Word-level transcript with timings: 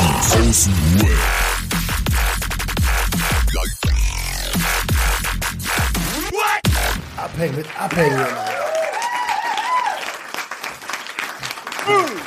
Außenweb. 0.00 1.08
Abhängen 7.16 7.56
mit 7.56 7.66
Abhängen. 7.78 8.26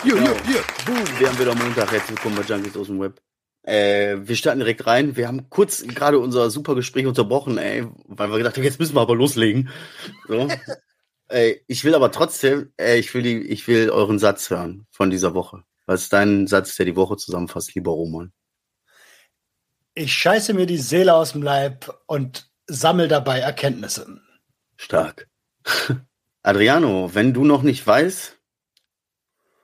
Jo, 0.06 0.16
jo, 0.16 0.24
jo. 0.24 0.60
Boom, 0.86 1.20
wir 1.20 1.28
haben 1.28 1.40
wieder 1.40 1.56
Montag. 1.56 1.92
Herzlich 1.92 2.12
willkommen 2.12 2.36
bei 2.36 2.44
Junkies 2.44 2.78
aus 2.78 2.88
dem 2.88 3.02
Web. 3.02 3.20
Äh, 3.64 4.18
wir 4.22 4.36
starten 4.36 4.60
direkt 4.60 4.86
rein. 4.86 5.16
Wir 5.16 5.28
haben 5.28 5.50
kurz 5.50 5.84
gerade 5.88 6.20
unser 6.20 6.52
super 6.52 6.76
Gespräch 6.76 7.08
unterbrochen, 7.08 7.58
ey, 7.58 7.88
weil 8.06 8.30
wir 8.30 8.38
gedacht 8.38 8.56
haben, 8.56 8.64
jetzt 8.64 8.80
müssen 8.80 8.96
wir 8.96 9.02
aber 9.02 9.16
loslegen. 9.16 9.70
So. 10.28 10.48
ey, 11.30 11.64
ich 11.68 11.84
will 11.84 11.96
aber 11.96 12.12
trotzdem, 12.12 12.72
ey, 12.78 13.00
ich 13.00 13.12
will 13.16 13.24
die, 13.24 13.40
ich 13.40 13.68
will 13.68 13.90
euren 13.90 14.20
Satz 14.20 14.52
hören 14.52 14.86
von 14.92 15.10
dieser 15.10 15.34
Woche. 15.34 15.64
Was 15.86 16.04
ist 16.04 16.14
dein 16.14 16.48
Satz, 16.48 16.76
der 16.76 16.86
die 16.86 16.96
Woche 16.96 17.18
zusammenfasst, 17.18 17.76
lieber 17.76 17.92
Roman? 17.92 18.32
Ich 19.96 20.14
scheiße 20.14 20.54
mir 20.54 20.66
die 20.66 20.78
Seele 20.78 21.14
aus 21.14 21.34
dem 21.34 21.44
Leib 21.44 21.94
und 22.08 22.50
sammel 22.68 23.08
dabei 23.08 23.40
Erkenntnisse. 23.40 24.22
Stark. 24.78 25.30
Adriano, 26.44 27.14
wenn 27.14 27.34
du 27.34 27.46
noch 27.46 27.62
nicht 27.62 27.86
weißt, 27.86 28.38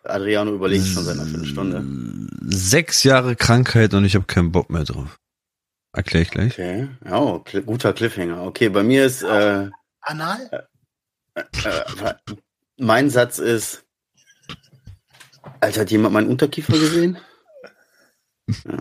Adriano 0.03 0.53
überlegt 0.53 0.85
schon 0.85 1.03
seit 1.03 1.17
einer 1.17 1.25
Viertelstunde. 1.25 1.85
Sechs 2.47 3.03
Jahre 3.03 3.35
Krankheit 3.35 3.93
und 3.93 4.05
ich 4.05 4.15
habe 4.15 4.25
keinen 4.25 4.51
Bock 4.51 4.70
mehr 4.70 4.83
drauf. 4.83 5.20
Erkläre 5.91 6.23
ich 6.23 6.31
gleich. 6.31 6.53
Okay, 6.53 6.87
oh, 7.09 7.39
cl 7.39 7.63
guter 7.63 7.93
Cliffhanger. 7.93 8.43
Okay, 8.43 8.70
bei 8.70 8.83
mir 8.83 9.05
ist 9.05 9.23
äh, 9.23 9.70
Anal? 10.01 10.67
äh, 11.33 11.41
äh, 11.63 12.13
mein 12.77 13.09
Satz 13.09 13.39
ist, 13.39 13.85
Alter, 15.59 15.81
hat 15.81 15.91
jemand 15.91 16.13
meinen 16.13 16.29
Unterkiefer 16.29 16.73
gesehen? 16.73 17.17
Ja, 18.65 18.79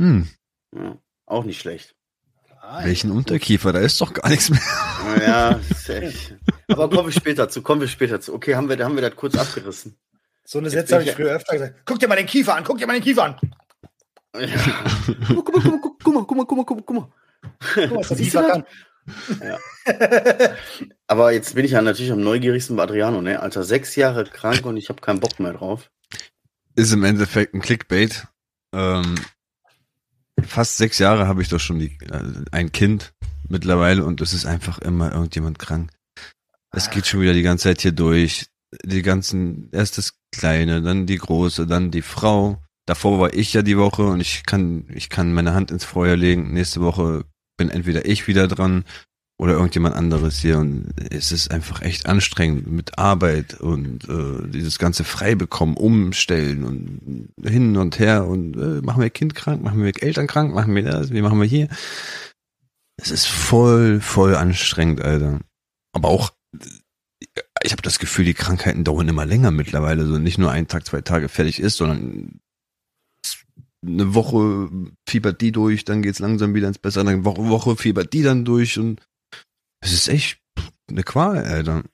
Hm, 0.00 0.28
ja, 0.74 0.98
auch 1.26 1.44
nicht 1.44 1.60
schlecht. 1.60 1.94
welchen 2.82 3.10
Unterkiefer? 3.10 3.72
Da 3.74 3.80
ist 3.80 4.00
doch 4.00 4.12
gar 4.14 4.28
nichts 4.30 4.48
mehr. 4.50 4.60
Ja, 5.20 5.50
ist 5.70 5.88
echt. 5.90 6.34
Aber 6.68 6.88
kommen 6.88 7.06
wir 7.08 7.12
später 7.12 7.48
zu, 7.50 7.60
kommen 7.62 7.82
wir 7.82 7.88
später 7.88 8.20
zu. 8.20 8.32
Okay, 8.34 8.54
haben 8.56 8.68
wir, 8.70 8.82
haben 8.82 8.94
wir 8.96 9.02
das 9.02 9.14
kurz 9.16 9.36
abgerissen. 9.36 9.96
So 10.44 10.58
eine 10.58 10.70
Sätze 10.70 10.94
habe 10.94 11.04
ich 11.04 11.12
früher 11.12 11.32
öfter 11.34 11.52
gesagt. 11.52 11.82
Guck 11.84 11.98
dir 11.98 12.08
mal 12.08 12.16
den 12.16 12.26
Kiefer 12.26 12.56
an, 12.56 12.64
guck 12.64 12.78
dir 12.78 12.86
mal 12.86 12.94
den 12.94 13.02
Kiefer 13.02 13.24
an. 13.24 13.36
Ja. 14.34 14.46
Guck 15.28 15.54
mal, 15.54 15.62
guck 15.62 15.64
mal, 15.64 15.80
guck 16.02 16.14
mal, 16.14 16.24
guck 16.24 16.36
mal, 16.36 16.44
guck 16.46 16.56
mal, 16.56 16.64
guck 16.64 16.76
mal, 16.76 16.82
guck 16.84 16.96
mal. 16.96 17.12
Guck 17.74 17.90
mal, 17.90 17.96
was 17.98 18.08
der 18.08 18.16
Kiefer 18.16 18.42
das? 18.48 18.62
Aber 21.06 21.32
jetzt 21.32 21.54
bin 21.54 21.64
ich 21.64 21.72
ja 21.72 21.82
natürlich 21.82 22.12
am 22.12 22.22
neugierigsten 22.22 22.76
bei 22.76 22.84
Adriano, 22.84 23.20
ne? 23.20 23.40
Alter, 23.40 23.64
sechs 23.64 23.96
Jahre 23.96 24.24
krank 24.24 24.64
und 24.64 24.76
ich 24.76 24.88
habe 24.88 25.00
keinen 25.00 25.20
Bock 25.20 25.38
mehr 25.40 25.52
drauf. 25.52 25.90
Ist 26.74 26.92
im 26.92 27.04
Endeffekt 27.04 27.54
ein 27.54 27.60
Clickbait. 27.60 28.26
Ähm, 28.74 29.14
fast 30.42 30.76
sechs 30.76 30.98
Jahre 30.98 31.28
habe 31.28 31.42
ich 31.42 31.48
doch 31.48 31.60
schon 31.60 31.78
die, 31.78 31.98
äh, 32.10 32.44
ein 32.50 32.72
Kind 32.72 33.12
mittlerweile 33.48 34.04
und 34.04 34.20
es 34.20 34.32
ist 34.32 34.46
einfach 34.46 34.78
immer 34.78 35.12
irgendjemand 35.12 35.58
krank. 35.58 35.90
Es 36.72 36.90
geht 36.90 37.06
schon 37.06 37.20
wieder 37.20 37.34
die 37.34 37.42
ganze 37.42 37.64
Zeit 37.64 37.82
hier 37.82 37.92
durch. 37.92 38.46
Die 38.84 39.02
ganzen, 39.02 39.70
erst 39.70 39.98
das 39.98 40.18
Kleine, 40.32 40.82
dann 40.82 41.06
die 41.06 41.18
Große, 41.18 41.66
dann 41.66 41.92
die 41.92 42.02
Frau. 42.02 42.60
Davor 42.86 43.20
war 43.20 43.32
ich 43.34 43.52
ja 43.52 43.62
die 43.62 43.78
Woche 43.78 44.02
und 44.02 44.20
ich 44.20 44.44
kann, 44.44 44.88
ich 44.92 45.08
kann 45.08 45.32
meine 45.32 45.54
Hand 45.54 45.70
ins 45.70 45.84
Feuer 45.84 46.16
legen. 46.16 46.52
Nächste 46.52 46.80
Woche 46.80 47.24
bin 47.56 47.70
entweder 47.70 48.06
ich 48.06 48.26
wieder 48.26 48.48
dran 48.48 48.84
oder 49.36 49.54
irgendjemand 49.54 49.96
anderes 49.96 50.38
hier 50.38 50.58
und 50.58 50.92
es 51.10 51.32
ist 51.32 51.50
einfach 51.50 51.82
echt 51.82 52.06
anstrengend 52.06 52.68
mit 52.68 52.98
Arbeit 52.98 53.54
und 53.60 54.08
äh, 54.08 54.48
dieses 54.48 54.78
ganze 54.78 55.02
frei 55.02 55.34
bekommen, 55.34 55.76
umstellen 55.76 56.64
und 56.64 57.28
hin 57.42 57.76
und 57.76 57.98
her 57.98 58.26
und 58.26 58.56
äh, 58.56 58.80
machen 58.80 59.02
wir 59.02 59.10
Kind 59.10 59.34
krank, 59.34 59.62
machen 59.62 59.82
wir 59.82 59.92
Eltern 60.00 60.28
krank, 60.28 60.54
machen 60.54 60.74
wir 60.74 60.82
das, 60.82 61.10
wie 61.10 61.22
machen 61.22 61.40
wir 61.40 61.48
hier? 61.48 61.68
Es 62.96 63.10
ist 63.10 63.26
voll, 63.26 64.00
voll 64.00 64.36
anstrengend, 64.36 65.02
Alter. 65.02 65.40
Aber 65.92 66.08
auch, 66.08 66.32
ich 67.62 67.72
habe 67.72 67.82
das 67.82 67.98
Gefühl, 67.98 68.24
die 68.24 68.34
Krankheiten 68.34 68.84
dauern 68.84 69.08
immer 69.08 69.26
länger 69.26 69.50
mittlerweile, 69.50 70.06
so 70.06 70.18
nicht 70.18 70.38
nur 70.38 70.52
ein 70.52 70.68
Tag, 70.68 70.86
zwei 70.86 71.00
Tage 71.00 71.28
fertig 71.28 71.58
ist, 71.58 71.76
sondern 71.76 72.40
eine 73.86 74.14
Woche 74.14 74.70
fiebert 75.08 75.40
die 75.40 75.52
durch, 75.52 75.84
dann 75.84 76.02
geht's 76.02 76.18
langsam 76.18 76.54
wieder 76.54 76.68
ins 76.68 76.78
Bessere, 76.78 77.04
dann 77.04 77.24
Woche, 77.24 77.48
Woche 77.48 77.76
fiebert 77.76 78.12
die 78.12 78.22
dann 78.22 78.44
durch 78.44 78.78
und 78.78 79.00
es 79.80 79.92
ist 79.92 80.08
echt 80.08 80.40
eine 80.88 81.02
Qual, 81.02 81.44
Alter. 81.44 81.84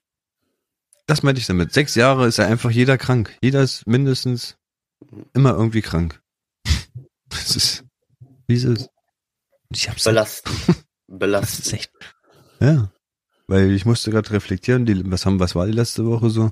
Das 1.06 1.22
meinte 1.22 1.40
ich 1.40 1.46
damit. 1.46 1.72
Sechs 1.72 1.96
Jahre 1.96 2.28
ist 2.28 2.36
ja 2.36 2.46
einfach 2.46 2.70
jeder 2.70 2.96
krank. 2.96 3.36
Jeder 3.42 3.62
ist 3.62 3.86
mindestens 3.86 4.56
immer 5.32 5.52
irgendwie 5.52 5.82
krank. 5.82 6.20
Das 7.28 7.54
ist, 7.54 7.84
wie 8.48 8.54
ist 8.54 8.64
es? 8.64 8.88
Ich 9.72 9.88
hab's 9.88 10.02
Belastend. 10.04 10.82
Das 11.08 11.58
ist 11.60 11.72
echt. 11.72 11.92
Ja. 12.58 12.92
Weil 13.46 13.70
ich 13.70 13.84
musste 13.84 14.10
gerade 14.10 14.30
reflektieren, 14.32 14.84
die, 14.84 15.08
was 15.10 15.26
haben, 15.26 15.38
was 15.38 15.54
war 15.54 15.66
die 15.66 15.72
letzte 15.72 16.04
Woche 16.06 16.28
so? 16.30 16.50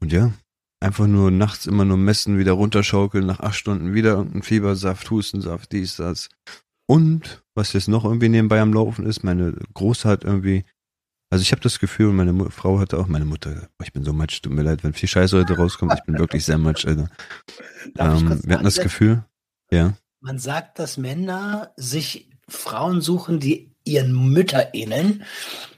Und 0.00 0.12
ja, 0.12 0.32
einfach 0.80 1.06
nur 1.06 1.30
nachts 1.30 1.66
immer 1.66 1.84
nur 1.84 1.96
messen, 1.98 2.38
wieder 2.38 2.52
runterschaukeln, 2.52 3.26
nach 3.26 3.40
acht 3.40 3.56
Stunden 3.56 3.94
wieder 3.94 4.12
irgendein 4.12 4.42
Fiebersaft, 4.42 5.10
Hustensaft, 5.10 5.72
dies, 5.72 5.96
das. 5.96 6.28
Und 6.86 7.42
was 7.54 7.72
jetzt 7.72 7.88
noch 7.88 8.04
irgendwie 8.04 8.28
nebenbei 8.28 8.60
am 8.60 8.72
Laufen 8.72 9.06
ist, 9.06 9.22
meine 9.22 9.54
Große 9.74 10.08
hat 10.08 10.24
irgendwie, 10.24 10.64
also 11.30 11.42
ich 11.42 11.52
habe 11.52 11.60
das 11.62 11.78
Gefühl, 11.78 12.12
meine 12.12 12.32
Mu 12.32 12.48
Frau 12.50 12.80
hatte 12.80 12.98
auch, 12.98 13.06
meine 13.06 13.24
Mutter, 13.26 13.68
boah, 13.78 13.84
ich 13.84 13.92
bin 13.92 14.04
so 14.04 14.12
matsch, 14.12 14.40
tut 14.42 14.52
mir 14.52 14.62
leid, 14.62 14.82
wenn 14.82 14.92
viel 14.94 15.08
Scheiße 15.08 15.38
heute 15.38 15.56
rauskommt, 15.56 15.92
ich 15.94 16.04
bin 16.04 16.18
wirklich 16.18 16.44
sehr 16.44 16.58
matsch, 16.58 16.86
Alter. 16.86 17.08
Ähm, 17.98 18.40
wir 18.44 18.54
hatten 18.54 18.64
das? 18.64 18.80
Gefühl, 18.80 19.24
ja. 19.70 19.94
Man 20.20 20.38
sagt, 20.38 20.78
dass 20.78 20.96
Männer 20.96 21.72
sich 21.76 22.30
Frauen 22.48 23.00
suchen, 23.00 23.38
die 23.38 23.72
ihren 23.84 24.12
Mütter 24.32 24.74
ähneln. 24.74 25.22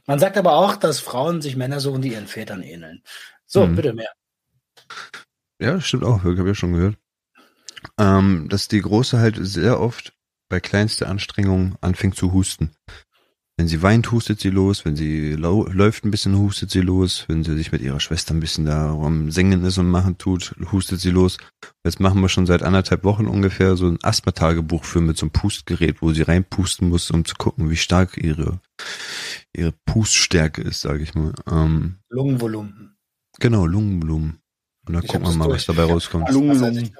Man 0.06 0.18
sagt 0.18 0.36
aber 0.36 0.54
auch, 0.54 0.76
dass 0.76 0.98
Frauen 1.00 1.42
sich 1.42 1.56
Männer 1.56 1.80
suchen, 1.80 2.02
die 2.02 2.12
ihren 2.12 2.26
Vätern 2.26 2.62
ähneln. 2.62 3.02
So, 3.46 3.66
Mhm. 3.66 3.76
bitte 3.76 3.92
mehr. 3.92 4.08
Ja, 5.60 5.80
stimmt 5.80 6.04
auch, 6.04 6.25
habe 6.25 6.32
ich 6.32 6.38
ja 6.38 6.54
schon 6.54 6.72
gehört. 6.72 6.98
Ähm, 7.98 8.48
dass 8.48 8.69
die 8.69 8.80
Große 8.80 9.19
halt 9.19 9.38
sehr 9.41 9.80
oft 9.80 10.12
bei 10.48 10.60
kleinster 10.60 11.08
Anstrengung 11.08 11.76
anfängt 11.80 12.16
zu 12.16 12.32
husten. 12.32 12.70
Wenn 13.58 13.69
sie 13.69 13.82
weint, 13.82 14.10
hustet 14.10 14.41
sie 14.41 14.50
los. 14.50 14.84
Wenn 14.84 14.97
sie 14.97 15.34
läuft 15.34 16.04
ein 16.04 16.10
bisschen, 16.10 16.36
hustet 16.36 16.70
sie 16.70 16.80
los. 16.80 17.26
Wenn 17.28 17.44
sie 17.44 17.54
sich 17.56 17.70
mit 17.70 17.82
ihrer 17.82 18.00
Schwester 18.00 18.34
ein 18.34 18.41
bisschen 18.41 18.64
da 18.64 18.91
am 18.91 19.30
Singen 19.30 19.64
ist 19.64 19.78
und 19.78 19.88
machen 19.88 20.19
tut, 20.19 20.54
hustet 20.72 21.00
sie 21.00 21.10
los. 21.10 21.36
Jetzt 21.84 22.00
machen 22.00 22.20
wir 22.20 22.28
schon 22.28 22.47
seit 22.47 22.62
anderthalb 22.62 23.04
Wochen 23.04 23.26
ungefähr 23.26 23.76
so 23.76 23.86
ein 23.86 23.98
Asthma-Tagebuch 24.03 24.84
für 24.84 25.00
mit 25.00 25.16
so 25.16 25.26
einem 25.26 25.32
Pustgerät, 25.32 26.00
wo 26.00 26.12
sie 26.12 26.22
reinpusten 26.22 26.88
muss, 26.88 27.10
um 27.10 27.24
zu 27.24 27.34
gucken, 27.36 27.70
wie 27.70 27.76
stark 27.76 28.16
ihre, 28.16 28.60
ihre 29.54 29.72
Puststärke 29.84 30.62
ist, 30.62 30.80
sage 30.80 31.03
ich 31.03 31.14
mal. 31.14 31.32
Ähm, 31.48 31.98
Lungenvolumen. 32.09 32.97
genau, 33.38 33.66
Lungenblumen. 33.66 34.41
Und 34.87 34.94
dann 34.94 35.03
Ich 35.04 35.09
gucken 35.10 35.26
wir 35.28 35.34
mal, 35.37 35.48
was 35.50 35.65
durch. 35.65 35.76
dabei 35.76 35.82
Ich 35.84 35.88
hab 35.88 35.94
rauskommt. 35.97 36.28
Asthma, 36.28 36.41
Lungen, 36.41 36.59
seit 36.59 36.93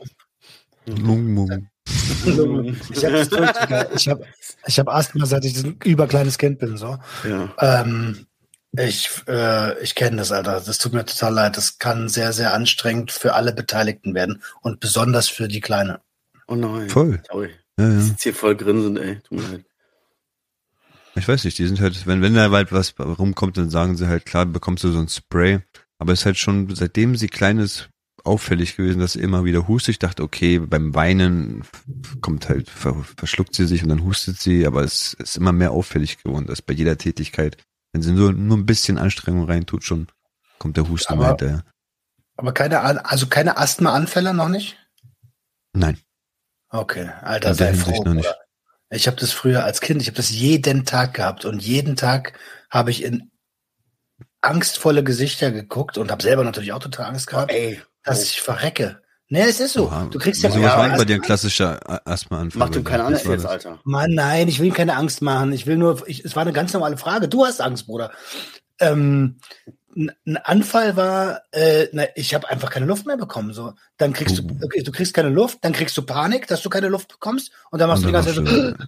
Lungen. 0.87 1.67
ich-. 1.87 2.91
Ich 2.97 3.05
habe 3.05 3.25
Digga. 3.27 3.87
ich 3.95 4.09
hab, 4.09 4.21
ich 4.67 4.79
hab 4.79 4.89
Asthma, 4.89 5.27
seit 5.27 5.45
ich 5.45 5.65
ein 5.65 5.77
überkleines 5.85 6.39
Kind 6.39 6.59
bin. 6.59 6.77
So. 6.77 6.99
Ja. 7.29 7.53
Ähm, 7.59 8.27
ich 8.79 9.11
äh, 9.29 9.83
ich 9.83 9.95
kenne 9.95 10.17
das, 10.19 10.33
Alter. 10.33 10.61
Das 10.65 10.79
tut 10.79 10.93
mir 10.93 11.05
total 11.05 11.35
leid. 11.35 11.57
Das 11.57 11.79
kann 11.79 12.09
sehr, 12.09 12.33
sehr 12.33 12.55
anstrengend 12.55 13.11
für 13.13 13.35
alle 13.35 13.53
Beteiligten 13.53 14.15
werden 14.15 14.43
und 14.61 14.81
besonders 14.81 15.29
für 15.29 15.49
die 15.49 15.61
Kleine. 15.61 16.01
Oh 16.47 16.55
nein. 16.55 16.89
Voll. 16.89 17.21
Sorry. 17.31 17.51
Ja, 17.79 17.89
Ich 17.89 17.95
ja. 17.95 18.01
sitze 18.01 18.23
hier 18.25 18.35
voll 18.35 18.57
grinsend, 18.57 18.99
ey. 18.99 19.21
Tut 19.21 19.39
mir 19.41 19.49
leid. 19.49 19.65
Ich 21.15 21.29
weiß 21.29 21.45
nicht, 21.45 21.59
die 21.59 21.67
sind 21.67 21.81
halt, 21.81 22.07
wenn, 22.07 22.23
wenn 22.23 22.35
da 22.35 22.51
halt 22.51 22.73
was 22.73 22.95
rumkommt, 22.99 23.59
dann 23.59 23.69
sagen 23.69 23.97
sie 23.99 24.07
halt, 24.09 24.25
klar, 24.25 24.47
bekommst 24.47 24.83
du 24.85 24.91
so 24.93 24.99
ein 24.99 25.09
Spray. 25.09 25.61
Aber 26.03 26.13
es 26.13 26.21
ist 26.21 26.27
halt 26.27 26.37
schon, 26.39 26.75
seitdem 26.75 27.15
sie 27.15 27.29
klein 27.29 27.59
ist, 27.59 27.89
auffällig 28.25 28.77
gewesen, 28.77 28.99
dass 28.99 29.13
sie 29.13 29.21
immer 29.21 29.45
wieder 29.45 29.69
hustet. 29.69 29.93
Ich 29.93 29.99
dachte, 30.01 30.25
okay, 30.25 30.59
beim 30.59 30.95
Weinen 30.97 31.63
kommt 32.21 32.49
halt, 32.49 32.69
ver, 32.69 33.05
verschluckt 33.17 33.55
sie 33.55 33.69
sich 33.69 33.85
und 33.85 33.89
dann 33.89 34.03
hustet 34.03 34.41
sie, 34.41 34.67
aber 34.67 34.83
es 34.83 35.15
ist 35.15 35.37
immer 35.37 35.53
mehr 35.53 35.71
auffällig 35.71 36.21
geworden, 36.23 36.47
dass 36.47 36.61
bei 36.61 36.75
jeder 36.75 36.99
Tätigkeit, 36.99 37.57
wenn 37.93 38.03
sie 38.03 38.11
nur, 38.11 38.33
nur 38.33 38.57
ein 38.57 38.67
bisschen 38.67 38.99
Anstrengung 38.99 39.45
reintut, 39.45 39.85
schon 39.85 40.09
kommt 40.59 40.77
der 40.77 40.89
Husten 40.89 41.13
Aber- 41.13 41.29
hinterher. 41.29 41.65
Aber 42.37 42.53
keine, 42.53 43.05
also 43.05 43.29
keine 43.29 43.57
Asthma-Anfälle 43.57 44.35
noch 44.35 44.49
nicht? 44.49 44.77
Nein, 45.73 45.99
Okay, 46.69 47.11
Alter, 47.21 47.55
der 47.55 47.55
sei 47.55 47.75
froh. 47.75 48.03
noch 48.03 48.15
nicht. 48.15 48.35
Ich 48.91 49.07
habe 49.07 49.17
das 49.19 49.31
früher 49.31 49.63
als 49.65 49.81
Kind, 49.81 50.01
ich 50.03 50.09
habe 50.09 50.17
das 50.17 50.31
jeden 50.31 50.85
Tag 50.85 51.15
gehabt 51.15 51.45
und 51.45 51.63
jeden 51.63 51.95
Tag 51.97 52.39
habe 52.71 52.91
ich 52.91 53.03
in 53.05 53.31
angstvolle 54.43 55.03
Gesichter 55.05 55.51
geguckt 55.51 55.97
und 55.99 56.11
habe 56.11 56.23
selber 56.23 56.45
natürlich 56.45 56.73
auch 56.73 56.79
total 56.81 57.07
Angst 57.07 57.27
gehabt, 57.29 57.51
Ey. 57.53 57.81
dass 58.05 58.23
ich 58.23 58.41
verrecke. 58.41 59.01
Nee, 59.29 59.43
es 59.45 59.61
ist 59.61 59.73
so. 59.73 59.87
Oha. 59.87 60.09
Du 60.11 60.19
kriegst 60.19 60.43
ja, 60.43 60.51
Wieso, 60.51 60.61
ja 60.61 60.69
was 60.69 60.77
war 60.77 60.89
denn 60.89 60.99
bei 60.99 61.05
dir 61.07 61.15
ein 61.15 61.23
klassischer 61.23 61.81
A- 61.89 62.03
Asthmaanfall? 62.05 62.59
Mach 62.59 62.69
dir 62.69 62.83
keine 62.85 63.05
Angst 63.05 63.25
jetzt, 63.25 63.45
das? 63.45 63.51
Alter. 63.51 63.81
Mann, 63.85 64.11
nein, 64.13 64.47
ich 64.49 64.59
will 64.59 64.67
ihm 64.67 64.75
keine 64.75 64.95
Angst 64.97 65.23
machen. 65.23 65.53
Ich 65.55 65.67
will 65.67 65.79
nur, 65.79 66.07
ich, 66.07 66.23
es 66.25 66.37
war 66.37 66.43
eine 66.43 66.53
ganz 66.53 66.73
normale 66.75 66.99
Frage. 66.99 67.29
Du 67.29 67.47
hast 67.47 67.63
Angst, 67.63 67.87
Bruder. 67.87 68.11
Ähm, 68.79 69.39
ein 69.95 70.37
Anfall 70.39 70.97
war, 70.97 71.43
äh, 71.53 71.87
na, 71.93 72.05
ich 72.15 72.35
habe 72.35 72.49
einfach 72.51 72.69
keine 72.71 72.85
Luft 72.87 73.07
mehr 73.07 73.17
bekommen. 73.17 73.53
So, 73.55 73.73
dann 73.97 74.13
kriegst 74.13 74.39
du, 74.39 74.43
Oh. 74.43 74.65
okay, 74.65 74.83
du 74.83 74.91
kriegst 74.93 75.15
keine 75.15 75.29
Luft, 75.31 75.59
dann 75.63 75.73
kriegst 75.73 75.97
du 75.97 76.03
Panik, 76.03 76.47
dass 76.47 76.61
du 76.63 76.69
keine 76.69 76.89
Luft 76.89 77.09
bekommst, 77.09 77.53
und 77.71 77.79
dann 77.79 77.89
machst 77.89 78.05
Und 78.05 78.13
du 78.13 78.19
die 78.19 78.25
dann 78.25 78.45
ganze 78.45 78.79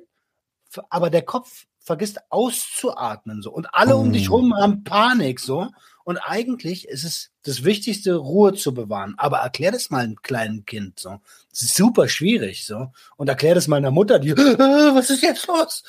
aber 0.90 1.10
der 1.10 1.22
Kopf 1.24 1.66
vergisst 1.90 2.20
auszuatmen 2.30 3.42
so, 3.42 3.52
und 3.52 3.74
alle 3.74 3.98
um 3.98 4.14
dich 4.14 4.30
Oh. 4.30 4.36
rum 4.36 4.54
haben 4.56 4.84
Panik 4.84 5.40
so. 5.40 5.68
Und 6.04 6.18
eigentlich 6.18 6.88
ist 6.88 7.04
es 7.04 7.32
das 7.42 7.64
Wichtigste, 7.64 8.14
Ruhe 8.16 8.54
zu 8.54 8.76
bewahren. 8.76 9.16
Aber 9.18 9.40
erklär 9.40 9.72
das 9.72 9.90
mal 9.90 10.04
einem 10.04 10.22
kleinen 10.22 10.66
Kind 10.66 11.00
so. 11.00 11.20
Das 11.50 11.64
ist 11.64 11.76
super 11.76 12.08
schwierig 12.08 12.64
so. 12.66 12.92
Und 13.18 13.28
erklär 13.28 13.56
das 13.56 13.68
mal 13.68 13.78
einer 13.78 13.90
Mutter, 13.90 14.20
die, 14.20 14.38
was 14.38 15.10
ist 15.10 15.24
jetzt 15.24 15.48
los? 15.48 15.84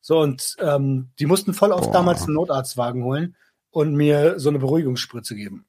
So, 0.00 0.20
und 0.20 0.56
ähm, 0.58 1.10
die 1.18 1.26
mussten 1.26 1.52
voll 1.52 1.70
oft 1.72 1.84
Boah. 1.84 1.92
damals 1.92 2.22
einen 2.22 2.32
Notarztwagen 2.34 3.04
holen 3.04 3.36
und 3.70 3.94
mir 3.94 4.40
so 4.40 4.48
eine 4.48 4.58
Beruhigungsspritze 4.58 5.34
geben. 5.36 5.66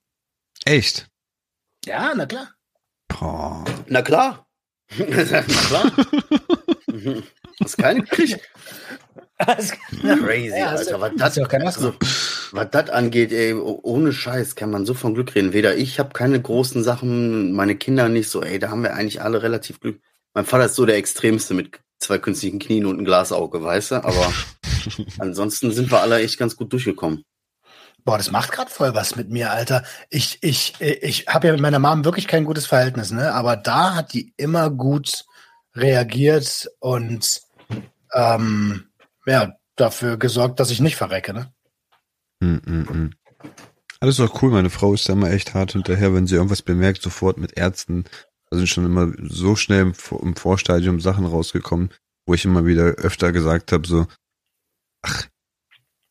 Echt? 0.63 1.09
Ja, 1.86 2.13
na 2.15 2.25
klar. 2.25 2.50
Boah. 3.09 3.65
Na 3.88 4.01
klar. 4.01 4.47
Na 4.97 5.41
klar. 5.44 5.91
Mhm. 6.94 7.24
Hast 7.59 7.77
keine 7.77 8.01
gekriegt. 8.01 8.39
Crazy, 9.39 10.57
Ja, 10.57 10.68
Alter. 10.69 11.01
Was 11.01 11.12
das, 11.18 11.38
Asthma. 11.39 11.57
also, 11.65 11.94
was 12.51 12.69
das 12.71 12.89
angeht, 12.89 13.31
ey, 13.31 13.53
oh- 13.53 13.80
ohne 13.83 14.13
Scheiß 14.13 14.56
kann 14.56 14.69
man 14.71 14.85
so 14.85 14.94
von 14.94 15.13
Glück 15.15 15.33
reden. 15.35 15.53
Weder 15.53 15.75
ich 15.75 16.00
habe 16.00 16.13
keine 16.13 16.41
großen 16.41 16.83
Sachen, 16.83 17.51
meine 17.53 17.75
Kinder 17.75 18.09
nicht 18.09 18.30
so, 18.30 18.41
ey, 18.44 18.59
da 18.59 18.69
haben 18.69 18.83
wir 18.83 18.94
eigentlich 18.94 19.21
alle 19.21 19.41
relativ 19.41 19.80
Glück. 19.80 20.00
Mein 20.33 20.45
Vater 20.45 20.65
ist 20.65 20.75
so 20.75 20.85
der 20.85 20.97
Extremste 20.97 21.53
mit 21.53 21.80
zwei 22.00 22.18
künstlichen 22.19 22.59
Knien 22.59 22.85
und 22.85 23.00
ein 23.00 23.06
Glasauge, 23.06 23.63
weißt 23.63 23.91
du? 23.91 23.95
Aber 24.03 24.31
ansonsten 25.19 25.71
sind 25.71 25.91
wir 25.91 26.01
alle 26.01 26.19
echt 26.19 26.38
ganz 26.38 26.56
gut 26.56 26.71
durchgekommen. 26.74 27.24
Boah, 28.06 28.18
das 28.18 28.31
macht 28.31 28.51
gerade 28.51 28.69
voll 28.69 28.94
was 28.94 29.15
mit 29.15 29.29
mir, 29.29 29.51
Alter. 29.51 29.83
Ich, 30.09 30.38
ich, 30.41 30.74
ich 30.81 31.27
habe 31.27 31.47
ja 31.47 31.53
mit 31.53 31.62
meiner 31.62 31.79
Mom 31.79 32.03
wirklich 32.03 32.27
kein 32.27 32.44
gutes 32.44 32.65
Verhältnis, 32.65 33.12
ne? 33.12 33.33
Aber 33.33 33.56
da 33.56 33.95
hat 33.95 34.12
die 34.13 34.33
immer 34.36 34.69
gut 34.69 35.24
reagiert 35.74 36.69
und 36.79 37.41
ähm, 38.13 38.89
ja, 39.25 39.54
dafür 39.75 40.18
gesorgt, 40.18 40.60
dass 40.60 40.72
ich 40.72 40.80
nicht 40.80 40.96
verrecke, 40.96 41.34
ne? 41.34 41.54
Mm, 42.42 42.58
mm, 42.66 42.81
mm. 42.92 43.12
Alles 44.00 44.18
doch 44.18 44.42
cool, 44.42 44.52
meine 44.52 44.70
Frau 44.70 44.94
ist 44.94 45.08
da 45.08 45.14
immer 45.14 45.31
echt 45.31 45.54
hart 45.54 45.72
hinterher, 45.72 46.14
wenn 46.14 46.28
sie 46.28 46.36
irgendwas 46.36 46.62
bemerkt, 46.62 47.02
sofort 47.02 47.38
mit 47.38 47.58
Ärzten. 47.58 48.04
Da 48.50 48.58
sind 48.58 48.68
schon 48.68 48.86
immer 48.86 49.12
so 49.24 49.56
schnell 49.56 49.81
im, 49.81 49.94
Vor- 49.94 50.22
im 50.22 50.36
Vorstadium 50.36 51.00
Sachen 51.00 51.25
rausgekommen, 51.25 51.90
wo 52.25 52.34
ich 52.34 52.44
immer 52.46 52.66
wieder 52.66 52.84
öfter 52.84 53.31
gesagt 53.31 53.72
habe, 53.72 53.88
so, 53.88 54.06
ach, 55.02 55.28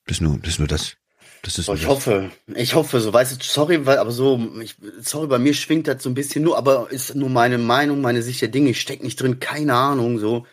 das 0.06 0.16
ist 0.16 0.20
nur, 0.22 0.38
das 0.38 0.48
ist 0.50 0.58
nur 0.58 0.68
das. 0.68 0.96
Das 1.42 1.58
ist 1.58 1.68
Oh, 1.68 1.72
nur 1.72 1.76
ich 1.76 1.82
das. 1.82 1.90
hoffe, 1.90 2.30
ich 2.54 2.74
hoffe, 2.74 3.00
so 3.00 3.12
weißt 3.12 3.32
du, 3.40 3.44
sorry, 3.44 3.84
weil, 3.84 3.98
aber 3.98 4.10
so, 4.10 4.40
ich, 4.62 4.76
sorry, 5.00 5.26
bei 5.26 5.38
mir 5.38 5.54
schwingt 5.54 5.86
das 5.86 6.02
so 6.02 6.08
ein 6.08 6.14
bisschen 6.14 6.44
nur, 6.44 6.56
aber 6.56 6.90
ist 6.90 7.14
nur 7.14 7.28
meine 7.28 7.58
Meinung, 7.58 8.00
meine 8.00 8.22
Sicht 8.22 8.40
der 8.40 8.48
Dinge. 8.48 8.70
Ich 8.70 8.80
steck 8.80 9.02
nicht 9.02 9.20
drin, 9.20 9.38
keine 9.40 9.74
Ahnung, 9.74 10.18
so. 10.18 10.46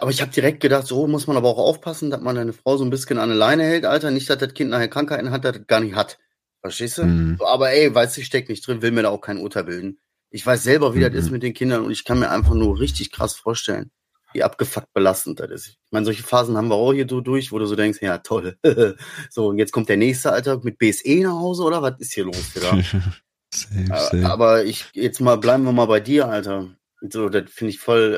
Aber 0.00 0.10
ich 0.10 0.20
habe 0.20 0.30
direkt 0.32 0.60
gedacht, 0.60 0.86
so 0.86 1.06
muss 1.06 1.26
man 1.26 1.36
aber 1.36 1.48
auch 1.48 1.58
aufpassen, 1.58 2.10
dass 2.10 2.20
man 2.20 2.36
eine 2.38 2.52
Frau 2.52 2.76
so 2.76 2.84
ein 2.84 2.90
bisschen 2.90 3.18
an 3.18 3.28
der 3.28 3.38
Leine 3.38 3.62
hält, 3.64 3.84
Alter. 3.84 4.10
Nicht, 4.10 4.28
dass 4.28 4.38
das 4.38 4.54
Kind 4.54 4.70
nachher 4.70 4.88
Krankheiten 4.88 5.30
hat, 5.30 5.44
das 5.44 5.66
gar 5.66 5.80
nicht 5.80 5.94
hat. 5.94 6.18
Verstehst 6.60 6.98
du? 6.98 7.04
Mhm. 7.04 7.36
So, 7.38 7.46
aber 7.46 7.70
ey, 7.70 7.94
weißt 7.94 8.16
du, 8.16 8.20
ich 8.20 8.26
steck 8.26 8.48
nicht 8.48 8.66
drin, 8.66 8.82
will 8.82 8.90
mir 8.90 9.02
da 9.02 9.10
auch 9.10 9.20
kein 9.20 9.38
Urteil 9.38 9.64
bilden. 9.64 9.98
Ich 10.30 10.44
weiß 10.44 10.62
selber, 10.64 10.94
wie 10.94 11.00
das 11.00 11.12
Mhm. 11.12 11.18
ist 11.18 11.30
mit 11.30 11.42
den 11.42 11.54
Kindern 11.54 11.84
und 11.84 11.90
ich 11.92 12.04
kann 12.04 12.18
mir 12.18 12.30
einfach 12.30 12.54
nur 12.54 12.80
richtig 12.80 13.12
krass 13.12 13.36
vorstellen, 13.36 13.90
wie 14.32 14.42
abgefuckt 14.42 14.92
belastend 14.92 15.38
das 15.38 15.50
ist. 15.50 15.66
Ich 15.68 15.78
meine, 15.92 16.04
solche 16.04 16.24
Phasen 16.24 16.56
haben 16.56 16.68
wir 16.68 16.74
auch 16.74 16.92
hier 16.92 17.06
so 17.08 17.20
durch, 17.20 17.52
wo 17.52 17.58
du 17.60 17.66
so 17.66 17.76
denkst, 17.76 18.00
ja 18.02 18.18
toll. 18.18 18.56
so, 19.30 19.46
und 19.48 19.58
jetzt 19.58 19.72
kommt 19.72 19.88
der 19.88 19.96
nächste, 19.96 20.32
Alter, 20.32 20.60
mit 20.64 20.78
BSE 20.78 21.20
nach 21.22 21.30
Hause, 21.38 21.62
oder? 21.62 21.80
Was 21.82 21.94
ist 22.00 22.12
hier 22.14 22.24
los, 22.24 22.52
Digga? 22.54 22.70
safe, 23.54 23.84
Aber- 23.90 24.00
safe. 24.00 24.26
Aber 24.26 24.64
ich, 24.64 24.86
jetzt 24.92 25.20
mal, 25.20 25.36
bleiben 25.36 25.62
wir 25.64 25.72
mal 25.72 25.86
bei 25.86 26.00
dir, 26.00 26.28
Alter. 26.28 26.68
So, 27.08 27.28
das 27.28 27.44
finde 27.50 27.70
ich 27.70 27.78
voll, 27.78 28.14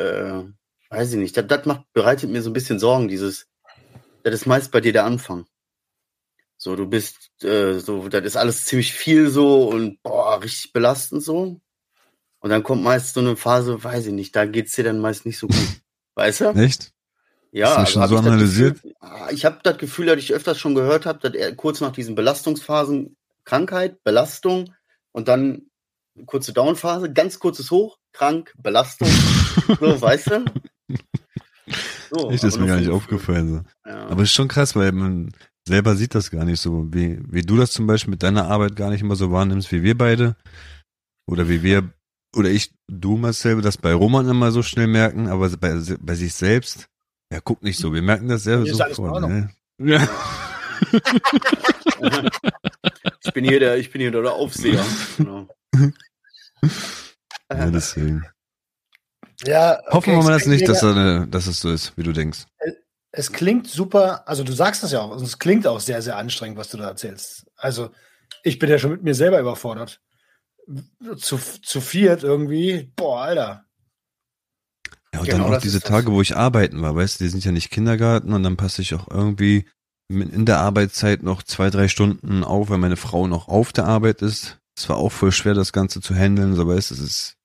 äh, 0.49 0.58
weiß 0.91 1.13
ich 1.13 1.19
nicht. 1.19 1.37
Das, 1.37 1.47
das 1.47 1.67
macht, 1.67 1.85
bereitet 1.93 2.31
mir 2.31 2.43
so 2.43 2.51
ein 2.51 2.55
bisschen 2.55 2.79
Sorgen, 2.79 3.09
dieses, 3.09 3.47
das 4.23 4.35
ist 4.35 4.47
meist 4.47 4.71
bei 4.71 4.81
dir 4.81 4.93
der 4.93 5.05
Anfang. 5.05 5.47
So, 6.57 6.75
du 6.75 6.87
bist, 6.87 7.31
äh, 7.43 7.79
so, 7.79 8.09
das 8.09 8.25
ist 8.25 8.37
alles 8.37 8.65
ziemlich 8.65 8.93
viel 8.93 9.31
so 9.31 9.69
und, 9.69 10.03
boah, 10.03 10.43
richtig 10.43 10.73
belastend 10.73 11.23
so. 11.23 11.61
Und 12.41 12.51
dann 12.51 12.63
kommt 12.63 12.83
meist 12.83 13.15
so 13.15 13.21
eine 13.21 13.37
Phase, 13.37 13.83
weiß 13.83 14.07
ich 14.07 14.13
nicht, 14.13 14.35
da 14.35 14.45
geht's 14.47 14.73
dir 14.73 14.85
dann 14.85 15.01
meist 15.01 15.27
nicht 15.27 15.39
so 15.39 15.47
gut. 15.47 15.57
Weißt 16.15 16.41
du? 16.41 16.51
Echt? 16.51 16.93
Ja, 17.53 17.77
Hast 17.77 17.95
du 17.95 18.01
schon 18.01 18.09
so 18.09 18.15
ich 18.17 18.21
das 18.21 18.27
analysiert? 18.27 18.75
Gefühl, 18.75 18.95
Ah, 19.01 19.29
ich 19.31 19.45
habe 19.45 19.61
das 19.63 19.79
Gefühl, 19.79 20.07
dass 20.07 20.19
ich 20.19 20.35
öfters 20.35 20.59
schon 20.59 20.75
gehört 20.75 21.07
habe, 21.07 21.19
dass 21.21 21.35
er 21.35 21.55
kurz 21.55 21.81
nach 21.81 21.93
diesen 21.93 22.15
Belastungsphasen 22.15 23.17
Krankheit, 23.45 24.03
Belastung 24.05 24.75
und 25.13 25.29
dann 25.29 25.71
kurze 26.27 26.53
Downphase, 26.53 27.13
ganz 27.13 27.39
kurzes 27.39 27.71
Hoch, 27.71 27.99
krank, 28.13 28.53
Belastung, 28.59 29.09
so, 29.81 30.01
weißt 30.01 30.31
du? 30.31 30.45
So, 32.11 32.31
Echt, 32.31 32.43
das 32.43 32.55
ist 32.55 32.61
mir 32.61 32.67
gar 32.67 32.79
nicht 32.79 32.91
aufgefallen. 32.91 33.49
So. 33.49 33.91
Ja. 33.91 34.07
Aber 34.09 34.23
es 34.23 34.31
ist 34.31 34.35
schon 34.35 34.49
krass, 34.49 34.75
weil 34.75 34.93
man 34.93 35.31
selber 35.67 35.95
sieht 35.97 36.15
das 36.15 36.31
gar 36.31 36.45
nicht 36.45 36.61
so, 36.61 36.87
wie, 36.93 37.21
wie 37.29 37.43
du 37.43 37.57
das 37.57 37.73
zum 37.73 37.87
Beispiel 37.87 38.13
mit 38.13 38.23
deiner 38.23 38.49
Arbeit 38.49 38.77
gar 38.77 38.91
nicht 38.91 39.03
immer 39.03 39.17
so 39.17 39.31
wahrnimmst, 39.31 39.71
wie 39.71 39.83
wir 39.83 39.97
beide. 39.97 40.37
Oder 41.29 41.49
wie 41.49 41.63
wir, 41.63 41.93
oder 42.35 42.49
ich, 42.49 42.73
du 42.89 43.17
Marcel, 43.17 43.61
das 43.61 43.77
bei 43.77 43.93
Roman 43.93 44.29
immer 44.29 44.51
so 44.51 44.63
schnell 44.63 44.87
merken, 44.87 45.29
aber 45.29 45.49
bei, 45.51 45.79
bei 46.01 46.15
sich 46.15 46.35
selbst, 46.35 46.89
ja, 47.33 47.41
guck 47.41 47.63
nicht 47.63 47.79
so, 47.79 47.93
wir 47.93 48.03
merken 48.03 48.29
das 48.29 48.45
selber. 48.45 48.65
Ordnung. 48.99 49.31
Ne? 49.31 49.51
Ja. 49.79 50.09
ich 53.25 53.33
bin 53.33 53.45
hier 53.45 53.61
der, 53.61 53.77
ich 53.79 53.91
bin 53.91 54.01
hier 54.01 54.11
der 54.11 54.33
Aufseher. 54.33 54.85
Genau. 55.19 55.49
ja, 57.51 57.71
deswegen. 57.71 58.25
Ja, 59.45 59.81
Hoffen 59.87 59.97
okay, 59.97 60.11
wir 60.13 60.23
mal 60.25 60.37
es 60.37 60.45
das 60.45 60.47
nicht, 60.49 60.69
dass, 60.69 60.83
er, 60.83 61.27
dass 61.27 61.47
es 61.47 61.61
so 61.61 61.71
ist, 61.71 61.97
wie 61.97 62.03
du 62.03 62.13
denkst. 62.13 62.47
es 63.13 63.33
klingt 63.33 63.69
super, 63.69 64.27
also 64.29 64.43
du 64.43 64.53
sagst 64.53 64.83
das 64.83 64.93
ja 64.93 65.01
auch, 65.01 65.11
und 65.11 65.23
es 65.23 65.39
klingt 65.39 65.67
auch 65.67 65.81
sehr, 65.81 66.03
sehr 66.03 66.17
anstrengend, 66.17 66.59
was 66.59 66.71
du 66.71 66.77
da 66.77 66.89
erzählst. 66.89 67.47
Also 67.57 67.91
ich 68.43 68.59
bin 68.59 68.71
ja 68.71 68.79
schon 68.79 68.91
mit 68.91 69.03
mir 69.03 69.15
selber 69.15 69.41
überfordert. 69.41 70.01
Zu, 71.17 71.39
zu 71.39 71.81
viert 71.81 72.25
irgendwie, 72.25 72.93
boah, 72.95 73.23
Alter. 73.23 73.65
Ja, 75.15 75.21
und 75.21 75.27
Genau, 75.27 75.45
dann 75.45 75.55
auch 75.55 75.61
diese. 75.61 75.81
Tage, 75.81 76.13
wo 76.13 76.21
ich 76.21 76.37
arbeiten 76.37 76.83
war, 76.83 76.95
weißt 76.95 77.19
du, 77.19 77.25
die 77.25 77.31
sind 77.31 77.45
ja 77.45 77.53
nicht 77.53 77.71
Kindergarten 77.71 78.33
und 78.33 78.43
dann 78.43 78.59
passe 78.59 78.83
ich 78.83 78.95
auch 78.95 79.09
irgendwie 79.09 79.67
in 80.11 80.47
der 80.47 80.59
Arbeitszeit 80.59 81.23
noch 81.23 81.43
zwei, 81.43 81.71
drei 81.71 81.89
Stunden 81.89 82.45
auf, 82.45 82.71
weil 82.71 82.79
meine 82.79 82.97
Frau 82.97 83.27
noch 83.27 83.49
auf 83.49 83.73
der 83.73 83.87
Arbeit 83.87 84.23
ist. 84.23 84.59
Es 84.77 84.89
war 84.89 84.97
auch 84.97 85.11
voll 85.11 85.33
schwer, 85.33 85.55
das 85.55 85.73
Ganze 85.73 86.01
zu 86.01 86.15
handeln, 86.15 86.55
so 86.55 86.67
weißt 86.67 86.91
du, 86.91 86.95
es 86.95 87.01
ist, 87.01 87.38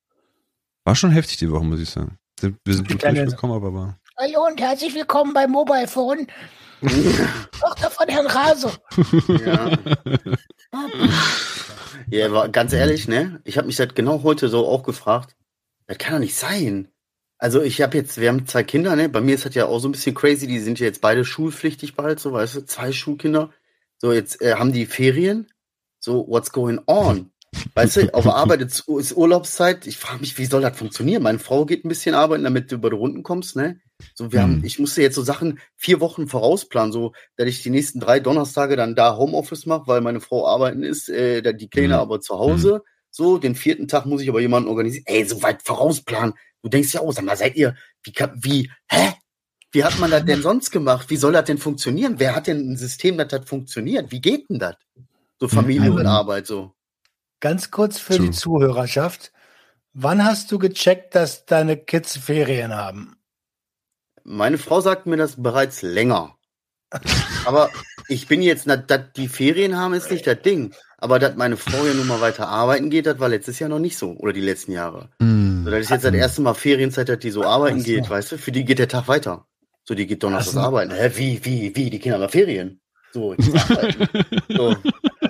war 0.85 0.95
schon 0.95 1.11
heftig 1.11 1.37
die 1.37 1.51
Woche, 1.51 1.63
muss 1.63 1.79
ich 1.79 1.89
sagen. 1.89 2.17
Sind- 2.39 2.57
Wir 2.65 2.73
sind 2.73 2.89
gut 2.89 3.03
durchgekommen, 3.03 3.55
aber 3.55 3.73
war. 3.73 3.99
Hallo 4.17 4.45
und 4.47 4.59
herzlich 4.59 4.93
willkommen 4.93 5.33
bei 5.33 5.47
Mobile 5.47 5.87
Phone. 5.87 6.27
Tochter 7.59 7.89
von 7.89 8.07
Herrn 8.09 8.27
Rase. 8.27 8.71
Ja. 9.45 9.77
Ja, 12.09 12.25
aber 12.25 12.49
ganz 12.49 12.73
ehrlich, 12.73 13.07
ne? 13.07 13.39
Ich 13.45 13.57
habe 13.57 13.67
mich 13.67 13.77
das 13.77 13.93
genau 13.95 14.23
heute 14.23 14.49
so 14.49 14.67
auch 14.67 14.83
gefragt. 14.83 15.35
Das 15.87 15.97
kann 15.97 16.13
doch 16.13 16.19
nicht 16.19 16.35
sein. 16.35 16.89
Also 17.37 17.61
ich 17.61 17.81
habe 17.81 17.97
jetzt, 17.97 18.19
wir 18.19 18.29
haben 18.29 18.45
zwei 18.45 18.63
Kinder, 18.63 18.95
ne? 18.95 19.07
Bei 19.09 19.21
mir 19.21 19.35
ist 19.35 19.45
das 19.45 19.55
ja 19.55 19.65
auch 19.65 19.79
so 19.79 19.87
ein 19.87 19.93
bisschen 19.93 20.13
crazy. 20.15 20.45
Die 20.47 20.59
sind 20.59 20.79
ja 20.79 20.85
jetzt 20.85 21.01
beide 21.01 21.23
schulpflichtig 21.25 21.95
bald, 21.95 22.19
so 22.19 22.33
weißt 22.33 22.55
du, 22.55 22.65
zwei 22.65 22.91
Schulkinder. 22.91 23.51
So 23.97 24.11
jetzt 24.11 24.41
äh, 24.41 24.55
haben 24.55 24.73
die 24.73 24.85
Ferien. 24.85 25.47
So 25.99 26.25
what's 26.27 26.51
going 26.51 26.81
on? 26.85 27.31
Weißt 27.75 27.95
du, 27.97 28.01
auf 28.13 28.27
Arbeit 28.27 28.61
ist, 28.61 28.87
ist 28.87 29.15
Urlaubszeit. 29.15 29.87
Ich 29.87 29.97
frage 29.97 30.19
mich, 30.21 30.37
wie 30.37 30.45
soll 30.45 30.61
das 30.61 30.77
funktionieren? 30.77 31.23
Meine 31.23 31.39
Frau 31.39 31.65
geht 31.65 31.85
ein 31.85 31.89
bisschen 31.89 32.15
arbeiten, 32.15 32.43
damit 32.43 32.71
du 32.71 32.75
über 32.75 32.89
die 32.89 32.95
Runden 32.95 33.23
kommst, 33.23 33.55
ne? 33.55 33.79
So, 34.15 34.31
wir 34.31 34.41
haben, 34.41 34.57
Mhm. 34.57 34.63
ich 34.65 34.79
musste 34.79 35.01
jetzt 35.01 35.15
so 35.15 35.23
Sachen 35.23 35.59
vier 35.75 35.99
Wochen 35.99 36.27
vorausplanen, 36.27 36.91
so, 36.91 37.13
dass 37.35 37.47
ich 37.47 37.63
die 37.63 37.69
nächsten 37.69 37.99
drei 37.99 38.19
Donnerstage 38.19 38.75
dann 38.75 38.95
da 38.95 39.17
Homeoffice 39.17 39.65
mache, 39.65 39.87
weil 39.87 40.01
meine 40.01 40.19
Frau 40.21 40.47
arbeiten 40.47 40.83
ist, 40.83 41.09
äh, 41.09 41.53
die 41.53 41.69
Kleine 41.69 41.95
Mhm. 41.95 41.99
aber 42.01 42.21
zu 42.21 42.37
Hause. 42.37 42.83
So, 43.09 43.37
den 43.37 43.55
vierten 43.55 43.87
Tag 43.87 44.05
muss 44.05 44.21
ich 44.21 44.29
aber 44.29 44.41
jemanden 44.41 44.69
organisieren. 44.69 45.03
Ey, 45.07 45.23
so 45.23 45.41
weit 45.43 45.61
vorausplanen. 45.63 46.33
Du 46.63 46.69
denkst 46.69 46.93
ja 46.93 47.01
auch, 47.01 47.11
sag 47.11 47.25
mal, 47.25 47.37
seid 47.37 47.55
ihr, 47.55 47.75
wie, 48.03 48.13
wie, 48.35 48.71
hä? 48.89 49.13
Wie 49.71 49.83
hat 49.83 49.97
man 49.99 50.11
das 50.11 50.25
denn 50.25 50.41
sonst 50.41 50.69
gemacht? 50.71 51.09
Wie 51.09 51.17
soll 51.17 51.33
das 51.33 51.45
denn 51.45 51.57
funktionieren? 51.57 52.15
Wer 52.19 52.35
hat 52.35 52.47
denn 52.47 52.71
ein 52.73 52.77
System, 52.77 53.17
das 53.17 53.29
das 53.29 53.47
funktioniert? 53.49 54.11
Wie 54.11 54.21
geht 54.21 54.49
denn 54.49 54.59
das? 54.59 54.75
So 55.39 55.47
Familie 55.47 55.89
Mhm. 55.91 55.97
und 55.97 56.05
Arbeit, 56.05 56.45
so. 56.45 56.73
Ganz 57.43 57.71
kurz 57.71 57.99
für 57.99 58.15
True. 58.15 58.27
die 58.27 58.31
Zuhörerschaft. 58.31 59.33
Wann 59.91 60.23
hast 60.23 60.49
du 60.49 60.59
gecheckt, 60.59 61.13
dass 61.13 61.45
deine 61.45 61.75
Kids 61.75 62.15
Ferien 62.15 62.73
haben? 62.73 63.17
Meine 64.23 64.57
Frau 64.57 64.79
sagt 64.79 65.07
mir 65.07 65.17
das 65.17 65.43
bereits 65.43 65.81
länger. 65.81 66.37
Aber 67.43 67.69
ich 68.07 68.29
bin 68.29 68.41
jetzt, 68.41 68.65
na, 68.65 68.77
dass 68.77 69.11
die 69.17 69.27
Ferien 69.27 69.75
haben, 69.75 69.93
ist 69.93 70.09
nicht 70.09 70.25
das 70.25 70.41
Ding. 70.41 70.73
Aber 70.97 71.19
dass 71.19 71.35
meine 71.35 71.57
Frau 71.57 71.85
ja 71.85 71.93
nun 71.93 72.07
mal 72.07 72.21
weiter 72.21 72.47
arbeiten 72.47 72.89
geht, 72.89 73.07
das 73.07 73.19
war 73.19 73.27
letztes 73.27 73.59
Jahr 73.59 73.69
noch 73.69 73.79
nicht 73.79 73.97
so. 73.97 74.11
Oder 74.11 74.31
die 74.31 74.39
letzten 74.39 74.71
Jahre. 74.71 75.09
Hm. 75.19 75.65
So, 75.65 75.71
das 75.71 75.81
ist 75.81 75.89
jetzt 75.89 76.05
das 76.05 76.13
erste 76.13 76.41
Mal 76.43 76.53
Ferienzeit, 76.53 77.09
dass 77.09 77.19
die 77.19 77.31
so 77.31 77.43
arbeiten 77.43 77.79
Ach 77.81 77.85
geht, 77.85 78.09
weißt 78.09 78.31
du? 78.31 78.37
Für 78.37 78.53
die 78.53 78.63
geht 78.63 78.79
der 78.79 78.87
Tag 78.87 79.09
weiter. 79.09 79.45
So, 79.83 79.95
die 79.95 80.07
geht 80.07 80.23
donnerstags 80.23 80.55
Also- 80.55 80.65
arbeiten. 80.65 80.93
Hä, 80.93 81.11
wie, 81.15 81.43
wie, 81.43 81.75
wie? 81.75 81.89
Die 81.89 81.99
Kinder 81.99 82.21
haben 82.21 82.29
Ferien. 82.29 82.79
So, 83.11 83.33
arbeiten. 83.33 84.07
so. 84.47 84.77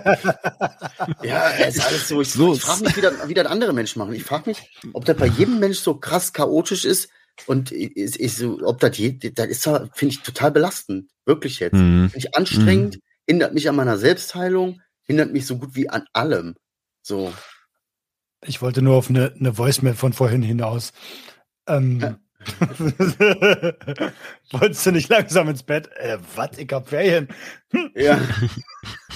Ja, 1.24 1.50
es 1.60 1.76
ist 1.78 1.86
alles 1.86 2.08
so. 2.08 2.22
Ich, 2.22 2.32
So. 2.32 2.54
ich 2.54 2.62
frage 2.62 2.84
mich, 2.84 2.96
wie 2.98 3.02
das, 3.02 3.28
wie 3.28 3.34
das 3.34 3.48
andere 3.48 3.74
Menschen 3.74 4.00
machen. 4.00 4.14
Ich 4.14 4.24
frage 4.24 4.50
mich, 4.50 4.60
ob 4.94 5.06
das 5.06 5.18
bei 5.18 5.28
jedem 5.28 5.60
Mensch 5.60 5.80
so 5.80 5.96
krass 5.96 6.34
chaotisch 6.34 6.86
ist 6.86 7.10
und 7.46 7.72
ich, 7.72 7.96
ich 8.20 8.36
so, 8.36 8.60
ob 8.64 8.80
das 8.80 8.98
je, 8.98 9.18
das 9.18 9.48
ist, 9.48 9.66
ja, 9.66 9.88
finde 9.94 10.16
ich 10.16 10.22
total 10.22 10.52
belastend. 10.52 11.10
Wirklich 11.26 11.60
jetzt. 11.60 11.74
Mhm. 11.74 12.10
Finde 12.10 12.28
ich 12.28 12.36
anstrengend, 12.36 13.00
hindert 13.28 13.54
mich 13.54 13.70
an 13.70 13.76
meiner 13.76 13.98
Selbstheilung, 13.98 14.82
hindert 15.04 15.32
mich 15.32 15.46
so 15.46 15.58
gut 15.58 15.76
wie 15.76 15.90
an 15.90 16.06
allem. 16.14 16.56
So. 17.02 17.34
Ich 18.46 18.62
wollte 18.62 18.82
nur 18.82 18.96
auf 18.96 19.10
eine, 19.10 19.34
eine 19.40 19.58
Voicemail 19.58 19.96
von 19.96 20.14
vorhin 20.14 20.42
hinaus. 20.42 20.92
Ähm, 21.68 22.18
Wolltest 24.52 24.86
du 24.86 24.92
nicht 24.92 25.10
langsam 25.10 25.50
ins 25.50 25.64
Bett? 25.64 25.90
Äh, 25.98 26.18
was? 26.36 26.58
Ich 26.58 26.72
hab 26.72 26.88
Ferien. 26.90 27.28
Ja. 27.96 28.20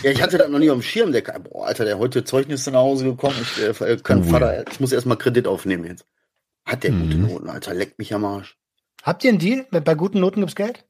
ja, 0.03 0.11
ich 0.11 0.21
hatte 0.21 0.37
das 0.37 0.49
noch 0.49 0.59
nie 0.59 0.69
auf 0.69 0.77
dem 0.77 0.81
Schirm. 0.83 1.11
Der, 1.11 1.21
boah, 1.21 1.67
Alter, 1.67 1.85
der 1.85 1.97
heute 1.99 2.23
Zeugnisse 2.23 2.71
nach 2.71 2.79
Hause 2.79 3.05
gekommen. 3.05 3.35
Ich 3.41 3.81
äh, 3.81 3.97
kann 3.97 4.21
Oh, 4.21 4.23
Vater, 4.23 4.65
ich 4.69 4.79
muss 4.79 4.91
erstmal 4.91 5.17
Kredit 5.17 5.47
aufnehmen 5.47 5.85
jetzt. 5.85 6.05
Hat 6.65 6.83
der 6.83 6.91
gute 6.91 7.15
Mhm. 7.17 7.27
Noten, 7.27 7.49
Alter, 7.49 7.73
leckt 7.73 7.97
mich 7.99 8.13
am 8.13 8.25
Arsch. 8.25 8.57
Habt 9.03 9.23
ihr 9.23 9.29
einen 9.29 9.39
Deal? 9.39 9.65
Bei 9.71 9.93
guten 9.95 10.19
Noten 10.19 10.41
gibt's 10.41 10.55
Geld? 10.55 10.83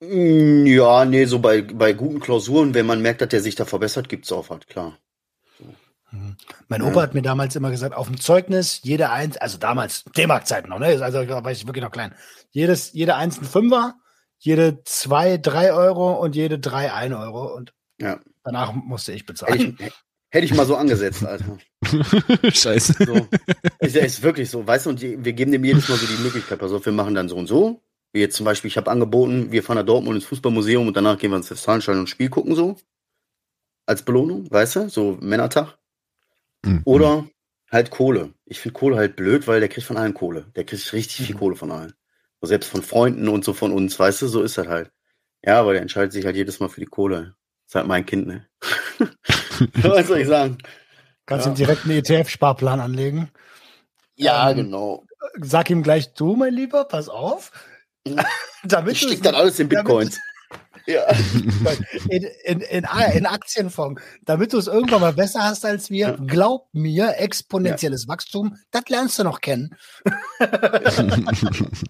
Mm, 0.00 0.64
Ja, 0.66 1.04
nee, 1.04 1.24
so 1.26 1.38
bei, 1.40 1.62
bei 1.62 1.92
guten 1.92 2.20
Klausuren, 2.20 2.72
wenn 2.74 2.86
man 2.86 3.02
merkt, 3.02 3.20
dass 3.20 3.28
der 3.28 3.40
sich 3.42 3.56
da 3.56 3.64
verbessert, 3.64 4.08
gibt's 4.08 4.32
auch 4.32 4.48
was, 4.48 4.60
klar. 4.66 4.98
Mein 6.68 6.80
Ja. 6.82 6.88
Opa 6.88 7.02
hat 7.02 7.14
mir 7.14 7.22
damals 7.22 7.54
immer 7.56 7.70
gesagt, 7.70 7.94
auf 7.94 8.06
dem 8.06 8.18
Zeugnis, 8.20 8.80
jede 8.82 9.10
eins, 9.10 9.36
also 9.36 9.58
damals, 9.58 10.04
D-Mark-Zeiten 10.16 10.70
noch, 10.70 10.78
ne? 10.78 10.86
Also 11.02 11.24
da 11.24 11.44
war 11.44 11.52
ich 11.52 11.66
wirklich 11.66 11.84
noch 11.84 11.90
klein. 11.90 12.14
Jedes, 12.50 12.92
jede 12.92 13.14
eins 13.16 13.38
ein 13.38 13.44
Fünfer, 13.44 13.94
jede 14.38 14.82
zwei 14.84 15.36
drei 15.36 15.72
Euro 15.72 16.12
und 16.14 16.34
jede 16.34 16.58
drei 16.58 16.92
ein 16.92 17.12
Euro. 17.12 17.54
Und 17.54 17.74
Ja. 18.00 18.20
danach 18.44 18.72
musste 18.72 19.12
ich 19.12 19.20
Hätte 19.22 19.32
bezahlen. 19.32 19.76
ich, 19.78 19.92
hätte 20.30 20.44
ich 20.46 20.54
mal 20.54 20.64
so 20.66 20.76
angesetzt, 20.76 21.24
Alter. 21.26 21.58
Scheiße. 22.52 22.94
So. 23.04 23.28
Ist, 23.80 23.94
ja- 23.96 24.04
ist 24.04 24.22
wirklich 24.22 24.48
so, 24.50 24.66
weißt 24.66 24.86
du, 24.86 24.90
und 24.90 25.02
die, 25.02 25.22
wir 25.24 25.32
geben 25.34 25.52
dem 25.52 25.64
jedes 25.64 25.88
Mal 25.88 25.96
so 25.98 26.06
die 26.06 26.22
Möglichkeit, 26.22 26.58
pass 26.58 26.72
auf, 26.72 26.84
wir 26.86 26.92
machen 26.92 27.14
dann 27.14 27.28
so 27.28 27.36
und 27.36 27.46
so. 27.48 27.82
Wie 28.12 28.20
jetzt 28.20 28.36
zum 28.36 28.44
Beispiel, 28.44 28.68
ich 28.68 28.76
habe 28.78 28.90
angeboten, 28.90 29.52
wir 29.52 29.62
fahren 29.62 29.76
nach 29.76 29.84
Dortmund 29.84 30.16
ins 30.16 30.24
Fußballmuseum 30.24 30.86
und 30.88 30.96
danach 30.96 31.18
gehen 31.18 31.30
wir 31.30 31.36
ins 31.36 31.50
Westfalenstadion 31.50 32.00
und 32.00 32.08
Spiel 32.08 32.30
gucken, 32.30 32.54
so. 32.54 32.76
Als 33.84 34.02
Belohnung, 34.02 34.50
weißt 34.50 34.76
du, 34.76 34.88
so 34.88 35.18
Männertag. 35.20 35.76
Mhm. 36.64 36.82
Oder 36.84 37.26
halt 37.70 37.90
Kohle. 37.90 38.32
Ich 38.44 38.60
finde 38.60 38.78
Kohle 38.78 38.96
halt 38.96 39.16
blöd, 39.16 39.46
weil 39.46 39.60
der 39.60 39.68
kriegt 39.68 39.86
von 39.86 39.96
allen 39.96 40.14
Kohle. 40.14 40.46
Der 40.56 40.64
kriegt 40.64 40.92
richtig 40.92 41.26
viel 41.26 41.34
Mhm. 41.34 41.38
Kohle 41.38 41.56
von 41.56 41.70
allen. 41.70 41.92
So 42.40 42.46
selbst 42.46 42.70
von 42.70 42.82
Freunden 42.82 43.28
und 43.28 43.44
so 43.44 43.52
von 43.52 43.72
uns, 43.72 43.98
weißt 43.98 44.22
du, 44.22 44.28
so 44.28 44.42
ist 44.42 44.58
das 44.58 44.68
halt. 44.68 44.90
Ja, 45.44 45.60
aber 45.60 45.72
der 45.72 45.82
entscheidet 45.82 46.12
sich 46.12 46.24
halt 46.24 46.36
jedes 46.36 46.60
Mal 46.60 46.68
für 46.68 46.80
die 46.80 46.86
Kohle. 46.86 47.34
Ist 47.66 47.74
halt 47.74 47.86
mein 47.86 48.06
Kind, 48.06 48.26
ne? 48.26 48.46
Was 49.82 50.06
soll 50.08 50.18
ich 50.18 50.26
sagen? 50.28 50.58
Kannst 51.26 51.46
Ja. 51.46 51.52
ihm 51.52 51.56
direkt 51.56 51.84
einen 51.84 51.98
ETF-Sparplan 51.98 52.80
anlegen. 52.80 53.30
Ja, 54.16 54.50
Ähm, 54.50 54.56
genau. 54.56 55.04
Sag 55.40 55.68
ihm 55.70 55.82
gleich, 55.82 56.14
du, 56.14 56.34
mein 56.36 56.54
Lieber, 56.54 56.84
pass 56.86 57.08
auf. 57.08 57.52
Damit 58.64 58.94
Ich 58.94 59.00
du 59.02 59.08
steck 59.08 59.22
dann 59.22 59.34
alles 59.34 59.58
in 59.60 59.68
Bitcoins. 59.68 60.18
Ja. 60.88 61.04
in, 62.08 62.26
in, 62.44 62.60
in, 62.62 62.84
in 63.14 63.26
Aktienfonds, 63.26 64.00
damit 64.24 64.54
du 64.54 64.58
es 64.58 64.68
irgendwann 64.68 65.02
mal 65.02 65.12
besser 65.12 65.42
hast 65.42 65.66
als 65.66 65.90
wir. 65.90 66.08
Ja. 66.08 66.16
Glaub 66.26 66.68
mir, 66.72 67.18
exponentielles 67.18 68.08
Wachstum, 68.08 68.56
das 68.70 68.88
lernst 68.88 69.18
du 69.18 69.24
noch 69.24 69.42
kennen. 69.42 69.76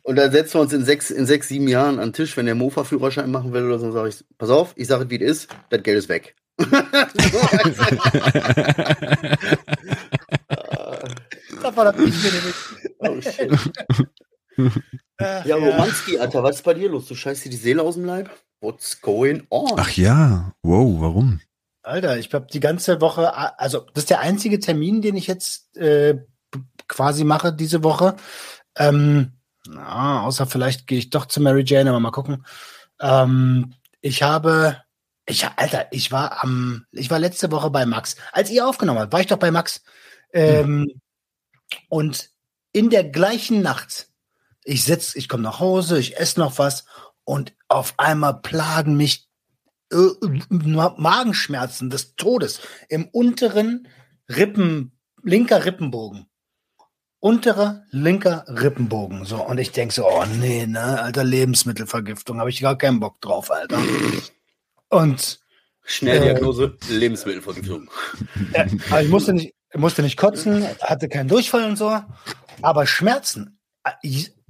Und 0.02 0.16
dann 0.16 0.32
setzen 0.32 0.54
wir 0.54 0.60
uns 0.62 0.72
in 0.72 0.84
sechs, 0.84 1.10
in 1.12 1.26
sechs, 1.26 1.46
sieben 1.46 1.68
Jahren 1.68 2.00
an 2.00 2.08
den 2.08 2.12
Tisch, 2.12 2.36
wenn 2.36 2.46
der 2.46 2.56
Mofa-Führerschein 2.56 3.30
machen 3.30 3.52
will 3.52 3.66
oder 3.66 3.78
so, 3.78 3.92
sage 3.92 4.08
ich, 4.08 4.24
pass 4.36 4.50
auf, 4.50 4.72
ich 4.74 4.88
sage, 4.88 5.08
wie 5.10 5.22
es 5.22 5.44
ist, 5.44 5.56
das 5.70 5.82
Geld 5.84 5.98
ist 5.98 6.08
weg. 6.08 6.34
Hab 11.62 11.98
ich 12.00 12.14
mir 12.22 12.32
nämlich. 12.32 12.56
oh, 12.98 13.20
shit. 13.20 13.52
Äh, 15.20 15.48
Ja, 15.48 15.54
Romanski, 15.54 16.18
Alter, 16.18 16.42
was 16.42 16.56
ist 16.56 16.62
bei 16.62 16.74
dir 16.74 16.88
los? 16.88 17.06
Du 17.06 17.14
scheißt 17.14 17.44
dir 17.44 17.50
die 17.50 17.56
Seele 17.56 17.82
aus 17.82 17.94
dem 17.94 18.04
Leib? 18.04 18.28
What's 18.60 19.00
going 19.00 19.46
on? 19.50 19.78
Ach 19.78 19.90
ja, 19.92 20.52
wow, 20.62 21.00
warum? 21.00 21.40
Alter, 21.82 22.18
ich 22.18 22.32
habe 22.34 22.46
die 22.52 22.60
ganze 22.60 23.00
Woche, 23.00 23.34
also 23.58 23.86
das 23.94 24.04
ist 24.04 24.10
der 24.10 24.20
einzige 24.20 24.60
Termin, 24.60 25.00
den 25.00 25.16
ich 25.16 25.26
jetzt 25.26 25.76
äh, 25.76 26.18
quasi 26.86 27.24
mache 27.24 27.52
diese 27.52 27.82
Woche. 27.82 28.16
Ähm, 28.76 29.32
na, 29.66 30.22
außer 30.22 30.46
vielleicht 30.46 30.86
gehe 30.86 30.98
ich 30.98 31.10
doch 31.10 31.26
zu 31.26 31.40
Mary 31.40 31.64
Jane, 31.64 31.90
aber 31.90 32.00
mal 32.00 32.10
gucken. 32.10 32.44
Ähm, 33.00 33.74
ich 34.00 34.22
habe, 34.22 34.82
ich, 35.26 35.46
Alter, 35.56 35.86
ich 35.92 36.12
war 36.12 36.42
am, 36.42 36.84
ich 36.92 37.10
war 37.10 37.18
letzte 37.18 37.50
Woche 37.50 37.70
bei 37.70 37.86
Max. 37.86 38.16
Als 38.32 38.50
ihr 38.50 38.66
aufgenommen 38.66 38.98
habt, 39.00 39.12
war 39.12 39.20
ich 39.20 39.26
doch 39.26 39.38
bei 39.38 39.50
Max. 39.50 39.82
Ähm, 40.32 41.00
Und 41.88 42.30
in 42.72 42.90
der 42.90 43.04
gleichen 43.04 43.62
Nacht, 43.62 44.08
ich 44.64 44.84
sitz, 44.84 45.14
ich 45.14 45.28
komme 45.28 45.42
nach 45.42 45.60
Hause, 45.60 45.98
ich 45.98 46.18
esse 46.18 46.40
noch 46.40 46.58
was 46.58 46.84
und 47.28 47.54
auf 47.68 47.92
einmal 47.98 48.40
plagen 48.40 48.96
mich 48.96 49.28
äh, 49.92 49.98
Magenschmerzen 50.48 51.90
des 51.90 52.16
Todes 52.16 52.62
im 52.88 53.06
unteren 53.12 53.86
Rippen, 54.30 54.98
linker 55.22 55.66
Rippenbogen. 55.66 56.24
Unterer 57.20 57.84
linker 57.90 58.46
Rippenbogen. 58.48 59.26
So, 59.26 59.44
und 59.44 59.58
ich 59.58 59.72
denk 59.72 59.92
so, 59.92 60.08
oh 60.08 60.24
nee, 60.40 60.66
ne, 60.66 61.02
alter, 61.02 61.22
Lebensmittelvergiftung, 61.22 62.40
habe 62.40 62.48
ich 62.48 62.62
gar 62.62 62.78
keinen 62.78 62.98
Bock 62.98 63.20
drauf, 63.20 63.50
Alter. 63.50 63.78
Und 64.88 65.40
Schnelldiagnose, 65.84 66.78
Lebensmittelvergiftung. 66.88 67.90
äh, 68.54 68.66
aber 68.88 69.02
ich 69.02 69.10
musste 69.10 69.34
nicht, 69.34 69.54
musste 69.74 70.00
nicht 70.00 70.16
kotzen, 70.16 70.66
hatte 70.80 71.10
keinen 71.10 71.28
Durchfall 71.28 71.64
und 71.64 71.76
so, 71.76 72.00
aber 72.62 72.86
Schmerzen. 72.86 73.60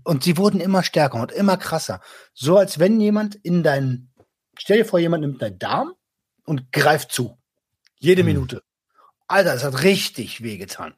Und 0.08 0.24
sie 0.24 0.38
wurden 0.38 0.58
immer 0.58 0.82
stärker 0.82 1.20
und 1.20 1.32
immer 1.32 1.58
krasser. 1.58 2.00
So 2.32 2.56
als 2.56 2.78
wenn 2.78 2.98
jemand 2.98 3.34
in 3.34 3.62
deinen, 3.62 4.10
stell 4.56 4.78
dir 4.78 4.86
vor, 4.86 4.98
jemand 4.98 5.20
nimmt 5.20 5.42
deinen 5.42 5.58
Darm 5.58 5.92
und 6.46 6.72
greift 6.72 7.12
zu. 7.12 7.36
Jede 7.98 8.22
Hm. 8.22 8.26
Minute. 8.28 8.62
Alter, 9.26 9.52
das 9.52 9.64
hat 9.64 9.82
richtig 9.82 10.42
wehgetan. 10.42 10.94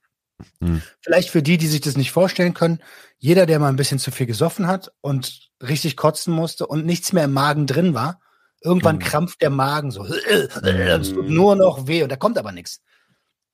Hm. 0.60 0.80
Vielleicht 1.00 1.30
für 1.30 1.42
die, 1.42 1.58
die 1.58 1.66
sich 1.66 1.80
das 1.80 1.96
nicht 1.96 2.12
vorstellen 2.12 2.54
können, 2.54 2.80
jeder, 3.18 3.46
der 3.46 3.58
mal 3.58 3.68
ein 3.68 3.74
bisschen 3.74 3.98
zu 3.98 4.12
viel 4.12 4.26
gesoffen 4.26 4.68
hat 4.68 4.92
und 5.00 5.50
richtig 5.60 5.96
kotzen 5.96 6.32
musste 6.32 6.68
und 6.68 6.86
nichts 6.86 7.12
mehr 7.12 7.24
im 7.24 7.32
Magen 7.32 7.66
drin 7.66 7.94
war, 7.94 8.20
irgendwann 8.62 9.00
Hm. 9.00 9.02
krampft 9.02 9.42
der 9.42 9.50
Magen 9.50 9.90
so. 9.90 10.04
Es 10.62 11.12
tut 11.12 11.28
nur 11.28 11.56
noch 11.56 11.88
weh 11.88 12.04
und 12.04 12.10
da 12.12 12.16
kommt 12.16 12.38
aber 12.38 12.52
nichts. 12.52 12.80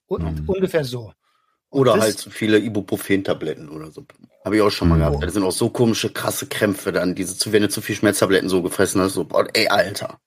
Un 0.06 0.36
Hm. 0.36 0.44
Ungefähr 0.50 0.84
so. 0.84 1.14
Oder 1.76 1.94
das- 1.94 2.02
halt 2.04 2.18
zu 2.18 2.30
viele 2.30 2.58
Ibuprofen-Tabletten 2.58 3.68
oder 3.68 3.90
so. 3.90 4.04
Habe 4.44 4.56
ich 4.56 4.62
auch 4.62 4.70
schon 4.70 4.88
mal 4.88 4.96
Oh. 4.96 4.98
gehabt. 5.10 5.22
Das 5.24 5.34
sind 5.34 5.42
auch 5.42 5.52
so 5.52 5.68
komische, 5.70 6.10
krasse 6.10 6.46
Krämpfe 6.46 6.92
dann, 6.92 7.14
diese 7.14 7.36
zu, 7.36 7.52
wenn 7.52 7.62
du 7.62 7.68
zu 7.68 7.80
viel 7.80 7.96
Schmerztabletten 7.96 8.48
so 8.48 8.62
gefressen 8.62 9.00
hast, 9.00 9.14
so, 9.14 9.24
boah, 9.24 9.46
ey, 9.54 9.68
Alter. 9.68 10.18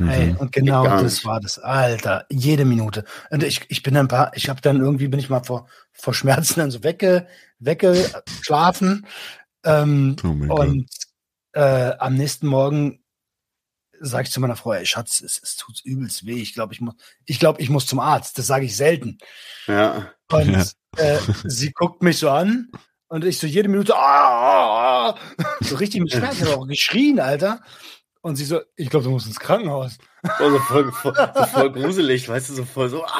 Ey, 0.00 0.32
Mhm. 0.32 0.36
und 0.38 0.50
genau 0.52 0.84
das 0.84 1.02
nicht. 1.04 1.24
war 1.24 1.38
das, 1.40 1.58
Alter, 1.60 2.26
jede 2.28 2.64
Minute. 2.64 3.04
Und 3.30 3.44
ich, 3.44 3.60
ich 3.68 3.84
bin 3.84 3.96
ein 3.96 4.08
paar, 4.08 4.32
ich 4.34 4.48
habe 4.48 4.60
dann 4.60 4.80
irgendwie 4.80 5.06
bin 5.06 5.20
ich 5.20 5.30
mal 5.30 5.44
vor, 5.44 5.68
vor 5.92 6.12
Schmerzen 6.14 6.58
dann 6.58 6.72
so 6.72 6.82
wegge, 6.82 7.28
weggeschlafen. 7.60 9.06
Ähm, 9.64 10.16
Oh 10.24 10.28
und 10.54 10.86
äh, 11.52 11.92
am 11.98 12.14
nächsten 12.14 12.48
Morgen 12.48 13.03
sage 14.04 14.24
ich 14.24 14.32
zu 14.32 14.40
meiner 14.40 14.56
Frau, 14.56 14.72
ey 14.72 14.86
Schatz, 14.86 15.20
es, 15.20 15.40
es 15.42 15.56
tut 15.56 15.80
übelst 15.84 16.26
weh. 16.26 16.40
Ich 16.40 16.54
glaube, 16.54 16.72
ich 16.72 16.80
muss, 16.80 16.94
ich 17.24 17.38
glaube, 17.38 17.60
ich 17.60 17.70
muss 17.70 17.86
zum 17.86 18.00
Arzt. 18.00 18.38
Das 18.38 18.46
sage 18.46 18.66
ich 18.66 18.76
selten. 18.76 19.18
Ja. 19.66 20.10
Und 20.30 20.50
Ja. 20.50 20.64
äh, 20.96 21.18
sie 21.44 21.72
guckt 21.72 22.02
mich 22.02 22.18
so 22.18 22.30
an 22.30 22.70
und 23.08 23.24
ich 23.24 23.38
so 23.38 23.46
jede 23.46 23.68
Minute, 23.68 23.94
ah, 23.96 23.98
ah, 24.00 25.08
ah, 25.10 25.44
so 25.60 25.76
richtig 25.76 26.00
mit 26.02 26.12
Schmerzen, 26.12 26.44
ich 26.44 26.50
hab 26.50 26.58
auch 26.58 26.66
geschrien, 26.66 27.20
Alter. 27.20 27.60
Und 28.20 28.36
sie 28.36 28.44
so, 28.44 28.60
ich 28.76 28.88
glaube, 28.88 29.04
du 29.04 29.10
musst 29.10 29.26
ins 29.26 29.38
Krankenhaus. 29.38 29.98
Oh, 30.40 30.50
so 30.50 30.58
voll, 30.60 30.92
voll, 30.92 31.14
so 31.34 31.44
voll 31.44 31.72
gruselig, 31.72 32.26
weißt 32.28 32.48
du, 32.48 32.54
so 32.54 32.64
voll 32.64 32.88
so, 32.88 33.04
ah, 33.04 33.10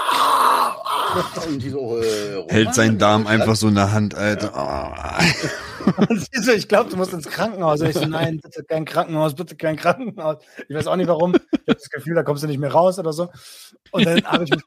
ah, 0.83 1.41
und 1.47 1.59
die 1.59 1.69
so, 1.69 2.01
äh, 2.01 2.45
Hält 2.49 2.75
seinen 2.75 2.99
Darm 2.99 3.27
einfach 3.27 3.55
so 3.55 3.69
in 3.69 3.75
der 3.75 3.93
Hand, 3.93 4.15
Alter. 4.15 4.55
Ah. 4.57 5.23
Und 6.09 6.21
sie 6.33 6.43
so, 6.43 6.53
ich 6.53 6.69
glaube, 6.69 6.91
du 6.91 6.97
musst 6.97 7.13
ins 7.13 7.29
Krankenhaus. 7.29 7.81
Und 7.81 7.89
ich 7.89 7.95
so, 7.95 8.07
nein, 8.07 8.41
bitte 8.43 8.65
kein 8.65 8.85
Krankenhaus, 8.85 9.35
bitte 9.35 9.57
kein 9.57 9.77
Krankenhaus. 9.77 10.43
Ich 10.69 10.75
weiß 10.75 10.87
auch 10.87 10.97
nicht 10.97 11.09
warum. 11.09 11.35
Ich 11.35 11.41
habe 11.69 11.75
das 11.75 11.91
Gefühl, 11.91 12.15
da 12.15 12.23
kommst 12.23 12.43
du 12.43 12.47
nicht 12.47 12.59
mehr 12.59 12.73
raus 12.73 12.99
oder 12.99 13.13
so. 13.13 13.31
Und 13.91 14.07
dann 14.07 14.25
habe 14.25 14.45
ich 14.45 14.51
mich 14.51 14.63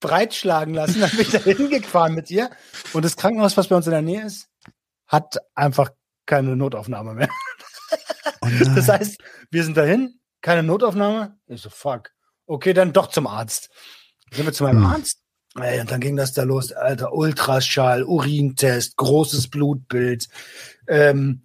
breitschlagen 0.00 0.74
lassen, 0.74 1.00
dann 1.00 1.10
bin 1.10 1.20
ich 1.20 1.30
da 1.30 1.38
hingefahren 1.38 2.14
mit 2.14 2.30
ihr. 2.30 2.50
Und 2.92 3.04
das 3.04 3.16
Krankenhaus, 3.16 3.56
was 3.56 3.68
bei 3.68 3.76
uns 3.76 3.86
in 3.86 3.92
der 3.92 4.02
Nähe 4.02 4.24
ist, 4.24 4.48
hat 5.06 5.38
einfach 5.54 5.90
keine 6.26 6.56
Notaufnahme 6.56 7.14
mehr. 7.14 7.28
Oh. 8.40 8.48
Das 8.74 8.88
heißt, 8.88 9.18
wir 9.50 9.64
sind 9.64 9.76
dahin, 9.76 10.20
keine 10.42 10.62
Notaufnahme. 10.62 11.38
Ich 11.46 11.62
so, 11.62 11.70
fuck. 11.70 12.10
Okay, 12.46 12.72
dann 12.72 12.92
doch 12.92 13.08
zum 13.08 13.26
Arzt. 13.26 13.70
Sind 14.32 14.46
wir 14.46 14.52
zu 14.52 14.64
meinem 14.64 14.84
Hm. 14.84 14.92
Arzt? 14.92 15.22
Ey, 15.56 15.80
und 15.80 15.90
dann 15.90 16.00
ging 16.00 16.16
das 16.16 16.32
da 16.32 16.42
los, 16.42 16.72
Alter, 16.72 17.12
Ultraschall, 17.12 18.04
Urintest, 18.04 18.96
großes 18.96 19.48
Blutbild, 19.48 20.28
ähm, 20.86 21.42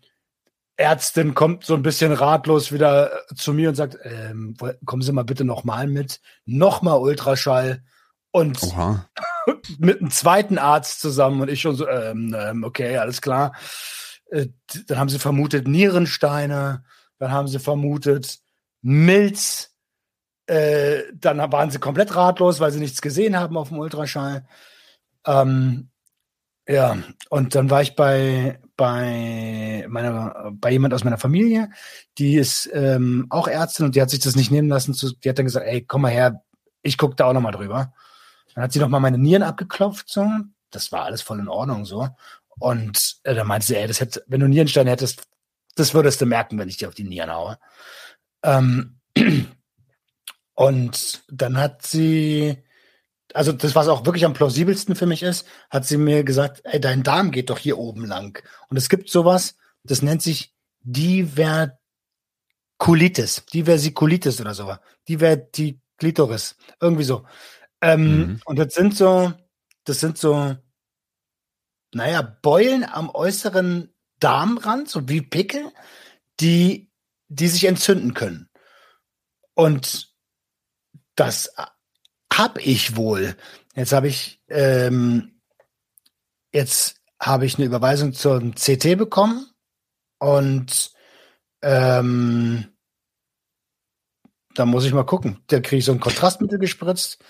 Ärztin 0.76 1.36
kommt 1.36 1.66
so 1.66 1.76
ein 1.76 1.84
bisschen 1.84 2.12
ratlos 2.12 2.72
wieder 2.72 3.12
zu 3.36 3.54
mir 3.54 3.70
und 3.70 3.76
sagt, 3.76 3.98
ähm, 4.04 4.56
kommen 4.86 5.04
Sie 5.04 5.12
mal 5.12 5.24
bitte 5.24 5.46
nochmal 5.46 5.88
mit. 5.88 6.20
Nochmal 6.46 7.00
Ultraschall. 7.00 7.84
Und 8.32 8.62
Oha. 8.64 9.08
mit 9.78 10.00
einem 10.00 10.10
zweiten 10.10 10.58
Arzt 10.58 11.00
zusammen 11.00 11.42
und 11.42 11.50
ich 11.50 11.62
schon 11.62 11.76
so, 11.76 11.88
ähm, 11.88 12.36
ähm, 12.38 12.64
okay, 12.64 12.98
alles 12.98 13.22
klar. 13.22 13.54
Äh, 14.32 14.48
dann 14.88 14.98
haben 14.98 15.10
sie 15.10 15.20
vermutet 15.20 15.68
Nierensteine, 15.68 16.84
dann 17.20 17.32
haben 17.32 17.48
sie 17.48 17.60
vermutet 17.60 18.40
Milz, 18.82 19.73
äh, 20.48 21.04
dann 21.14 21.38
waren 21.52 21.72
sie 21.72 21.80
komplett 21.80 22.16
ratlos, 22.16 22.60
weil 22.60 22.72
sie 22.72 22.80
nichts 22.80 23.02
gesehen 23.02 23.38
haben 23.38 23.58
auf 23.58 23.70
dem 23.70 23.80
Ultraschall. 23.80 24.46
Ähm, 25.26 25.90
ja, 26.68 26.98
und 27.30 27.56
dann 27.56 27.70
war 27.70 27.82
ich 27.82 27.96
bei, 27.96 28.60
bei 28.78 29.86
meiner, 29.90 30.52
bei 30.54 30.72
jemand 30.72 30.94
aus 30.94 31.04
meiner 31.04 31.18
Familie, 31.18 31.70
die 32.18 32.36
ist 32.36 32.70
ähm, 32.74 33.28
auch 33.30 33.48
Ärztin 33.48 33.86
und 33.86 33.96
die 33.96 34.02
hat 34.02 34.10
sich 34.10 34.22
das 34.22 34.36
nicht 34.36 34.52
nehmen 34.52 34.70
lassen. 34.70 34.94
Zu, 34.94 35.14
die 35.16 35.30
hat 35.30 35.38
dann 35.38 35.46
gesagt, 35.46 35.66
ey, 35.68 35.84
komm 35.86 36.04
mal 36.04 36.12
her, 36.12 36.44
ich 36.82 36.98
gucke 36.98 37.16
da 37.16 37.26
auch 37.26 37.34
noch 37.34 37.42
mal 37.42 37.52
drüber. 37.52 37.94
Dann 38.56 38.64
hat 38.64 38.72
sie 38.72 38.80
noch 38.80 38.90
mal 38.90 39.00
meine 39.00 39.18
Nieren 39.18 39.44
abgeklopft, 39.44 40.10
so. 40.10 40.26
Das 40.72 40.92
war 40.92 41.04
alles 41.04 41.22
voll 41.22 41.40
in 41.40 41.50
Ordnung, 41.50 41.86
so. 41.86 42.10
Und 42.60 43.18
äh, 43.24 43.36
dann 43.36 43.48
meinte 43.48 43.68
sie, 43.68 43.76
ey, 43.76 43.88
das 43.88 44.00
hätte, 44.00 44.24
wenn 44.28 44.40
du 44.40 44.48
Nierenstein 44.48 44.88
hättest, 44.88 45.28
das 45.76 45.94
würdest 45.94 46.22
du 46.22 46.26
merken, 46.26 46.58
wenn 46.60 46.70
ich 46.70 46.78
dir 46.78 46.88
auf 46.88 46.96
die 46.96 47.04
Nieren 47.04 47.32
haue. 47.32 47.58
Ähm, 48.44 49.00
und 50.56 51.24
dann 51.30 51.58
hat 51.58 51.86
sie, 51.86 52.58
also 53.34 53.52
das, 53.52 53.76
was 53.76 53.88
auch 53.88 54.06
wirklich 54.06 54.26
am 54.26 54.34
plausibelsten 54.34 54.96
für 54.96 55.06
mich 55.08 55.24
ist, 55.24 55.48
hat 55.70 55.86
sie 55.86 55.98
mir 55.98 56.24
gesagt, 56.24 56.62
ey, 56.64 56.80
dein 56.80 57.04
Darm 57.04 57.32
geht 57.32 57.50
doch 57.50 57.58
hier 57.58 57.78
oben 57.78 58.06
lang. 58.06 58.44
Und 58.70 58.78
es 58.78 58.90
gibt 58.90 59.10
sowas, 59.10 59.58
das 59.84 60.02
nennt 60.02 60.22
sich 60.22 60.54
Diverkulitis, 60.82 61.78
Diversikulitis 63.54 64.40
oder 64.40 64.54
so. 64.54 64.76
Divertiklitoris, 65.10 66.56
irgendwie 66.80 67.04
so. 67.04 67.26
Ähm, 67.82 68.18
mhm. 68.18 68.42
Und 68.46 68.60
das 68.60 68.74
sind 68.74 68.96
so, 68.96 69.34
das 69.86 70.00
sind 70.00 70.18
so, 70.18 70.56
naja, 71.94 72.22
Beulen 72.22 72.84
am 72.84 73.10
äußeren 73.10 73.94
Darmrand, 74.20 74.88
so 74.90 75.10
wie 75.10 75.22
Pickel, 75.22 75.72
die, 76.40 76.92
die 77.28 77.48
sich 77.48 77.66
entzünden 77.66 78.14
können. 78.14 78.50
Und 79.56 80.13
das 81.16 81.54
hab 82.32 82.58
ich 82.60 82.96
wohl. 82.96 83.36
Jetzt 83.76 83.92
habe 83.92 84.08
ich 84.08 84.42
ähm, 84.50 85.40
jetzt 86.52 87.02
habe 87.20 87.46
ich 87.46 87.58
eine 87.58 87.66
Überweisung 87.66 88.14
zum 88.14 88.54
CT 88.56 88.98
bekommen 88.98 89.50
und 90.20 90.92
ähm, 91.62 92.66
da 94.54 94.66
muss 94.66 94.86
ich 94.86 94.94
mal 94.94 95.06
gucken. 95.06 95.40
Da 95.48 95.60
kriege 95.60 95.78
ich 95.78 95.86
so 95.86 95.92
ein 95.92 96.00
Kontrastmittel 96.00 96.60
gespritzt. 96.60 97.24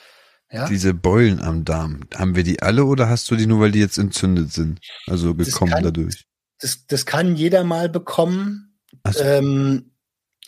Ja? 0.52 0.68
Diese 0.68 0.94
Beulen 0.94 1.42
am 1.42 1.66
Darm, 1.66 2.02
haben 2.14 2.36
wir 2.36 2.44
die 2.44 2.62
alle 2.62 2.86
oder 2.86 3.10
hast 3.10 3.30
du 3.32 3.36
die 3.36 3.48
nur, 3.48 3.60
weil 3.60 3.72
die 3.72 3.80
jetzt 3.80 3.98
entzündet 3.98 4.52
sind? 4.52 4.80
Also 5.08 5.34
gekommen 5.34 5.72
das 5.72 5.76
kann, 5.76 5.84
dadurch? 5.84 6.26
Das, 6.60 6.86
das 6.86 7.06
kann 7.06 7.36
jeder 7.36 7.64
mal 7.64 7.90
bekommen. 7.90 8.78
So. 9.10 9.24
Ähm, 9.24 9.92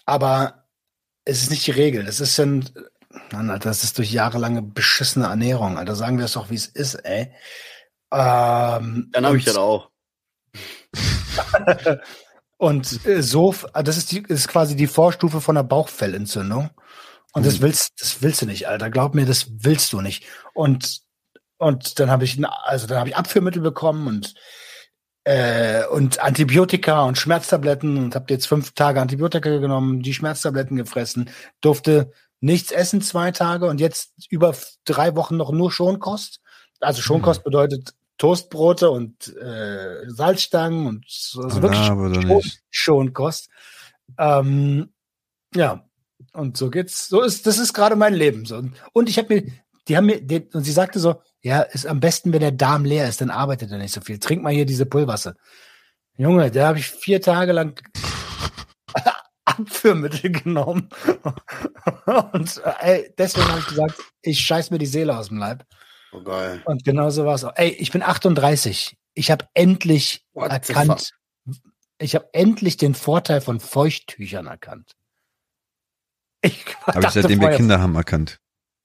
aber 0.06 0.68
es 1.24 1.42
ist 1.42 1.50
nicht 1.50 1.66
die 1.66 1.72
Regel. 1.72 2.06
Das 2.06 2.20
ist 2.20 2.40
ein, 2.40 2.70
Mann, 3.32 3.50
Alter, 3.50 3.70
das 3.70 3.84
ist 3.84 3.98
durch 3.98 4.12
jahrelange 4.12 4.62
beschissene 4.62 5.26
Ernährung. 5.26 5.78
Alter, 5.78 5.96
sagen 5.96 6.18
wir 6.18 6.26
es 6.26 6.34
doch, 6.34 6.50
wie 6.50 6.56
es 6.56 6.68
ist, 6.68 6.96
ey. 6.96 7.32
Ähm, 8.12 9.10
Dann 9.12 9.26
habe 9.26 9.38
ich 9.38 9.46
das 9.46 9.58
auch. 9.58 9.90
und 12.58 13.06
äh, 13.06 13.22
so, 13.22 13.54
ah, 13.74 13.84
das 13.84 13.98
ist, 13.98 14.12
die, 14.12 14.24
ist 14.28 14.48
quasi 14.48 14.76
die 14.76 14.88
Vorstufe 14.88 15.42
von 15.42 15.58
einer 15.58 15.64
Bauchfellentzündung. 15.64 16.70
Und 17.34 17.42
mhm. 17.42 17.46
das 17.46 17.62
willst, 17.62 18.02
das 18.02 18.22
willst 18.22 18.42
du 18.42 18.46
nicht, 18.46 18.68
Alter. 18.68 18.90
Glaub 18.90 19.16
mir, 19.16 19.26
das 19.26 19.48
willst 19.64 19.92
du 19.94 20.02
nicht. 20.02 20.26
Und 20.54 21.06
und 21.58 22.00
dann 22.00 22.10
habe 22.10 22.26
ich, 22.26 22.40
also 22.64 22.88
dann 22.88 23.00
habe 23.00 23.10
ich 23.10 23.16
Abführmittel 23.16 23.62
bekommen 23.62 24.08
und 24.08 24.34
äh, 25.24 25.86
und 25.88 26.20
Antibiotika 26.20 27.04
und 27.04 27.18
Schmerztabletten 27.18 27.98
und 27.98 28.16
habe 28.16 28.26
jetzt 28.30 28.46
fünf 28.46 28.74
Tage 28.74 29.02
Antibiotika 29.02 29.50
genommen, 29.58 30.02
die 30.02 30.14
Schmerztabletten 30.14 30.78
gefressen, 30.78 31.30
durfte 31.62 32.12
nichts 32.46 32.72
essen 32.72 33.02
zwei 33.02 33.32
Tage 33.32 33.66
und 33.66 33.82
jetzt 33.82 34.12
über 34.30 34.56
drei 34.86 35.16
Wochen 35.16 35.36
noch 35.36 35.52
nur 35.52 35.72
Schonkost. 35.72 36.42
Also 36.80 37.02
Schonkost 37.02 37.42
mhm. 37.42 37.46
bedeutet 37.46 37.96
Toastbrote 38.20 38.92
und 38.92 39.36
äh, 39.36 40.08
Salzstangen 40.08 40.86
und 40.86 41.06
also 41.36 41.62
wirklich 41.62 41.84
Schon, 41.86 42.44
Schonkost. 42.70 43.50
Ähm, 44.20 44.94
ja, 45.56 45.86
und 46.34 46.56
so 46.56 46.70
geht's. 46.70 47.10
So 47.10 47.22
ist 47.22 47.48
das 47.48 47.58
ist 47.58 47.74
gerade 47.74 47.96
mein 47.96 48.14
Leben 48.14 48.46
so. 48.46 48.62
Und 48.94 49.10
ich 49.10 49.18
habe 49.18 49.34
mir, 49.34 49.52
die 49.88 49.98
haben 49.98 50.06
mir, 50.06 50.22
die, 50.22 50.48
und 50.54 50.64
sie 50.64 50.72
sagte 50.72 51.00
so, 51.00 51.22
ja, 51.42 51.62
ist 51.62 51.88
am 51.88 52.00
besten, 52.00 52.32
wenn 52.32 52.42
der 52.42 52.52
Darm 52.52 52.86
leer 52.86 53.10
ist, 53.10 53.22
dann 53.22 53.32
arbeitet 53.32 53.72
er 53.72 53.80
nicht 53.80 53.94
so 53.94 54.02
viel. 54.02 54.20
Trink 54.20 54.44
mal 54.44 54.54
hier 54.54 54.68
diese 54.68 54.86
Pulverse. 54.86 55.36
Junge, 56.16 56.52
da 56.52 56.68
habe 56.68 56.78
ich 56.78 56.92
vier 56.92 57.22
Tage 57.22 57.54
lang 57.54 57.82
Abführmittel 59.58 60.32
genommen. 60.44 60.90
Und 62.06 62.62
ey, 62.80 63.14
deswegen 63.18 63.48
habe 63.48 63.60
ich 63.60 63.68
gesagt, 63.68 64.02
ich 64.22 64.40
scheiß 64.40 64.72
mir 64.72 64.78
die 64.78 64.86
Seele 64.86 65.18
aus 65.18 65.30
dem 65.30 65.38
Leib. 65.38 65.66
Oh 66.12 66.22
geil. 66.22 66.62
Und 66.66 66.84
genau 66.84 67.10
so 67.10 67.26
war 67.26 67.36
es 67.36 67.44
auch. 67.44 67.54
Ey, 67.56 67.70
ich 67.70 67.92
bin 67.92 68.04
38. 68.04 68.98
Ich 69.14 69.32
habe 69.32 69.48
endlich 69.54 70.26
What 70.34 70.52
erkannt, 70.52 71.14
ich 71.98 72.16
habe 72.16 72.30
endlich 72.34 72.78
den 72.78 72.96
Vorteil 72.96 73.42
von 73.42 73.60
Feuchttüchern 73.60 74.48
erkannt. 74.48 74.92
Ich 76.42 76.66
habe 76.86 77.06
ich 77.06 77.12
seitdem 77.12 77.42
wir 77.42 77.52
Kinder 77.52 77.80
haben 77.80 77.96
erkannt. 77.96 78.40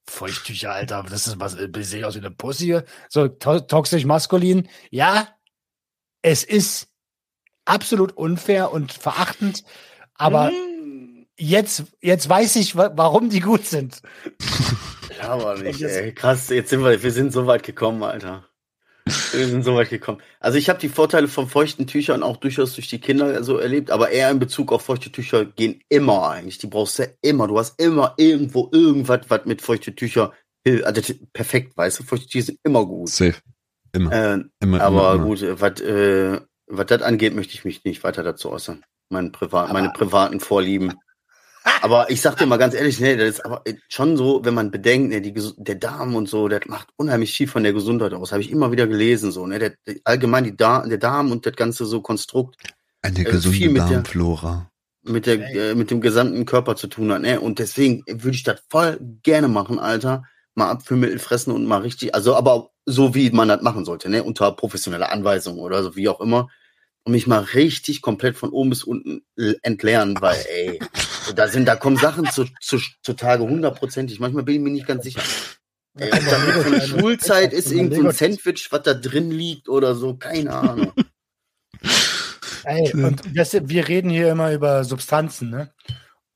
Feuchttücher, 0.09 0.72
Alter, 0.72 1.04
das 1.09 1.26
ist 1.26 1.38
was, 1.38 1.54
ich 1.54 1.88
sehe 1.88 2.06
aus 2.06 2.14
wie 2.14 2.18
eine 2.18 2.30
Pussy. 2.30 2.80
So 3.09 3.28
to 3.28 3.61
toxisch 3.61 4.04
maskulin. 4.04 4.68
Ja, 4.90 5.28
es 6.22 6.42
ist 6.42 6.88
absolut 7.64 8.12
unfair 8.16 8.72
und 8.72 8.92
verachtend, 8.92 9.62
aber 10.20 10.50
mm. 10.50 11.26
jetzt, 11.37 11.85
jetzt 12.00 12.28
weiß 12.28 12.56
ich, 12.56 12.76
warum 12.76 13.30
die 13.30 13.40
gut 13.40 13.66
sind. 13.66 14.02
Ja, 15.18 15.30
aber 15.30 15.59
nicht, 15.59 15.83
ey. 15.83 16.12
Krass, 16.14 16.48
jetzt 16.48 16.70
sind 16.70 16.83
wir, 16.83 17.02
wir 17.02 17.12
sind 17.12 17.33
so 17.33 17.46
weit 17.46 17.62
gekommen, 17.62 18.02
Alter. 18.02 18.46
Wir 19.33 19.46
sind 19.46 19.64
so 19.64 19.74
weit 19.74 19.90
gekommen. 19.90 20.20
Also 20.38 20.59
ich 20.59 20.68
habe 20.68 20.78
die 20.78 20.88
Vorteile 20.88 21.28
von 21.28 21.48
feuchten 21.48 21.87
Tüchern 21.87 22.22
auch 22.22 22.37
durchaus 22.37 22.74
durch 22.74 22.88
die 22.88 23.00
Kinder 23.00 23.42
so 23.42 23.59
erlebt, 23.59 23.90
aber 23.90 24.11
eher 24.11 24.30
in 24.30 24.38
Bezug 24.38 24.72
auf 24.72 24.83
feuchte 24.83 25.11
Tücher 25.11 25.44
gehen 25.44 25.83
immer 25.88 26.30
eigentlich. 26.30 26.59
Die 26.59 26.68
brauchst 26.68 26.98
du 26.98 27.04
ja 27.04 27.09
immer. 27.22 27.48
Du 27.48 27.59
hast 27.59 27.80
immer 27.80 28.14
irgendwo 28.16 28.68
irgendwas, 28.72 29.20
was 29.28 29.44
mit 29.46 29.62
feuchte 29.62 29.94
Tücher 29.94 30.33
also 30.85 31.14
perfekt, 31.33 31.76
weißt 31.76 32.00
du, 32.00 32.04
feuchte 32.04 32.28
Tücher 32.28 32.46
sind 32.46 32.61
immer 32.62 32.85
gut. 32.85 33.09
Safe. 33.09 33.37
Immer. 33.92 34.12
Äh, 34.12 34.44
immer 34.61 34.80
aber 34.80 35.14
immer, 35.14 35.24
gut, 35.24 35.42
was 35.42 35.80
äh, 35.80 36.40
was 36.66 36.87
das 36.87 37.02
angeht, 37.02 37.35
möchte 37.35 37.54
ich 37.54 37.64
mich 37.64 37.85
nicht 37.85 38.04
weiter 38.04 38.22
dazu 38.22 38.50
äußern. 38.50 38.85
Mein 39.11 39.33
Privat, 39.33 39.73
meine 39.73 39.90
privaten 39.90 40.38
Vorlieben. 40.38 40.94
Aber 41.83 42.09
ich 42.11 42.20
sag 42.20 42.37
dir 42.37 42.46
mal 42.46 42.59
ganz 42.59 42.75
ehrlich, 42.75 43.01
nee, 43.01 43.16
das 43.16 43.29
ist 43.29 43.44
aber 43.44 43.62
schon 43.88 44.16
so, 44.16 44.44
wenn 44.44 44.55
man 44.55 44.70
bedenkt, 44.70 45.11
ne, 45.11 45.20
die, 45.20 45.35
der 45.57 45.75
Darm 45.75 46.14
und 46.14 46.29
so, 46.29 46.46
der 46.46 46.61
macht 46.66 46.88
unheimlich 46.96 47.33
viel 47.33 47.49
von 47.49 47.64
der 47.64 47.73
Gesundheit 47.73 48.14
aus. 48.14 48.31
Habe 48.31 48.42
ich 48.42 48.51
immer 48.51 48.70
wieder 48.70 48.87
gelesen, 48.87 49.33
so, 49.33 49.46
ne, 49.49 49.59
der, 49.59 49.75
der 49.85 49.96
allgemein 50.05 50.44
die 50.44 50.57
Darm, 50.57 50.88
der 50.88 50.99
Darm 50.99 51.33
und 51.33 51.44
das 51.44 51.57
ganze 51.57 51.87
so 51.87 52.01
Konstrukt. 52.01 52.57
Eine 53.03 53.18
äh, 53.18 53.25
gesunde 53.25 53.59
viel 53.59 53.75
Darmflora. 53.75 54.70
Mit, 55.03 55.27
der, 55.27 55.38
mit, 55.38 55.55
der, 55.55 55.70
äh, 55.70 55.75
mit 55.75 55.90
dem 55.90 56.01
gesamten 56.01 56.44
Körper 56.44 56.77
zu 56.77 56.87
tun 56.87 57.12
hat, 57.12 57.23
ne, 57.23 57.40
und 57.40 57.59
deswegen 57.59 58.05
würde 58.07 58.37
ich 58.37 58.44
das 58.44 58.62
voll 58.68 58.99
gerne 59.25 59.49
machen, 59.49 59.81
Alter. 59.81 60.23
Mal 60.55 60.70
Abführmittel 60.70 61.18
fressen 61.18 61.53
und 61.53 61.64
mal 61.66 61.81
richtig, 61.81 62.14
also 62.14 62.37
aber 62.37 62.70
so 62.85 63.14
wie 63.14 63.31
man 63.31 63.49
das 63.49 63.62
machen 63.62 63.85
sollte, 63.85 64.09
ne, 64.09 64.23
unter 64.23 64.53
professioneller 64.53 65.11
Anweisung 65.11 65.59
oder 65.59 65.83
so, 65.83 65.96
wie 65.96 66.09
auch 66.09 66.20
immer 66.20 66.49
und 67.04 67.12
mich 67.12 67.26
mal 67.26 67.40
richtig 67.40 68.02
komplett 68.02 68.36
von 68.36 68.50
oben 68.50 68.70
bis 68.70 68.84
unten 68.84 69.22
entleeren, 69.62 70.20
weil, 70.20 70.36
ey, 70.48 70.78
da 71.34 71.48
sind, 71.48 71.66
da 71.66 71.76
kommen 71.76 71.96
Sachen 71.96 72.26
zu, 72.30 72.46
zu, 72.60 72.78
zu 73.02 73.14
Tage 73.14 73.42
hundertprozentig. 73.42 74.20
Manchmal 74.20 74.44
bin 74.44 74.56
ich 74.56 74.60
mir 74.60 74.70
nicht 74.70 74.86
ganz 74.86 75.04
sicher. 75.04 75.22
Ey, 75.98 76.12
ob 76.12 76.24
da 76.24 76.38
von 76.62 76.72
der 76.72 76.86
Schulzeit 76.86 77.52
ist 77.52 77.72
irgend 77.72 77.94
so 77.94 78.02
ein 78.02 78.12
Sandwich, 78.12 78.68
was 78.70 78.82
da 78.82 78.94
drin 78.94 79.30
liegt 79.30 79.68
oder 79.68 79.94
so, 79.94 80.16
keine 80.16 80.54
Ahnung. 80.54 80.92
Ey, 82.64 82.92
und 82.92 83.22
das, 83.34 83.56
wir 83.60 83.88
reden 83.88 84.10
hier 84.10 84.30
immer 84.30 84.52
über 84.52 84.84
Substanzen, 84.84 85.50
ne? 85.50 85.72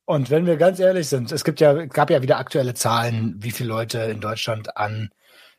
Und 0.05 0.29
wenn 0.29 0.45
wir 0.45 0.57
ganz 0.57 0.79
ehrlich 0.79 1.07
sind, 1.07 1.31
es 1.31 1.43
gibt 1.43 1.59
ja, 1.59 1.85
gab 1.85 2.11
ja 2.11 2.21
wieder 2.21 2.37
aktuelle 2.37 2.75
Zahlen, 2.75 3.35
wie 3.39 3.51
viele 3.51 3.69
Leute 3.69 3.99
in 3.99 4.21
Deutschland 4.21 4.77
an 4.77 5.09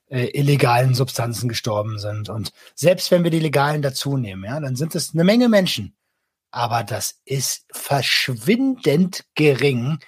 äh, 0.09 0.27
illegalen 0.39 0.95
Substanzen 0.95 1.49
gestorben 1.49 1.99
sind. 1.99 2.29
Und 2.29 2.53
selbst 2.75 3.11
wenn 3.11 3.25
wir 3.25 3.31
die 3.31 3.41
legalen 3.41 3.83
dazu 3.83 4.17
nehmen, 4.17 4.45
ja, 4.45 4.61
dann 4.61 4.77
sind 4.77 4.95
es 4.95 5.13
eine 5.15 5.25
Menge 5.25 5.49
Menschen. 5.49 5.97
Aber 6.51 6.85
das 6.85 7.21
ist 7.25 7.67
verschwindend 7.73 9.25
gering, 9.35 9.99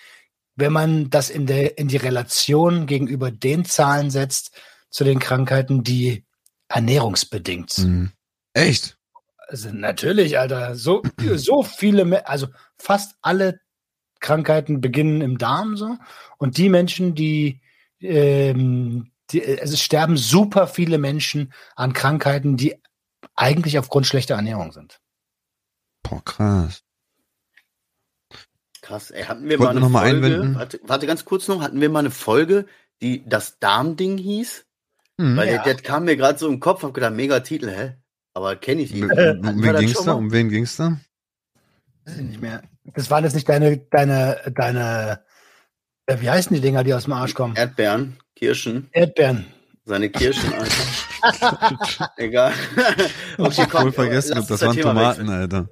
wenn 0.56 0.72
man 0.72 1.10
das 1.10 1.30
in, 1.30 1.46
der, 1.46 1.78
in 1.78 1.88
die 1.88 1.96
Relation 1.96 2.86
gegenüber 2.86 3.30
den 3.30 3.64
Zahlen 3.64 4.10
setzt 4.10 4.52
zu 4.90 5.04
den 5.04 5.18
Krankheiten, 5.18 5.82
die 5.82 6.24
ernährungsbedingt 6.68 7.78
mhm. 7.78 8.12
Echt? 8.54 8.98
sind 9.50 9.80
natürlich, 9.80 10.38
Alter, 10.38 10.74
so, 10.74 11.02
so 11.36 11.62
viele, 11.62 12.26
also 12.26 12.48
fast 12.78 13.16
alle 13.22 13.60
Krankheiten 14.20 14.80
beginnen 14.80 15.20
im 15.20 15.38
Darm 15.38 15.76
so. 15.76 15.96
Und 16.38 16.58
die 16.58 16.68
Menschen, 16.68 17.14
die, 17.14 17.60
ähm, 18.00 19.10
die, 19.30 19.44
also 19.60 19.74
es 19.74 19.82
sterben 19.82 20.16
super 20.16 20.66
viele 20.66 20.98
Menschen 20.98 21.52
an 21.76 21.92
Krankheiten, 21.92 22.56
die 22.56 22.76
eigentlich 23.34 23.78
aufgrund 23.78 24.06
schlechter 24.06 24.34
Ernährung 24.34 24.72
sind. 24.72 25.00
Boah, 26.02 26.24
krass. 26.24 26.82
Krass, 28.80 29.10
ey, 29.10 29.24
hatten 29.24 29.48
wir 29.48 29.58
Wollten 29.58 29.62
mal 29.64 29.70
eine 29.70 29.76
wir 29.76 29.80
noch 29.80 29.88
mal 29.90 30.08
Folge, 30.10 30.26
einwenden? 30.26 30.54
warte, 30.54 30.80
warte 30.84 31.06
ganz 31.06 31.24
kurz 31.24 31.48
noch, 31.48 31.60
hatten 31.60 31.80
wir 31.80 31.90
mal 31.90 31.98
eine 32.00 32.10
Folge, 32.10 32.66
die 33.02 33.28
das 33.28 33.58
Darmding 33.58 34.16
hieß? 34.18 34.64
Hm. 35.20 35.36
Weil 35.36 35.48
Ja. 35.48 35.62
der, 35.62 35.74
der 35.74 35.82
kam 35.82 36.04
mir 36.04 36.16
gerade 36.16 36.38
so 36.38 36.48
im 36.48 36.60
Kopf, 36.60 36.82
hab 36.82 36.94
gedacht, 36.94 37.12
mega 37.14 37.40
Titel, 37.40 37.68
hä? 37.70 37.96
Aber 38.34 38.56
kenne 38.56 38.82
ich 38.82 38.94
ihn. 38.94 39.10
Um, 39.10 39.48
um 39.48 39.62
wen 39.62 39.76
ging's 39.76 40.04
da? 40.04 40.12
Um 40.12 40.30
wen 40.32 40.48
ging's 40.48 40.76
da? 40.76 40.98
Weiß 42.04 42.16
ich 42.18 42.22
nicht 42.24 42.40
mehr. 42.40 42.62
Das 42.84 43.10
waren 43.10 43.24
jetzt 43.24 43.34
nicht 43.34 43.48
deine, 43.48 43.78
deine, 43.78 44.52
deine, 44.54 45.20
äh, 45.20 45.27
wie 46.16 46.30
heißen 46.30 46.54
die 46.54 46.60
Dinger, 46.62 46.84
die 46.84 46.94
aus 46.94 47.04
dem 47.04 47.12
Arsch 47.12 47.34
kommen? 47.34 47.54
Erdbeeren, 47.56 48.16
Kirschen, 48.36 48.88
Erdbeeren. 48.92 49.46
seine 49.84 50.08
Kirschen, 50.10 50.52
Alter. 50.54 52.10
Egal. 52.16 52.52
Ich 53.38 53.58
hab 53.60 53.70
voll 53.70 53.92
vergessen, 53.92 54.36
das 54.36 54.50
uns 54.50 54.60
waren 54.62 54.76
Thema 54.76 54.88
Tomaten, 54.94 55.20
wechseln. 55.26 55.30
Alter. 55.30 55.68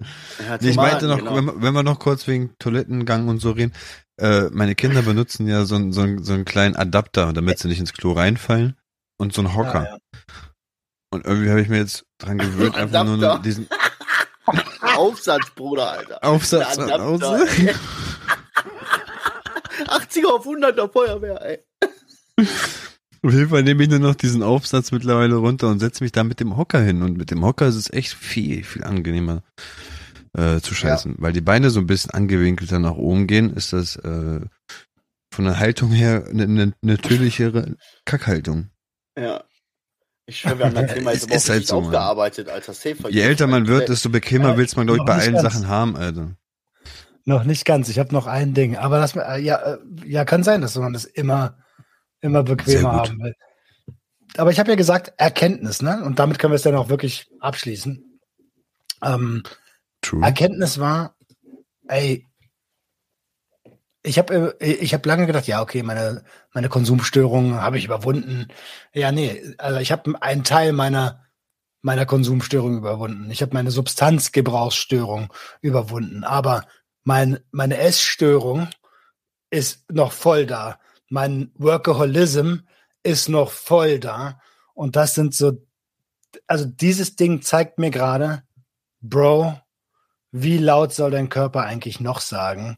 Ja, 0.47 0.59
Nee, 0.61 0.71
ich 0.71 0.77
meinte 0.77 1.07
noch, 1.07 1.19
Tomaten, 1.19 1.37
genau. 1.37 1.37
wenn, 1.37 1.45
wir- 1.57 1.63
wenn 1.63 1.75
wir 1.75 1.83
noch 1.83 1.99
kurz 1.99 2.27
wegen 2.27 2.55
Toilettengang 2.59 3.29
und 3.29 3.39
so 3.41 3.53
reden, 3.53 3.73
äh, 4.21 4.45
meine 4.53 4.75
Kinder 4.75 5.03
benutzen 5.03 5.47
ja 5.47 5.65
so, 5.65 5.77
einen- 5.77 5.93
so, 5.93 6.05
so 6.23 6.33
einen 6.33 6.45
kleinen 6.45 6.75
Adapter, 6.77 7.33
damit 7.33 7.59
sie 7.59 7.69
nicht 7.69 7.81
ins 7.81 7.93
Klo 7.93 8.13
reinfallen 8.13 8.77
und 9.19 9.33
so 9.33 9.41
einen 9.43 9.55
Hocker. 9.55 9.85
Ja, 9.85 9.91
ja. 9.91 9.99
Und 11.13 11.25
irgendwie 11.25 11.51
habe 11.51 11.61
ich 11.63 11.69
mir 11.69 11.79
jetzt 11.79 12.05
dran 12.19 12.39
gewöhnt, 12.39 12.75
einfach 12.77 13.05
nur 13.05 13.39
diesen 13.39 13.69
Aufsatz, 14.97 15.51
Bruder, 15.55 15.91
Alter. 15.93 16.19
Aufsatz 16.25 16.77
Der 16.77 16.87
zu 16.89 16.95
Adapter, 16.95 17.05
Hause. 17.31 17.49
ey. 17.57 17.75
80er 19.89 20.27
auf 20.27 20.47
100er 20.47 20.91
Feuerwehr, 20.93 21.41
ey. 21.43 21.59
Auf 23.23 23.33
jeden 23.33 23.49
Fall 23.49 23.63
nehme 23.63 23.83
ich 23.83 23.89
nur 23.89 23.99
noch 23.99 24.15
diesen 24.15 24.43
Aufsatz 24.43 24.93
mittlerweile 24.93 25.37
runter 25.37 25.69
und 25.69 25.81
setze 25.81 26.05
mich 26.05 26.13
da 26.13 26.23
mit 26.23 26.39
dem 26.39 26.57
Hocker 26.57 26.81
hin. 26.81 27.03
Und 27.03 27.17
mit 27.17 27.31
dem 27.31 27.45
Hocker 27.45 27.67
ist 27.67 27.75
es 27.75 27.93
echt 27.93 28.15
viel, 28.15 28.63
viel 28.63 28.85
angenehmer 28.85 29.43
äh, 30.37 30.61
zu 30.61 30.75
scheißen. 30.75 31.17
Weil 31.19 31.33
die 31.33 31.41
Beine 31.41 31.71
so 31.71 31.81
ein 31.81 31.87
bisschen 31.87 32.13
angewinkelter 32.13 32.79
nach 32.79 32.95
oben 32.95 33.27
gehen, 33.27 33.53
ist 33.55 33.73
das 33.73 33.97
äh, 33.97 34.41
von 35.33 35.45
der 35.45 35.59
Haltung 35.59 35.91
her 35.91 36.27
eine, 36.31 36.45
eine 36.45 36.73
natürlichere 36.83 37.75
Kackhaltung. 38.05 38.71
Ja. 39.19 39.43
Ich 40.27 40.41
schwöre, 40.41 40.59
wir 40.59 40.67
haben 40.67 40.75
das 40.75 40.95
Thema 40.95 41.13
jetzt 41.13 41.31
auch 41.31 41.49
halt 41.49 41.67
so, 41.67 41.77
aufgearbeitet, 41.77 42.49
Alter. 42.49 42.75
Safer 42.75 43.11
Je 43.11 43.21
älter 43.21 43.47
man 43.47 43.69
wird, 43.69 43.89
desto 43.89 44.09
bequemer 44.09 44.51
Ja, 44.51 44.57
will's 44.57 44.75
man, 44.77 44.87
glaube 44.87 45.01
ich, 45.01 45.05
bei 45.05 45.15
allen. 45.15 45.39
Sachen 45.39 45.69
haben, 45.69 45.97
Alter. 45.97 46.37
Noch 47.29 47.43
nicht 47.43 47.65
ganz. 47.65 47.89
Ich 47.89 47.99
habe 47.99 48.15
noch 48.15 48.29
ein 48.29 48.55
Ding. 48.55 48.77
Aber 48.77 49.01
das, 49.01 49.17
äh, 49.17 49.41
ja, 49.41 49.57
äh, 49.57 49.79
ja, 50.05 50.25
kann 50.25 50.45
sein, 50.45 50.61
dass 50.61 50.77
man 50.77 50.93
das 50.93 51.05
immer, 51.05 51.59
immer 52.21 52.45
bequemer 52.45 52.93
haben 52.93 53.19
will. 53.21 53.35
Aber 54.37 54.53
ich 54.53 54.61
habe 54.61 54.71
ja 54.71 54.77
gesagt, 54.77 55.13
Erkenntnis, 55.17 55.83
ne? 55.83 56.05
Und 56.05 56.21
damit 56.21 56.39
können 56.39 56.53
wir 56.53 56.57
es 56.57 56.63
dann 56.63 56.77
auch 56.77 56.89
wirklich 56.89 57.27
abschließen. 57.41 58.21
Ähm, 59.03 59.43
True. 60.03 60.23
Erkenntnis 60.23 60.79
war, 60.79 61.17
ey, 61.89 62.29
ich 64.05 64.19
habe 64.19 64.57
ich 64.61 64.95
hab 64.95 65.05
lange 65.05 65.27
gedacht, 65.27 65.49
ja, 65.49 65.61
okay, 65.61 65.83
meine, 65.83 66.23
meine 66.55 66.69
Konsumstörung 66.69 67.61
habe 67.61 67.77
ich 67.77 67.87
überwunden. 67.87 68.47
Ja, 68.95 69.11
nee, 69.11 69.43
also 69.59 69.81
ich 69.81 69.91
habe 69.91 70.15
einen 70.23 70.45
Teil 70.45 70.73
meiner, 70.73 71.25
meiner 71.83 72.07
Konsumstörung 72.07 72.79
überwunden. 72.79 73.33
Ich 73.33 73.43
habe 73.43 73.53
meine 73.53 73.73
Substanzgebrauchsstörung 73.73 75.33
überwunden. 75.61 76.23
Aber 76.23 76.63
mein, 77.07 77.39
meine 77.53 77.79
Essstörung 77.79 78.69
ist 79.49 79.89
noch 79.93 80.11
voll 80.11 80.45
da. 80.45 80.81
Mein 81.09 81.53
Workaholism 81.55 82.67
ist 83.05 83.29
noch 83.29 83.53
voll 83.53 84.01
da. 84.01 84.41
Und 84.75 84.97
das 84.97 85.15
sind 85.15 85.33
so, 85.33 85.65
also 86.49 86.65
dieses 86.65 87.15
Ding 87.15 87.43
zeigt 87.43 87.79
mir 87.79 87.93
gerade, 87.93 88.43
Bro, 89.01 89.57
wie 90.33 90.59
laut 90.59 90.93
soll 90.95 91.13
dein 91.13 91.29
Körper 91.29 91.63
eigentlich 91.63 92.01
noch 92.01 92.19
sagen? 92.19 92.77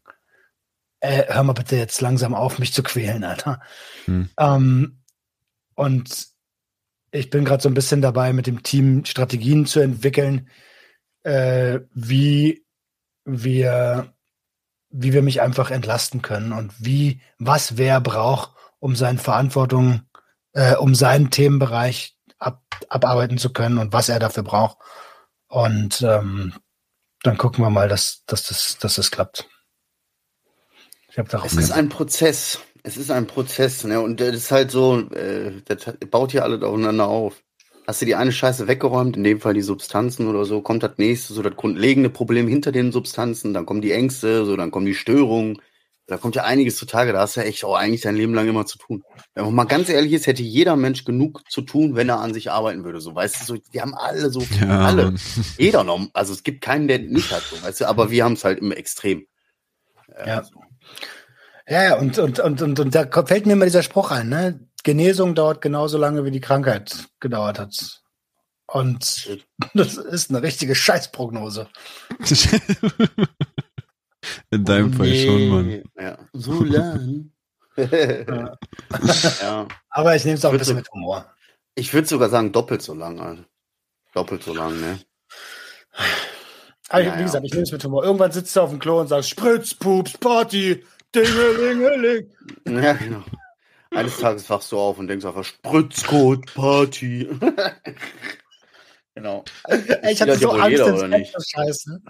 Äh, 1.00 1.24
hör 1.28 1.44
mal 1.44 1.54
bitte 1.54 1.76
jetzt 1.76 2.02
langsam 2.02 2.34
auf, 2.34 2.58
mich 2.58 2.74
zu 2.74 2.82
quälen, 2.82 3.24
Alter. 3.24 3.62
Hm. 4.04 4.28
Ähm, 4.38 5.02
und 5.74 6.28
ich 7.12 7.30
bin 7.30 7.46
gerade 7.46 7.62
so 7.62 7.70
ein 7.70 7.74
bisschen 7.74 8.02
dabei, 8.02 8.34
mit 8.34 8.46
dem 8.46 8.62
Team 8.62 9.06
Strategien 9.06 9.64
zu 9.64 9.80
entwickeln, 9.80 10.50
äh, 11.22 11.80
wie 11.94 12.66
wir, 13.24 14.12
wie 14.90 15.12
wir 15.12 15.22
mich 15.22 15.40
einfach 15.40 15.70
entlasten 15.70 16.22
können 16.22 16.52
und 16.52 16.72
wie, 16.78 17.20
was 17.38 17.76
wer 17.76 18.00
braucht, 18.00 18.52
um 18.78 18.96
seine 18.96 19.18
Verantwortung, 19.18 20.02
äh, 20.52 20.76
um 20.76 20.94
seinen 20.94 21.30
Themenbereich 21.30 22.16
ab, 22.38 22.62
abarbeiten 22.88 23.38
zu 23.38 23.52
können 23.52 23.78
und 23.78 23.92
was 23.92 24.08
er 24.08 24.18
dafür 24.18 24.42
braucht. 24.42 24.78
Und 25.48 26.02
ähm, 26.02 26.54
dann 27.22 27.38
gucken 27.38 27.64
wir 27.64 27.70
mal, 27.70 27.88
dass, 27.88 28.24
dass, 28.26 28.46
das, 28.46 28.78
dass 28.78 28.94
das 28.94 29.10
klappt. 29.10 29.48
Ich 31.10 31.18
habe 31.18 31.28
darauf 31.28 31.50
Es 31.52 31.58
ist 31.58 31.72
ein 31.72 31.88
Prozess. 31.88 32.60
Es 32.84 32.96
ist 32.96 33.10
ein 33.10 33.26
Prozess, 33.26 33.84
ne? 33.84 34.00
Und 34.00 34.20
das 34.20 34.34
ist 34.34 34.50
halt 34.50 34.70
so, 34.70 35.00
äh, 35.10 35.62
das 35.64 35.96
baut 36.10 36.30
hier 36.30 36.44
alles 36.44 36.62
aufeinander 36.62 37.08
auf. 37.08 37.42
Hast 37.88 38.02
du 38.02 38.04
die 38.04 38.16
eine 38.16 38.32
Scheiße 38.32 38.68
weggeräumt, 38.68 39.16
in 39.16 39.24
dem 39.24 39.40
Fall 39.40 39.54
die 39.54 39.62
Substanzen 39.62 40.28
oder 40.28 40.44
so, 40.44 40.60
kommt 40.60 40.82
das 40.82 40.98
nächste, 40.98 41.32
so 41.32 41.40
das 41.40 41.56
grundlegende 41.56 42.10
Problem 42.10 42.46
hinter 42.46 42.70
den 42.70 42.92
Substanzen, 42.92 43.54
dann 43.54 43.64
kommen 43.64 43.80
die 43.80 43.92
Ängste, 43.92 44.44
so 44.44 44.58
dann 44.58 44.70
kommen 44.70 44.84
die 44.84 44.94
Störungen. 44.94 45.62
Da 46.06 46.18
kommt 46.18 46.36
ja 46.36 46.44
einiges 46.44 46.76
zutage, 46.76 47.14
da 47.14 47.20
hast 47.20 47.36
du 47.36 47.40
ja 47.40 47.46
echt 47.46 47.64
auch 47.64 47.74
eigentlich 47.74 48.02
dein 48.02 48.14
Leben 48.14 48.34
lang 48.34 48.46
immer 48.46 48.66
zu 48.66 48.76
tun. 48.76 49.04
Wenn 49.34 49.46
man 49.46 49.54
mal 49.54 49.64
ganz 49.64 49.88
ehrlich 49.88 50.12
ist, 50.12 50.26
hätte 50.26 50.42
jeder 50.42 50.76
Mensch 50.76 51.06
genug 51.06 51.50
zu 51.50 51.62
tun, 51.62 51.96
wenn 51.96 52.10
er 52.10 52.20
an 52.20 52.34
sich 52.34 52.50
arbeiten 52.50 52.84
würde. 52.84 53.00
So, 53.00 53.14
weißt 53.14 53.40
du, 53.40 53.44
so, 53.46 53.62
die 53.72 53.80
haben 53.80 53.94
alle 53.94 54.28
so, 54.28 54.42
Ja, 54.60 54.80
alle. 54.84 55.14
Jeder 55.56 55.82
noch, 55.82 56.08
also 56.12 56.34
es 56.34 56.42
gibt 56.42 56.60
keinen, 56.60 56.88
der 56.88 56.98
nicht 56.98 57.32
hat, 57.32 57.42
so, 57.42 57.62
weißt 57.62 57.80
du, 57.80 57.88
aber 57.88 58.10
wir 58.10 58.22
haben 58.22 58.34
es 58.34 58.44
halt 58.44 58.58
im 58.58 58.70
Extrem. 58.70 59.24
Ja. 60.26 60.42
Ja, 61.66 61.84
ja, 61.84 61.98
und, 61.98 62.18
und, 62.18 62.38
und, 62.38 62.60
und, 62.60 62.80
und 62.80 62.94
da 62.94 63.06
fällt 63.24 63.46
mir 63.46 63.54
immer 63.54 63.64
dieser 63.64 63.82
Spruch 63.82 64.10
ein, 64.10 64.28
ne? 64.28 64.67
Genesung 64.88 65.34
dauert 65.34 65.60
genauso 65.60 65.98
lange, 65.98 66.24
wie 66.24 66.30
die 66.30 66.40
Krankheit 66.40 67.08
gedauert 67.20 67.58
hat. 67.58 68.00
Und 68.66 69.38
das 69.74 69.96
ist 69.98 70.30
eine 70.30 70.42
richtige 70.42 70.74
Scheißprognose. 70.74 71.68
In 74.50 74.64
deinem 74.64 74.94
Fall 74.94 75.14
schon, 75.14 75.48
Mann. 75.48 75.82
Ja. 76.00 76.18
So 76.32 76.64
lang. 76.64 77.32
ja. 77.76 79.68
Aber 79.90 80.16
ich 80.16 80.24
nehme 80.24 80.38
es 80.38 80.44
auch 80.46 80.52
ein 80.52 80.58
bisschen 80.58 80.72
so- 80.74 80.78
mit 80.80 80.90
Humor. 80.90 81.26
Ich 81.74 81.92
würde 81.92 82.08
sogar 82.08 82.30
sagen, 82.30 82.50
doppelt 82.50 82.80
so 82.80 82.94
lang, 82.94 83.20
Alter. 83.20 83.44
Doppelt 84.14 84.42
so 84.42 84.54
lang, 84.54 84.80
ne? 84.80 84.98
Aber 86.88 87.02
Ja, 87.02 87.14
wie 87.14 87.18
ja. 87.18 87.24
gesagt, 87.26 87.44
ich 87.44 87.52
nehme 87.52 87.64
es 87.64 87.72
mit 87.72 87.84
Humor. 87.84 88.04
Irgendwann 88.04 88.32
sitzt 88.32 88.56
du 88.56 88.62
auf 88.62 88.70
dem 88.70 88.78
Klo 88.78 89.00
und 89.00 89.08
sagst, 89.08 89.28
Spritz, 89.28 89.74
Pups, 89.74 90.16
Party, 90.16 90.82
Dingelingeling. 91.14 92.30
Ja, 92.66 92.94
genau. 92.94 93.22
Eines 93.90 94.18
Tages 94.18 94.48
wachst 94.50 94.70
du 94.72 94.78
auf 94.78 94.98
und 94.98 95.08
denkst 95.08 95.24
einfach 95.24 95.44
Spritzcode 95.44 96.46
Party. 96.54 97.28
genau. 99.14 99.44
Ich 99.68 100.18
Jeder 100.20 100.32
hatte 100.32 100.38
so 100.38 100.50
Angst, 100.50 100.70
jeder, 100.70 100.94
oder 100.94 101.08
nicht? 101.08 101.32
zu 101.32 101.40
scheißen. 101.50 102.04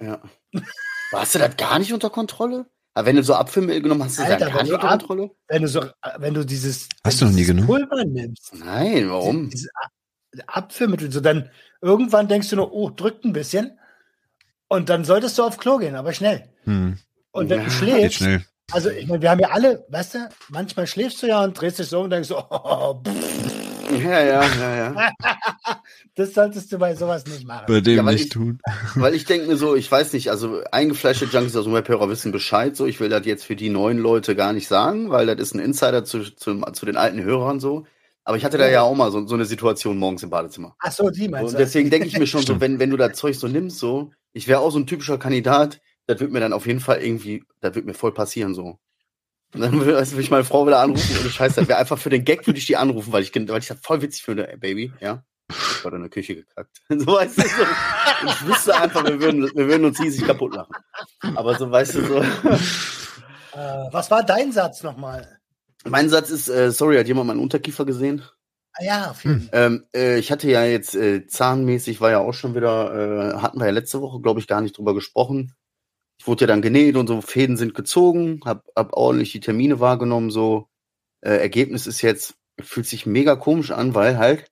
Ja. 0.00 0.22
Hast 1.12 1.34
du 1.34 1.38
das 1.38 1.56
gar 1.56 1.78
nicht 1.78 1.92
unter 1.92 2.10
Kontrolle? 2.10 2.66
Aber 2.94 3.06
wenn 3.06 3.16
du 3.16 3.22
so 3.22 3.34
Apfelmehl 3.34 3.82
genommen 3.82 4.04
hast, 4.04 4.18
hast 4.18 4.28
du 4.28 4.32
das 4.32 4.42
Alter, 4.42 4.54
gar 4.54 4.62
nicht 4.62 4.72
unter 4.72 4.88
Kontrolle? 4.88 5.30
Wenn 5.48 5.62
du 5.62 5.68
so, 5.68 5.84
wenn 6.18 6.32
du 6.34 6.44
dieses, 6.46 6.88
Hast 7.04 7.20
wenn 7.20 7.28
du 7.28 7.32
noch 7.32 7.38
nie 7.38 7.44
genommen? 7.44 7.66
Pulver 7.66 8.04
nimmst, 8.04 8.54
Nein, 8.54 9.10
warum? 9.10 9.50
Dieses 9.50 9.68
Apfelmittel, 10.46 11.12
so 11.12 11.20
dann 11.20 11.50
irgendwann 11.82 12.28
denkst 12.28 12.48
du 12.50 12.56
nur, 12.56 12.72
oh, 12.72 12.90
drückt 12.90 13.24
ein 13.24 13.32
bisschen. 13.32 13.78
Und 14.68 14.88
dann 14.88 15.04
solltest 15.04 15.36
du 15.38 15.42
auf 15.44 15.58
Klo 15.58 15.76
gehen, 15.78 15.94
aber 15.94 16.12
schnell. 16.12 16.48
Hm. 16.64 16.98
Und 17.32 17.50
wenn 17.50 17.58
Ja, 17.58 17.64
du 17.64 17.70
schläfst. 17.70 18.22
Also 18.72 18.90
ich 18.90 19.06
meine, 19.06 19.22
wir 19.22 19.30
haben 19.30 19.40
ja 19.40 19.50
alle, 19.50 19.84
weißt 19.88 20.14
du, 20.14 20.28
manchmal 20.50 20.86
schläfst 20.86 21.22
du 21.22 21.26
ja 21.28 21.42
und 21.44 21.60
drehst 21.60 21.78
dich 21.78 21.86
so 21.88 21.98
um 21.98 22.04
und 22.04 22.10
denkst 22.10 22.28
so, 22.28 22.38
oh, 22.50 23.00
Ja, 24.02 24.20
ja, 24.20 24.42
ja, 24.44 24.76
ja. 24.76 25.12
das 26.16 26.34
solltest 26.34 26.72
du 26.72 26.78
bei 26.78 26.96
sowas 26.96 27.24
nicht 27.26 27.46
machen. 27.46 27.66
Bei 27.68 27.80
dem 27.80 27.96
Ja, 27.98 28.04
weil 28.04 28.14
nicht 28.14 28.24
ich- 28.24 28.30
tun. 28.30 28.58
Weil 28.96 29.14
ich 29.14 29.24
denke 29.26 29.46
mir 29.46 29.56
so, 29.56 29.76
ich 29.76 29.90
weiß 29.90 30.12
nicht, 30.12 30.28
also 30.30 30.60
eingefleischte 30.72 31.26
Junkies 31.26 31.54
aus 31.54 31.64
dem 31.64 31.74
Webhörer 31.74 32.08
wissen 32.08 32.32
Bescheid, 32.32 32.76
so 32.76 32.86
ich 32.86 32.98
will 32.98 33.08
das 33.08 33.24
jetzt 33.26 33.44
für 33.44 33.54
die 33.54 33.68
neuen 33.70 33.98
Leute 33.98 34.34
gar 34.34 34.52
nicht 34.52 34.66
sagen, 34.66 35.10
weil 35.10 35.26
das 35.26 35.38
ist 35.38 35.54
ein 35.54 35.60
Insider 35.60 36.04
zu, 36.04 36.22
zu, 36.34 36.60
zu 36.72 36.84
den 36.86 36.96
alten 36.96 37.22
Hörern 37.22 37.60
so. 37.60 37.86
Aber 38.24 38.36
ich 38.36 38.44
hatte 38.44 38.58
da 38.58 38.68
ja 38.68 38.82
auch 38.82 38.96
mal 38.96 39.12
so, 39.12 39.24
so 39.24 39.36
eine 39.36 39.44
Situation 39.44 39.98
morgens 39.98 40.24
im 40.24 40.30
Badezimmer. 40.30 40.74
Ach 40.80 40.90
so, 40.90 41.08
die 41.10 41.28
meinst 41.28 41.46
Und 41.50 41.52
du? 41.54 41.58
deswegen 41.58 41.88
denke 41.90 42.08
ich 42.08 42.18
mir 42.18 42.26
schon 42.26 42.42
so, 42.42 42.60
wenn, 42.60 42.80
wenn 42.80 42.90
du 42.90 42.96
das 42.96 43.12
Zeug 43.16 43.36
so 43.36 43.46
nimmst, 43.46 43.78
so, 43.78 44.10
ich 44.32 44.48
wäre 44.48 44.58
auch 44.58 44.72
so 44.72 44.80
ein 44.80 44.88
typischer 44.88 45.16
Kandidat, 45.18 45.80
das 46.06 46.20
wird 46.20 46.32
mir 46.32 46.40
dann 46.40 46.52
auf 46.52 46.66
jeden 46.66 46.80
Fall 46.80 47.02
irgendwie, 47.02 47.44
das 47.60 47.74
wird 47.74 47.86
mir 47.86 47.94
voll 47.94 48.12
passieren, 48.12 48.54
so. 48.54 48.78
Und 49.54 49.60
dann 49.60 49.72
würde 49.72 49.96
also, 49.96 50.18
ich 50.18 50.30
meine 50.30 50.44
Frau 50.44 50.66
wieder 50.66 50.80
anrufen, 50.80 51.16
ohne 51.20 51.30
Scheiß, 51.30 51.54
das 51.54 51.68
wäre 51.68 51.78
einfach 51.78 51.98
für 51.98 52.10
den 52.10 52.24
Gag 52.24 52.46
würde 52.46 52.58
ich 52.58 52.66
die 52.66 52.76
anrufen, 52.76 53.12
weil 53.12 53.22
ich, 53.22 53.34
weil 53.34 53.58
ich 53.58 53.68
das 53.68 53.78
voll 53.80 54.02
witzig 54.02 54.22
finde, 54.22 54.48
ey, 54.48 54.56
Baby, 54.56 54.92
ja. 55.00 55.22
gerade 55.82 55.96
in 55.96 56.02
der 56.02 56.10
Küche 56.10 56.34
gekackt. 56.34 56.82
So 56.88 57.06
weißt 57.06 57.38
du, 57.38 57.42
so, 57.42 58.26
ich 58.26 58.46
wüsste 58.46 58.76
einfach, 58.76 59.04
wir 59.04 59.20
würden, 59.20 59.42
wir 59.54 59.68
würden 59.68 59.84
uns 59.84 60.00
riesig 60.00 60.26
kaputt 60.26 60.54
lachen. 60.54 60.74
Aber 61.36 61.56
so 61.56 61.70
weißt 61.70 61.94
du 61.96 62.06
so. 62.06 62.22
Äh, 63.56 63.88
was 63.90 64.10
war 64.10 64.22
dein 64.22 64.52
Satz 64.52 64.82
nochmal? 64.82 65.38
Mein 65.84 66.10
Satz 66.10 66.30
ist, 66.30 66.48
äh, 66.48 66.70
sorry, 66.70 66.98
hat 66.98 67.06
jemand 67.06 67.28
meinen 67.28 67.40
Unterkiefer 67.40 67.86
gesehen? 67.86 68.22
Ah, 68.74 68.84
ja, 68.84 69.14
jeden 69.22 69.48
Ähm, 69.52 69.86
äh, 69.94 70.18
ich 70.18 70.30
hatte 70.30 70.50
ja 70.50 70.64
jetzt 70.64 70.94
äh, 70.94 71.26
zahnmäßig, 71.26 72.00
war 72.00 72.10
ja 72.10 72.18
auch 72.18 72.34
schon 72.34 72.54
wieder, 72.54 73.34
äh, 73.34 73.38
hatten 73.38 73.58
wir 73.58 73.66
ja 73.66 73.72
letzte 73.72 74.02
Woche, 74.02 74.20
glaube 74.20 74.40
ich, 74.40 74.46
gar 74.46 74.60
nicht 74.60 74.76
drüber 74.76 74.94
gesprochen. 74.94 75.54
Wurde 76.26 76.42
ja 76.44 76.46
dann 76.48 76.62
genäht 76.62 76.96
und 76.96 77.06
so, 77.06 77.20
Fäden 77.20 77.56
sind 77.56 77.74
gezogen, 77.74 78.40
hab, 78.44 78.64
hab 78.74 78.92
ordentlich 78.94 79.32
die 79.32 79.40
Termine 79.40 79.80
wahrgenommen, 79.80 80.30
so. 80.30 80.68
Äh, 81.20 81.36
Ergebnis 81.36 81.86
ist 81.86 82.02
jetzt, 82.02 82.34
fühlt 82.60 82.86
sich 82.86 83.06
mega 83.06 83.36
komisch 83.36 83.70
an, 83.70 83.94
weil 83.94 84.18
halt 84.18 84.50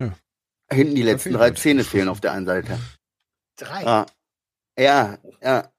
Ja. 0.00 0.12
hinten 0.70 0.94
die 0.94 1.02
Da 1.02 1.12
letzten 1.12 1.32
drei. 1.32 1.50
Zähne 1.50 1.84
fehlen 1.84 2.08
auf 2.08 2.20
der 2.20 2.32
einen 2.32 2.46
Seite. 2.46 2.78
Drei. 3.56 3.86
Ah. 3.86 4.06
Ja, 4.78 5.18
ja. 5.42 5.72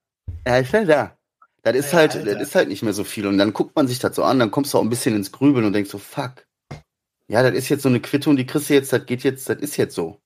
Er 0.43 0.59
ist 0.59 0.73
ja 0.73 0.83
da. 0.85 1.17
Das 1.63 1.75
ist 1.75 1.93
halt, 1.93 2.15
Alter. 2.15 2.33
das 2.33 2.49
ist 2.49 2.55
halt 2.55 2.69
nicht 2.69 2.83
mehr 2.83 2.93
so 2.93 3.03
viel. 3.03 3.27
Und 3.27 3.37
dann 3.37 3.53
guckt 3.53 3.75
man 3.75 3.87
sich 3.87 3.99
das 3.99 4.15
so 4.15 4.23
an, 4.23 4.39
dann 4.39 4.51
kommst 4.51 4.73
du 4.73 4.77
auch 4.77 4.81
ein 4.83 4.89
bisschen 4.89 5.15
ins 5.15 5.31
Grübeln 5.31 5.65
und 5.65 5.73
denkst 5.73 5.89
so, 5.91 5.97
fuck. 5.97 6.47
Ja, 7.27 7.43
das 7.43 7.53
ist 7.53 7.69
jetzt 7.69 7.83
so 7.83 7.89
eine 7.89 7.99
Quittung, 7.99 8.37
die 8.37 8.45
kriegst 8.45 8.69
du 8.69 8.73
jetzt, 8.73 8.93
das 8.93 9.05
geht 9.05 9.23
jetzt, 9.23 9.49
das 9.49 9.57
ist 9.57 9.75
jetzt 9.77 9.93
so. 9.95 10.21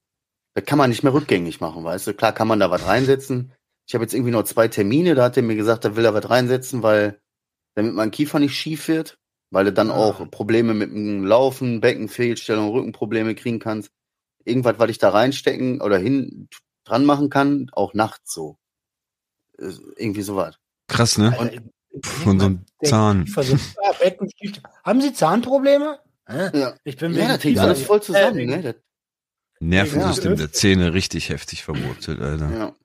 Das 0.53 0.65
kann 0.65 0.77
man 0.77 0.89
nicht 0.89 1.03
mehr 1.03 1.13
rückgängig 1.13 1.61
machen, 1.61 1.83
weißt 1.83 2.07
du? 2.07 2.13
Klar 2.13 2.33
kann 2.33 2.47
man 2.47 2.59
da 2.59 2.69
was 2.71 2.85
reinsetzen. 2.85 3.53
Ich 3.87 3.93
habe 3.93 4.03
jetzt 4.03 4.13
irgendwie 4.13 4.31
noch 4.31 4.43
zwei 4.43 4.67
Termine, 4.67 5.15
da 5.15 5.23
hat 5.25 5.37
er 5.37 5.43
mir 5.43 5.55
gesagt, 5.55 5.85
da 5.85 5.95
will 5.95 6.05
er 6.05 6.13
was 6.13 6.29
reinsetzen, 6.29 6.83
weil, 6.83 7.19
damit 7.75 7.93
mein 7.93 8.11
Kiefer 8.11 8.39
nicht 8.39 8.55
schief 8.55 8.87
wird, 8.87 9.17
weil 9.49 9.65
du 9.65 9.73
dann 9.73 9.91
Ah. 9.91 9.95
auch 9.95 10.29
Probleme 10.29 10.73
mit 10.73 10.91
dem 10.91 11.25
Laufen, 11.25 11.79
Beckenfehlstellung, 11.81 12.69
Rückenprobleme 12.69 13.35
kriegen 13.35 13.59
kannst. 13.59 13.91
Irgendwas, 14.43 14.75
was 14.77 14.89
ich 14.89 14.97
da 14.97 15.09
reinstecken 15.09 15.81
oder 15.81 15.97
hin 15.97 16.47
dran 16.83 17.05
machen 17.05 17.29
kann, 17.29 17.69
auch 17.73 17.93
nachts 17.93 18.33
so. 18.33 18.57
Irgendwie 19.57 20.21
sowas. 20.23 20.55
Krass, 20.87 21.17
ne? 21.17 21.35
Ich- 21.53 21.61
ich- 21.99 22.05
Von 22.09 22.39
so 22.39 22.45
einem 22.47 22.65
der 22.81 22.89
Zahn. 22.89 23.25
So- 23.27 23.41
Beckenstift. 23.99 24.61
Haben 24.83 25.01
Sie 25.01 25.13
Zahnprobleme? 25.13 25.99
Ja, 26.29 26.73
Ich 26.83 26.95
bin 26.97 27.13
ja 27.13 27.27
das 27.27 27.43
hängt 27.43 27.59
alles 27.59 27.83
voll 27.83 28.01
zusammen, 28.01 28.37
äh, 28.39 28.45
ne? 28.61 28.75
Das, 29.61 29.67
Nervensystem 29.69 30.31
Ja. 30.31 30.37
der 30.37 30.51
Zähne 30.51 30.93
richtig 30.93 31.29
heftig 31.29 31.63
verwurzelt, 31.63 32.19
Alter. 32.21 32.51
ja. 32.51 32.75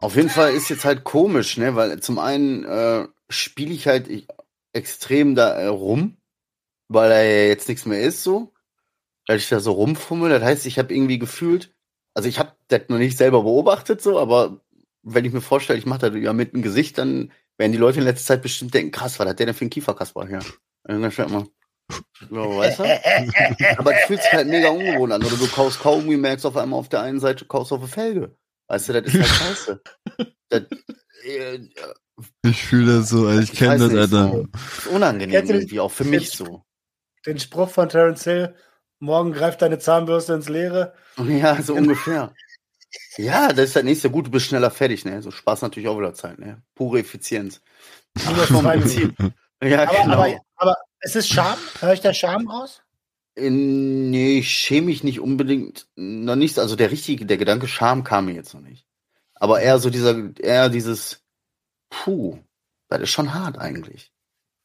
Auf 0.00 0.16
jeden 0.16 0.28
Fall 0.28 0.52
ist 0.52 0.68
jetzt 0.68 0.84
halt 0.84 1.04
komisch, 1.04 1.56
ne? 1.56 1.74
Weil 1.74 2.00
zum 2.00 2.18
einen 2.18 2.64
äh, 2.64 3.06
spiele 3.30 3.72
ich 3.72 3.86
halt 3.86 4.08
ich, 4.08 4.26
extrem 4.72 5.34
da 5.34 5.54
äh, 5.58 5.66
rum, 5.66 6.16
weil 6.88 7.10
er 7.10 7.24
ja 7.24 7.48
jetzt 7.48 7.68
nichts 7.68 7.86
mehr 7.86 8.00
ist, 8.02 8.22
so. 8.22 8.52
Weil 9.26 9.38
ich 9.38 9.48
da 9.48 9.60
so 9.60 9.72
rumfummel. 9.72 10.28
Das 10.30 10.42
heißt, 10.42 10.66
ich 10.66 10.78
habe 10.78 10.94
irgendwie 10.94 11.18
gefühlt, 11.18 11.74
also 12.14 12.28
ich 12.28 12.38
habe 12.38 12.52
das 12.68 12.82
noch 12.88 12.98
nicht 12.98 13.16
selber 13.16 13.42
beobachtet, 13.42 14.02
so, 14.02 14.18
aber 14.18 14.60
wenn 15.02 15.24
ich 15.24 15.32
mir 15.32 15.40
vorstelle, 15.40 15.78
ich 15.78 15.86
mache 15.86 16.10
das 16.10 16.22
ja 16.22 16.32
mit 16.34 16.52
dem 16.52 16.62
Gesicht, 16.62 16.98
dann 16.98 17.32
werden 17.56 17.72
die 17.72 17.78
Leute 17.78 17.98
in 18.00 18.04
letzter 18.04 18.34
Zeit 18.34 18.42
bestimmt 18.42 18.74
denken, 18.74 18.92
krass, 18.92 19.18
was 19.18 19.26
hat 19.28 19.38
der 19.38 19.46
denn 19.46 19.54
für 19.54 19.64
ein 19.64 19.70
Kieferkasper 19.70 20.26
hier? 20.26 20.40
Dann 20.84 21.10
schreibt 21.10 21.30
so, 22.30 22.56
weißt 22.56 22.78
du? 22.78 22.84
Aber 23.78 23.94
es 23.94 24.04
fühlt 24.06 24.22
sich 24.22 24.32
halt 24.32 24.48
mega 24.48 24.68
ungewohnt 24.68 25.12
an. 25.12 25.22
Oder 25.24 25.36
du 25.36 25.46
kaust 25.48 25.80
Kaugummi, 25.80 26.16
merkst 26.16 26.46
auf 26.46 26.56
einmal 26.56 26.78
auf 26.80 26.88
der 26.88 27.02
einen 27.02 27.20
Seite, 27.20 27.44
kaust 27.44 27.72
auf 27.72 27.80
eine 27.80 27.88
Felge. 27.88 28.36
Weißt 28.68 28.88
du, 28.88 29.02
das 29.02 29.14
ist 29.14 29.20
halt 29.20 29.26
scheiße. 29.28 29.82
Das, 30.48 30.62
äh, 31.24 31.58
Ich 32.46 32.62
fühle 32.64 32.98
das 32.98 33.08
so, 33.10 33.30
ich 33.30 33.52
kenne 33.52 33.78
das, 33.78 33.94
Alter. 33.94 34.30
so. 34.30 34.46
ist 34.78 34.86
unangenehm 34.86 35.46
du 35.46 35.54
irgendwie, 35.54 35.80
auch 35.80 35.90
für 35.90 36.04
mich 36.04 36.30
so. 36.30 36.64
Den 37.26 37.38
Spruch 37.38 37.70
von 37.70 37.88
Terence 37.88 38.24
Hill, 38.24 38.54
morgen 38.98 39.32
greift 39.32 39.62
deine 39.62 39.78
Zahnbürste 39.78 40.34
ins 40.34 40.48
Leere. 40.48 40.94
Ja, 41.28 41.60
so 41.62 41.74
ungefähr. 41.74 42.32
Ja, 43.16 43.48
das 43.52 43.70
ist 43.70 43.76
halt 43.76 43.84
nächste 43.84 44.10
gut, 44.10 44.26
du 44.26 44.30
bist 44.30 44.46
schneller 44.46 44.70
fertig, 44.70 45.04
ne? 45.04 45.22
So 45.22 45.30
Spaß 45.30 45.62
natürlich 45.62 45.88
auch 45.88 45.98
wieder 45.98 46.14
Zeit, 46.14 46.38
ne? 46.38 46.62
Pure 46.74 47.00
Effizienz. 47.00 47.60
Minuten. 48.14 49.34
Ja, 49.62 49.82
Aber, 49.82 49.92
genau. 49.92 50.12
aber, 50.12 50.40
aber 50.56 50.76
es 51.04 51.16
ist 51.16 51.28
Scham. 51.28 51.58
Höre 51.80 51.92
ich 51.92 52.00
da 52.00 52.12
Scham 52.12 52.48
raus? 52.48 52.82
Nee, 53.36 54.38
ich 54.38 54.48
schäme 54.50 54.86
mich 54.86 55.02
nicht 55.02 55.20
unbedingt, 55.20 55.88
noch 55.96 56.36
nicht, 56.36 56.58
also 56.58 56.76
der 56.76 56.92
richtige, 56.92 57.26
der 57.26 57.36
Gedanke 57.36 57.66
Scham 57.66 58.04
kam 58.04 58.26
mir 58.26 58.34
jetzt 58.34 58.54
noch 58.54 58.60
nicht. 58.60 58.86
Aber 59.34 59.60
eher 59.60 59.78
so 59.80 59.90
dieser, 59.90 60.38
eher 60.38 60.68
dieses, 60.68 61.24
puh, 61.90 62.38
das 62.88 63.02
ist 63.02 63.10
schon 63.10 63.34
hart 63.34 63.58
eigentlich. 63.58 64.12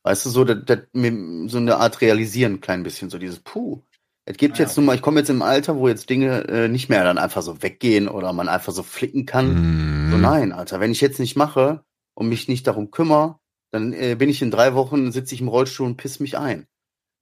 Weißt 0.04 0.26
du, 0.26 0.30
so, 0.30 0.44
das, 0.46 0.60
das, 0.66 0.80
so 0.94 1.58
eine 1.58 1.78
Art 1.78 2.02
realisieren, 2.02 2.54
ein 2.54 2.62
klein 2.62 2.84
bisschen, 2.84 3.10
so 3.10 3.18
dieses, 3.18 3.40
puh. 3.40 3.82
Es 4.26 4.38
gibt 4.38 4.60
Ja. 4.60 4.66
jetzt 4.66 4.78
nun 4.78 4.86
mal, 4.86 4.96
ich 4.96 5.02
komme 5.02 5.20
jetzt 5.20 5.32
im 5.32 5.42
Alter, 5.42 5.78
wo 5.78 5.88
jetzt 5.88 6.10
Dinge 6.12 6.48
äh, 6.48 6.68
nicht 6.68 6.88
mehr 6.90 7.04
dann 7.04 7.18
einfach 7.18 7.42
so 7.42 7.64
weggehen 7.64 8.08
oder 8.08 8.32
man 8.32 8.48
einfach 8.48 8.72
so 8.72 8.84
flicken 8.84 9.26
kann. 9.26 10.06
Mhm. 10.08 10.12
So, 10.12 10.18
nein, 10.18 10.52
Alter, 10.52 10.80
wenn 10.80 10.92
ich 10.92 11.02
jetzt 11.02 11.20
nicht 11.20 11.36
mache 11.36 11.84
und 12.14 12.30
mich 12.30 12.48
nicht 12.48 12.68
darum 12.68 12.92
kümmere, 12.92 13.39
dann 13.72 13.94
äh, 13.94 14.16
bin 14.16 14.30
ich 14.30 14.42
in 14.42 14.52
drei 14.52 14.74
Wochen, 14.74 15.12
sitze 15.12 15.36
ich 15.36 15.42
im 15.42 15.48
Rollstuhl 15.48 15.86
und 15.86 15.98
piss 15.98 16.20
mich 16.20 16.38
ein. 16.38 16.68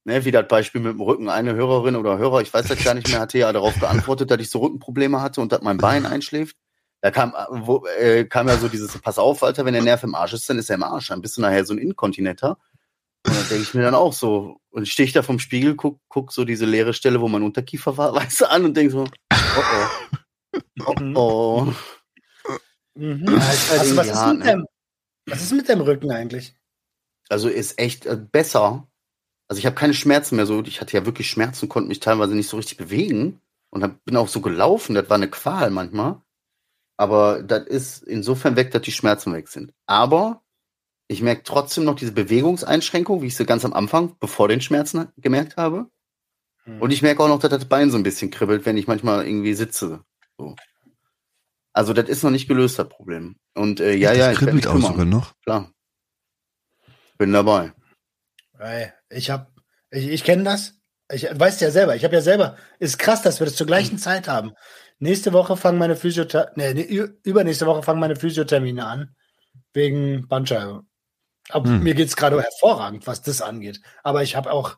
Ne, 0.05 0.23
wie 0.23 0.31
das 0.31 0.47
Beispiel 0.47 0.79
mit 0.79 0.93
dem 0.93 1.01
Rücken. 1.01 1.27
Eine 1.27 1.53
Hörerin 1.55 1.97
oder 1.97 2.17
Hörer, 2.17 2.41
ich 2.41 2.53
weiß 2.53 2.67
das 2.67 2.81
gar 2.81 2.93
nicht 2.93 3.09
mehr, 3.09 3.19
hatte 3.19 3.37
ja 3.37 3.51
darauf 3.51 3.77
geantwortet, 3.77 4.31
dass 4.31 4.39
ich 4.39 4.49
so 4.49 4.59
Rückenprobleme 4.59 5.21
hatte 5.21 5.41
und 5.41 5.51
dass 5.51 5.61
mein 5.61 5.77
Bein 5.77 6.05
einschläft. 6.05 6.55
Da 7.01 7.11
kam, 7.11 7.31
äh, 7.31 7.45
wo, 7.49 7.85
äh, 7.99 8.23
kam 8.23 8.47
ja 8.47 8.57
so 8.57 8.69
dieses, 8.69 8.97
pass 8.99 9.19
auf, 9.19 9.43
Alter, 9.43 9.65
wenn 9.65 9.73
der 9.73 9.83
Nerv 9.83 10.03
im 10.03 10.15
Arsch 10.15 10.33
ist, 10.33 10.49
dann 10.49 10.57
ist 10.57 10.69
er 10.69 10.75
im 10.75 10.83
Arsch. 10.83 11.07
Dann 11.09 11.21
bist 11.21 11.37
du 11.37 11.41
nachher 11.41 11.65
so 11.65 11.73
ein 11.73 11.77
Inkontinenter. 11.77 12.57
Und 13.25 13.35
dann 13.35 13.47
denke 13.49 13.63
ich 13.63 13.73
mir 13.73 13.81
dann 13.81 13.95
auch 13.95 14.13
so, 14.13 14.61
und 14.69 14.87
stehe 14.87 15.05
ich 15.05 15.13
da 15.13 15.23
vom 15.23 15.39
Spiegel, 15.39 15.75
guck, 15.75 15.99
guck 16.07 16.31
so 16.31 16.45
diese 16.45 16.65
leere 16.65 16.93
Stelle, 16.93 17.19
wo 17.19 17.27
mein 17.27 17.43
Unterkiefer 17.43 17.97
war, 17.97 18.15
weißt 18.15 18.41
du, 18.41 18.49
an 18.49 18.65
und 18.65 18.77
denk 18.77 18.91
so, 18.91 19.03
oh 19.03 19.35
oh. 19.35 20.59
Oh 20.85 20.95
oh. 21.15 21.73
Mhm. 22.95 23.25
Ja, 23.27 23.37
ist 23.37 23.69
halt 23.71 23.79
also, 23.81 23.97
was, 23.97 24.07
ist 24.07 24.25
mit 24.27 24.39
ne? 24.39 24.65
Was 25.27 25.41
ist 25.41 25.51
mit 25.51 25.69
deinem 25.69 25.81
Rücken 25.81 26.11
eigentlich? 26.11 26.55
Also 27.29 27.49
ist 27.49 27.79
echt 27.79 28.05
äh, 28.05 28.15
besser. 28.15 28.87
Also 29.47 29.59
ich 29.59 29.65
habe 29.65 29.75
keine 29.75 29.93
Schmerzen 29.93 30.35
mehr 30.35 30.45
so. 30.45 30.61
Ich 30.63 30.81
hatte 30.81 30.95
ja 30.95 31.05
wirklich 31.05 31.29
Schmerzen, 31.29 31.69
konnte 31.69 31.89
mich 31.89 31.99
teilweise 31.99 32.35
nicht 32.35 32.49
so 32.49 32.57
richtig 32.57 32.77
bewegen 32.77 33.41
und 33.69 33.83
hab, 33.83 34.03
bin 34.05 34.17
auch 34.17 34.27
so 34.27 34.41
gelaufen. 34.41 34.95
Das 34.95 35.09
war 35.09 35.15
eine 35.15 35.29
Qual 35.29 35.69
manchmal. 35.69 36.21
Aber 36.97 37.43
das 37.43 37.67
ist 37.67 38.03
insofern 38.03 38.55
weg, 38.55 38.71
dass 38.71 38.81
die 38.81 38.91
Schmerzen 38.91 39.33
weg 39.33 39.47
sind. 39.49 39.73
Aber 39.85 40.41
ich 41.07 41.21
merke 41.21 41.43
trotzdem 41.43 41.83
noch 41.85 41.95
diese 41.95 42.11
Bewegungseinschränkung, 42.11 43.21
wie 43.21 43.27
ich 43.27 43.35
sie 43.35 43.45
ganz 43.45 43.63
am 43.63 43.73
Anfang, 43.73 44.15
bevor 44.19 44.47
den 44.47 44.61
Schmerzen 44.61 45.07
gemerkt 45.17 45.57
habe. 45.57 45.89
Und 46.79 46.91
ich 46.91 47.01
merke 47.01 47.23
auch 47.23 47.29
noch, 47.29 47.39
dass 47.39 47.49
das 47.49 47.65
Bein 47.65 47.91
so 47.91 47.97
ein 47.97 48.03
bisschen 48.03 48.29
kribbelt, 48.29 48.65
wenn 48.65 48.75
ich 48.75 48.87
manchmal 48.87 49.25
irgendwie 49.25 49.53
sitze. 49.53 50.03
So. 50.37 50.55
Also 51.77 51.93
das 51.93 52.09
ist 52.09 52.23
noch 52.23 52.31
nicht 52.31 52.47
gelöst, 52.47 52.79
das 52.79 52.89
Problem. 52.89 53.35
Und 53.53 53.79
äh, 53.79 53.93
ja, 53.93 54.09
das 54.09 54.17
ja, 54.17 54.31
ich 54.31 54.41
werde 54.41 54.53
mich 54.53 54.65
kribbelt 54.65 54.67
auch 54.67 54.81
sogar 54.81 55.05
kümmern. 55.05 55.09
noch. 55.09 55.39
Klar. 55.43 55.71
Bin 57.19 57.31
dabei. 57.31 57.71
Ich 59.09 59.29
hab, 59.29 59.51
ich, 59.91 60.07
ich 60.07 60.23
kenne 60.23 60.43
das. 60.43 60.73
Ich 61.11 61.27
weiß 61.31 61.59
ja 61.59 61.69
selber. 61.69 61.95
Ich 61.95 62.03
habe 62.03 62.15
ja 62.15 62.21
selber. 62.21 62.57
Ist 62.79 62.97
krass, 62.97 63.21
dass 63.21 63.39
wir 63.39 63.45
das 63.45 63.55
zur 63.55 63.67
gleichen 63.67 63.99
Zeit 63.99 64.27
haben. 64.27 64.53
Nächste 64.97 65.33
Woche 65.33 65.55
fangen 65.55 65.77
meine 65.77 65.95
Physiotherapie, 65.95 66.73
nee, 66.73 66.81
übernächste 67.21 67.67
Woche 67.67 67.83
fangen 67.83 67.99
meine 67.99 68.15
Physiothermine 68.15 68.83
an 68.83 69.15
wegen 69.73 70.27
Bandscheibe. 70.27 70.81
Aber 71.49 71.69
Hm. 71.69 71.83
mir 71.83 71.93
geht's 71.93 72.15
gerade 72.15 72.41
hervorragend, 72.41 73.05
was 73.05 73.21
das 73.21 73.43
angeht. 73.43 73.81
Aber 74.01 74.23
ich 74.23 74.35
habe 74.35 74.51
auch, 74.51 74.77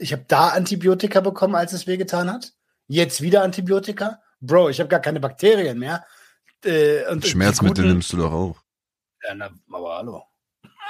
ich 0.00 0.12
habe 0.12 0.24
da 0.26 0.48
Antibiotika 0.48 1.20
bekommen, 1.20 1.54
als 1.54 1.72
es 1.72 1.86
wehgetan 1.86 2.28
hat. 2.28 2.54
Jetzt 2.88 3.22
wieder 3.22 3.44
Antibiotika. 3.44 4.20
Bro, 4.40 4.70
ich 4.70 4.80
habe 4.80 4.88
gar 4.88 5.00
keine 5.00 5.20
Bakterien 5.20 5.78
mehr. 5.78 6.04
Äh, 6.64 7.06
und 7.10 7.26
Schmerzmittel 7.26 7.84
guten- 7.84 7.88
nimmst 7.94 8.12
du 8.12 8.16
doch 8.18 8.32
auch. 8.32 8.56
Ja, 9.26 9.34
na, 9.34 9.50
aber 9.72 9.96
hallo. 9.98 10.22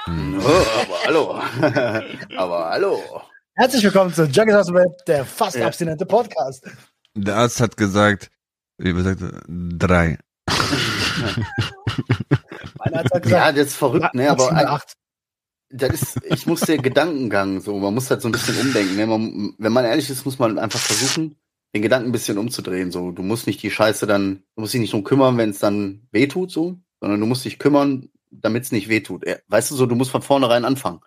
Hm. 0.05 0.39
Oh, 0.45 0.65
aber 0.81 1.03
hallo. 1.05 1.41
aber 2.37 2.69
hallo. 2.69 3.21
Herzlich 3.55 3.83
willkommen 3.83 4.13
zu 4.13 4.25
Junkies 4.25 4.55
aus 4.55 4.67
dem 4.67 4.75
Web, 4.75 5.05
der 5.07 5.25
fast 5.25 5.55
Ja. 5.57 5.67
abstinente 5.67 6.05
Podcast. 6.05 6.65
Der 7.15 7.35
Arzt 7.37 7.59
hat 7.61 7.75
gesagt, 7.77 8.29
wie 8.77 8.93
gesagt, 8.93 9.21
drei. 9.47 10.17
Mein 12.77 12.93
Arzt 12.93 13.13
hat 13.13 13.25
Ja, 13.25 13.49
gesagt, 13.49 13.57
das 13.57 13.67
ist 13.67 13.75
verrückt, 13.75 14.13
ne? 14.13 14.29
Aber 14.29 14.51
acht. 14.51 14.93
das 15.69 16.01
ist, 16.01 16.23
ich 16.25 16.45
muss 16.45 16.61
der 16.61 16.77
Gedankengang 16.77 17.61
so, 17.61 17.77
man 17.79 17.93
muss 17.93 18.09
halt 18.09 18.21
so 18.21 18.27
ein 18.27 18.31
bisschen 18.33 18.59
umdenken. 18.59 18.95
Ne? 18.97 19.07
Man, 19.07 19.55
wenn 19.57 19.73
man 19.73 19.85
ehrlich 19.85 20.09
ist, 20.09 20.25
muss 20.25 20.37
man 20.39 20.59
einfach 20.59 20.79
versuchen, 20.79 21.37
den 21.75 21.81
Gedanken 21.81 22.09
ein 22.09 22.13
bisschen 22.13 22.37
umzudrehen. 22.37 22.91
So, 22.91 23.11
du 23.11 23.21
musst 23.21 23.45
nicht 23.47 23.61
die 23.61 23.69
Scheiße 23.69 24.07
dann, 24.07 24.43
du 24.55 24.61
musst 24.61 24.73
dich 24.73 24.81
nicht 24.81 24.93
drum 24.93 25.03
kümmern, 25.03 25.37
wenn 25.37 25.49
es 25.49 25.59
dann 25.59 26.07
wehtut, 26.11 26.49
so, 26.49 26.79
sondern 27.01 27.19
du 27.19 27.25
musst 27.25 27.45
dich 27.45 27.59
kümmern, 27.59 28.09
damit 28.31 28.63
es 28.63 28.71
nicht 28.71 28.87
wehtut. 28.89 29.25
Weißt 29.47 29.69
du, 29.71 29.75
so, 29.75 29.85
du 29.85 29.95
musst 29.95 30.11
von 30.11 30.21
vornherein 30.21 30.65
anfangen. 30.65 31.01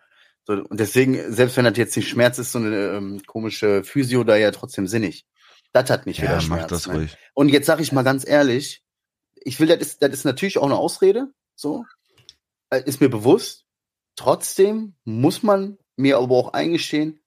So, 0.44 0.52
und 0.52 0.78
deswegen, 0.78 1.32
selbst 1.32 1.56
wenn 1.56 1.64
das 1.64 1.76
jetzt 1.76 1.96
nicht 1.96 2.08
Schmerz 2.08 2.38
ist, 2.38 2.52
so 2.52 2.58
eine 2.58 2.76
ähm, 2.96 3.22
komische 3.26 3.82
Physio 3.82 4.24
da 4.24 4.36
ja 4.36 4.50
trotzdem 4.50 4.86
sinnig. 4.86 5.26
Das 5.72 5.90
hat 5.90 6.06
nicht 6.06 6.20
wieder 6.22 6.32
Ja, 6.34 6.40
Schmerz. 6.40 6.62
mach 6.62 6.68
das 6.68 6.86
ne? 6.86 6.94
ruhig. 6.94 7.16
Und 7.34 7.48
jetzt 7.48 7.66
sage 7.66 7.82
ich 7.82 7.92
mal 7.92 8.04
ganz 8.04 8.26
ehrlich, 8.26 8.82
ich 9.36 9.58
will, 9.60 9.68
das 9.68 9.78
ist, 9.80 10.02
das 10.02 10.10
ist 10.10 10.24
natürlich 10.24 10.58
auch 10.58 10.64
eine 10.66 10.76
Ausrede, 10.76 11.28
so, 11.54 11.84
Äh, 12.70 12.82
ist 12.84 13.00
mir 13.00 13.08
bewusst. 13.08 13.64
Trotzdem 14.16 14.94
muss 15.04 15.42
man 15.42 15.78
mir 15.96 16.18
aber 16.18 16.34
auch 16.34 16.52
eingestehen, 16.52 17.20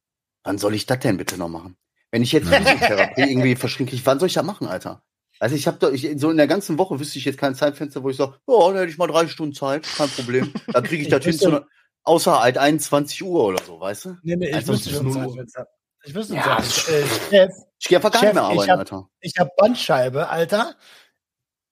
wann 0.43 0.59
soll 0.59 0.75
ich 0.75 0.85
das 0.85 0.99
denn 0.99 1.17
bitte 1.17 1.37
noch 1.37 1.49
machen? 1.49 1.75
Wenn 2.11 2.21
ich 2.23 2.31
jetzt 2.33 2.47
Physiotherapie 2.47 3.21
irgendwie 3.21 3.55
verschrieben 3.55 3.89
kriege, 3.89 4.05
wann 4.05 4.19
soll 4.19 4.27
ich 4.27 4.33
das 4.33 4.43
machen, 4.45 4.67
Alter? 4.67 5.03
Also 5.39 5.55
ich 5.55 5.65
habe 5.65 5.77
doch, 5.79 5.91
ich, 5.91 6.07
so 6.17 6.29
in 6.29 6.37
der 6.37 6.47
ganzen 6.47 6.77
Woche 6.77 6.99
wüsste 6.99 7.17
ich 7.17 7.25
jetzt 7.25 7.37
kein 7.39 7.55
Zeitfenster, 7.55 8.03
wo 8.03 8.09
ich 8.09 8.17
sage, 8.17 8.37
oh, 8.45 8.71
da 8.71 8.79
hätte 8.81 8.91
ich 8.91 8.97
mal 8.97 9.07
drei 9.07 9.27
Stunden 9.27 9.55
Zeit, 9.55 9.83
kein 9.83 10.09
Problem. 10.09 10.53
Da 10.67 10.81
kriege 10.81 11.01
ich 11.03 11.09
das 11.09 11.23
hin 11.25 11.33
zu, 11.39 11.65
außer 12.03 12.39
halt 12.41 12.57
21 12.57 13.23
Uhr 13.23 13.45
oder 13.45 13.63
so, 13.63 13.79
weißt 13.79 14.05
du? 14.05 14.17
Nee, 14.21 14.35
nee, 14.35 14.49
ich 14.49 14.55
Also, 14.55 14.73
wüsste 14.73 14.89
schon. 14.91 15.11
Zeitfenster. 15.11 15.67
Ich 16.03 16.13
wüsste 16.15 16.35
Ja, 16.35 16.57
ja, 16.57 16.63
Chef, 16.63 17.53
Ich 17.79 17.87
gehe 17.87 17.97
einfach 17.97 18.11
gar 18.11 18.19
Chef, 18.21 18.33
nicht 18.33 18.41
mehr 18.43 18.51
ich 18.51 18.59
arbeiten, 18.59 18.71
hab- 18.71 18.79
Alter. 18.79 19.09
ich 19.21 19.33
habe 19.39 19.49
Bandscheibe, 19.57 20.29
Alter. 20.29 20.75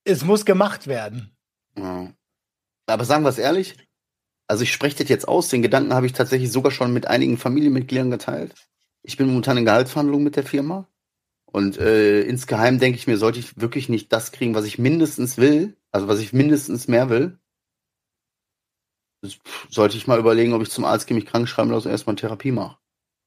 Es 0.04 0.24
muss 0.24 0.46
gemacht 0.46 0.88
werden. 0.88 1.36
Ja. 1.78 2.12
Aber 2.88 3.06
sagen 3.06 3.24
wir 3.24 3.30
es 3.30 3.38
ehrlich, 3.38 3.76
also 4.48 4.64
ich 4.64 4.72
spreche 4.74 4.98
das 4.98 5.10
jetzt 5.10 5.28
aus, 5.28 5.50
den 5.50 5.62
Gedanken 5.62 5.94
habe 5.94 6.06
ich 6.08 6.14
tatsächlich 6.14 6.52
sogar 6.52 6.72
schon 6.72 6.92
mit 6.94 7.06
einigen 7.08 7.38
Familienmitgliedern 7.38 8.10
geteilt. 8.10 8.56
Ich 9.04 9.18
bin 9.18 9.28
momentan 9.28 9.58
in 9.58 9.66
Gehaltsverhandlungen 9.66 10.24
mit 10.24 10.36
der 10.36 10.44
Firma. 10.44 10.88
Und 11.46 11.78
äh, 11.80 12.22
insgeheim 12.22 12.80
denke 12.80 12.98
ich 12.98 13.08
mir, 13.08 13.18
sollte 13.18 13.40
ich 13.40 13.60
wirklich 13.60 13.90
nicht 13.90 14.14
das 14.14 14.32
kriegen, 14.32 14.54
was 14.54 14.66
ich 14.66 14.78
mindestens 14.78 15.38
will, 15.38 15.76
also 15.92 16.08
was 16.08 16.20
ich 16.20 16.32
mindestens 16.32 16.88
mehr 16.88 17.10
will, 17.10 17.40
sollte 19.70 19.98
ich 19.98 20.08
mal 20.08 20.20
überlegen, 20.20 20.54
ob 20.54 20.62
ich 20.62 20.70
zum 20.70 20.86
Arzt 20.86 21.08
gehe, 21.08 21.16
mich 21.16 21.26
krank 21.26 21.48
schreiben 21.48 21.72
lasse 21.72 21.88
und 21.88 21.92
erstmal 21.92 22.16
Therapie 22.16 22.52
mache. 22.52 22.78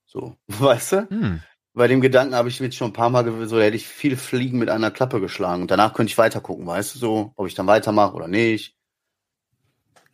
So, 0.07 0.37
weißt 0.47 0.93
du? 0.93 1.09
Hm. 1.11 1.43
Bei 1.75 1.89
dem 1.89 2.03
Gedanken 2.03 2.35
habe 2.35 2.49
ich 2.49 2.59
jetzt 2.59 2.77
schon 2.77 2.91
ein 2.91 2.93
paar 2.93 3.09
Mal, 3.09 3.25
so 3.49 3.57
da 3.57 3.63
hätte 3.63 3.77
ich 3.77 3.87
viele 3.87 4.19
Fliegen 4.19 4.59
mit 4.59 4.69
einer 4.69 4.91
Klappe 4.91 5.21
geschlagen. 5.21 5.63
Und 5.63 5.71
danach 5.71 5.95
könnte 5.95 6.11
ich 6.11 6.19
weiter 6.19 6.41
gucken, 6.41 6.67
weißt 6.67 6.95
du, 6.95 6.99
so, 6.99 7.33
ob 7.35 7.47
ich 7.47 7.55
dann 7.55 7.67
weitermache 7.67 8.15
oder 8.15 8.29
nicht. 8.29 8.77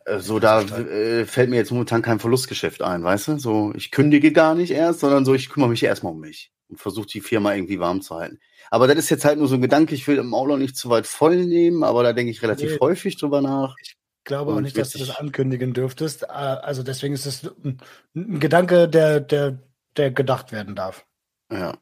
Äh, 0.05 0.19
So, 0.19 0.39
da 0.39 0.61
äh, 0.61 1.25
fällt 1.25 1.49
mir 1.49 1.57
jetzt 1.57 1.71
momentan 1.71 2.01
kein 2.01 2.19
Verlustgeschäft 2.19 2.81
ein, 2.81 3.03
weißt 3.03 3.27
du? 3.29 3.39
So, 3.39 3.73
ich 3.75 3.91
kündige 3.91 4.31
gar 4.31 4.55
nicht 4.55 4.71
erst, 4.71 4.99
sondern 5.01 5.25
so, 5.25 5.33
ich 5.33 5.49
kümmere 5.49 5.69
mich 5.69 5.83
erstmal 5.83 6.13
um 6.13 6.19
mich 6.19 6.51
und 6.67 6.79
versuche 6.79 7.07
die 7.07 7.21
Firma 7.21 7.53
irgendwie 7.53 7.79
warm 7.79 8.01
zu 8.01 8.15
halten. 8.15 8.39
Aber 8.71 8.87
das 8.87 8.97
ist 8.97 9.09
jetzt 9.09 9.25
halt 9.25 9.39
nur 9.39 9.47
so 9.47 9.55
ein 9.55 9.61
Gedanke, 9.61 9.95
ich 9.95 10.07
will 10.07 10.17
im 10.17 10.33
Auto 10.33 10.55
nicht 10.57 10.77
zu 10.77 10.89
weit 10.89 11.07
voll 11.07 11.45
nehmen, 11.45 11.83
aber 11.83 12.03
da 12.03 12.13
denke 12.13 12.31
ich 12.31 12.41
relativ 12.41 12.71
Nee. 12.73 12.77
häufig 12.79 13.17
drüber 13.17 13.41
nach. 13.41 13.75
Ich 13.81 13.97
glaube 14.23 14.53
auch 14.53 14.61
nicht, 14.61 14.77
dass 14.77 14.91
du 14.91 14.99
das 14.99 15.09
ankündigen 15.17 15.73
dürftest. 15.73 16.23
Äh, 16.23 16.27
Also 16.27 16.83
deswegen 16.83 17.13
ist 17.15 17.25
es 17.25 17.43
ein, 17.63 17.79
ein 18.15 18.39
Gedanke, 18.39 18.87
der, 18.87 19.19
der, 19.19 19.57
der 19.97 20.11
gedacht 20.11 20.51
werden 20.51 20.75
darf. 20.75 21.05
Ja. 21.51 21.77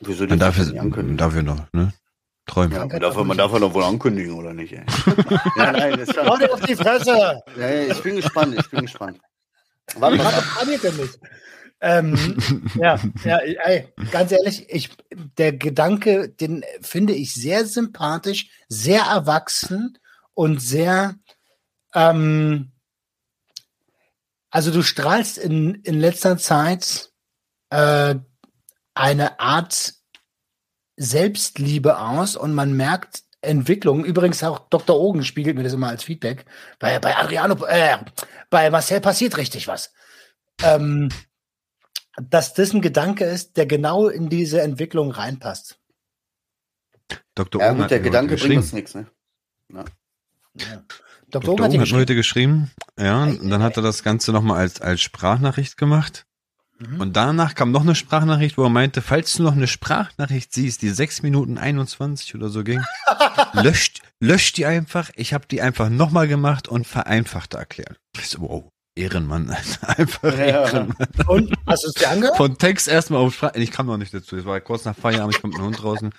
Wieso 0.00 0.24
ankündigen? 0.24 1.16
darf 1.16 1.34
ja 1.34 1.42
noch, 1.42 1.72
ne? 1.72 1.92
Träumen. 2.50 2.72
Ja, 2.72 2.86
man 2.86 3.00
darf, 3.00 3.16
man 3.16 3.38
darf 3.38 3.52
ja 3.52 3.58
doch 3.60 3.74
wohl 3.74 3.84
ankündigen, 3.84 4.34
oder 4.34 4.52
nicht, 4.52 4.72
ey? 4.72 4.84
ja, 5.56 5.72
nein, 5.72 5.92
das 5.92 6.08
ist 6.08 6.14
schon, 6.14 6.28
Hau 6.28 6.36
dir 6.36 6.52
auf 6.52 6.60
die 6.60 6.74
Fresse! 6.74 7.40
Ja, 7.56 7.68
ja, 7.68 7.92
ich 7.92 8.02
bin 8.02 8.16
gespannt, 8.16 8.56
ich 8.58 8.68
bin 8.70 8.82
gespannt. 8.82 9.20
Warte 9.96 10.18
Was 10.18 10.24
mal. 10.24 10.42
kann 10.42 10.72
ich 10.72 10.80
denn 10.80 10.96
nicht? 10.96 11.18
Ähm, 11.80 12.70
ja, 12.74 12.98
ja, 13.24 13.38
ey, 13.38 13.88
ganz 14.10 14.32
ehrlich, 14.32 14.68
ich, 14.68 14.90
der 15.38 15.52
Gedanke, 15.52 16.28
den 16.28 16.64
finde 16.80 17.14
ich 17.14 17.34
sehr 17.34 17.64
sympathisch, 17.64 18.50
sehr 18.68 19.02
erwachsen 19.02 19.98
und 20.34 20.60
sehr, 20.60 21.14
ähm, 21.94 22.72
also 24.50 24.72
du 24.72 24.82
strahlst 24.82 25.38
in, 25.38 25.76
in 25.76 25.98
letzter 26.00 26.36
Zeit 26.36 27.10
äh, 27.70 28.16
eine 28.94 29.40
Art 29.40 29.94
Selbstliebe 31.02 31.98
aus 31.98 32.36
und 32.36 32.52
man 32.52 32.74
merkt 32.74 33.22
Entwicklung. 33.40 34.04
Übrigens 34.04 34.44
auch 34.44 34.58
Dr. 34.68 35.00
Ogen 35.00 35.24
spiegelt 35.24 35.56
mir 35.56 35.62
das 35.62 35.72
immer 35.72 35.88
als 35.88 36.04
Feedback. 36.04 36.44
Bei, 36.78 36.98
bei 36.98 37.16
Adriano, 37.16 37.64
äh, 37.64 37.96
bei 38.50 38.68
Marcel 38.68 39.00
passiert 39.00 39.38
richtig 39.38 39.66
was. 39.66 39.94
Ähm, 40.62 41.08
dass 42.20 42.52
das 42.52 42.74
ein 42.74 42.82
Gedanke 42.82 43.24
ist, 43.24 43.56
der 43.56 43.64
genau 43.64 44.08
in 44.08 44.28
diese 44.28 44.60
Entwicklung 44.60 45.10
reinpasst. 45.10 45.78
Dr. 47.34 47.62
Ja, 47.62 47.70
Ohm 47.70 47.76
gut, 47.76 47.84
hat 47.84 47.90
der 47.92 48.00
Gedanke 48.00 48.34
heute 48.34 48.42
bringt 48.44 48.56
uns 48.58 48.72
geschrieben. 48.72 48.76
nichts, 48.76 48.94
ne? 48.94 49.06
Ja. 49.72 49.84
Dr. 51.30 51.40
Dr. 51.40 51.48
Ogen 51.54 51.60
Ohm 51.60 51.64
hat 51.64 51.72
dir 51.72 51.80
hat 51.80 51.90
mir 51.92 51.96
heute 51.96 52.14
geschrieben, 52.14 52.70
ja, 52.98 53.24
und 53.24 53.48
dann 53.48 53.62
hat 53.62 53.78
er 53.78 53.82
das 53.82 54.02
Ganze 54.02 54.32
nochmal 54.32 54.58
als, 54.58 54.82
als 54.82 55.00
Sprachnachricht 55.00 55.78
gemacht. 55.78 56.26
Mhm. 56.80 57.00
Und 57.00 57.16
danach 57.16 57.54
kam 57.54 57.70
noch 57.72 57.82
eine 57.82 57.94
Sprachnachricht, 57.94 58.56
wo 58.56 58.64
er 58.64 58.70
meinte, 58.70 59.02
falls 59.02 59.34
du 59.34 59.42
noch 59.42 59.52
eine 59.52 59.66
Sprachnachricht 59.66 60.52
siehst, 60.52 60.82
die 60.82 60.88
6 60.88 61.22
Minuten 61.22 61.58
21 61.58 62.34
oder 62.34 62.48
so 62.48 62.64
ging, 62.64 62.82
löscht, 63.52 64.00
löscht 64.18 64.56
die 64.56 64.66
einfach. 64.66 65.10
Ich 65.14 65.34
habe 65.34 65.46
die 65.46 65.60
einfach 65.60 65.90
nochmal 65.90 66.26
gemacht 66.26 66.68
und 66.68 66.86
vereinfachter 66.86 67.58
erklärt. 67.58 67.98
Ich 68.16 68.28
so, 68.28 68.40
wow, 68.40 68.68
Ehrenmann, 68.96 69.50
Alter. 69.50 69.98
einfach 69.98 70.38
Ja. 70.38 70.44
Ehrenmann. 70.64 71.08
Und 71.26 71.52
hast 71.66 71.84
du 71.84 71.88
es 71.88 71.94
dir 71.94 72.10
angehört? 72.10 72.36
Von 72.36 72.58
Text 72.58 72.88
erstmal 72.88 73.20
auf 73.20 73.34
Sprache. 73.34 73.58
Ich 73.58 73.70
kam 73.70 73.86
noch 73.86 73.96
nicht 73.96 74.12
dazu. 74.12 74.36
Es 74.36 74.44
war 74.44 74.60
kurz 74.60 74.84
nach 74.84 74.96
Feierabend, 74.96 75.34
ich 75.34 75.40
kam 75.40 75.50
mit 75.50 75.58
dem 75.58 75.64
Hund 75.66 75.82
draußen. 75.82 76.10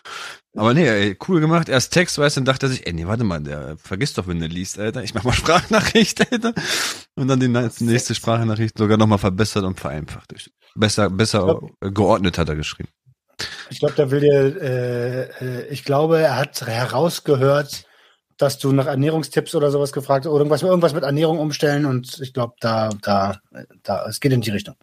Aber 0.55 0.73
nee, 0.73 0.88
ey, 0.88 1.17
cool 1.27 1.39
gemacht. 1.41 1.69
Erst 1.69 1.93
Text, 1.93 2.17
weißt 2.17 2.38
du, 2.38 2.41
dann 2.41 2.45
dachte 2.45 2.65
er 2.65 2.69
sich, 2.69 2.88
ey, 2.88 2.93
nee, 2.93 3.05
warte 3.05 3.23
mal, 3.23 3.41
der 3.41 3.77
vergisst 3.77 4.17
doch, 4.17 4.27
wenn 4.27 4.39
der 4.39 4.49
liest, 4.49 4.79
Alter. 4.79 5.03
Ich 5.03 5.13
mach 5.13 5.23
mal 5.23 5.34
Sprachnachricht, 5.34 6.31
Alter. 6.31 6.53
Und 7.15 7.27
dann 7.27 7.39
die 7.39 7.47
nächste, 7.47 8.15
Sprachnachricht 8.15 8.77
sogar 8.77 8.97
nochmal 8.97 9.19
verbessert 9.19 9.63
und 9.63 9.79
vereinfacht. 9.79 10.34
Besser, 10.75 11.10
besser 11.10 11.60
geordnet 11.81 12.38
hat 12.38 12.49
er 12.49 12.55
geschrieben. 12.55 12.89
Ich 13.69 13.79
glaube, 13.79 13.95
der 13.95 14.12
will 14.12 14.19
dir, 14.19 14.62
äh, 14.62 15.21
äh, 15.43 15.67
ich 15.69 15.84
glaube, 15.84 16.19
er 16.19 16.38
hat 16.38 16.62
herausgehört, 16.62 17.86
dass 18.41 18.58
du 18.58 18.71
nach 18.71 18.88
Ernährungstipps 18.88 19.54
oder 19.54 19.69
sowas 19.69 19.91
gefragt 19.91 20.25
hast 20.25 20.32
oder 20.32 20.39
irgendwas, 20.39 20.63
irgendwas 20.63 20.93
mit 20.93 21.04
Ernährung 21.04 21.38
umstellen 21.39 21.86
und 21.86 22.19
ich 22.21 22.34
glaube, 22.34 22.56
da, 22.60 22.89
da, 23.01 23.39
da, 23.84 24.06
es 24.08 24.19
geht 24.19 24.32
in 24.32 24.41
die 24.41 24.49
Richtung. 24.49 24.75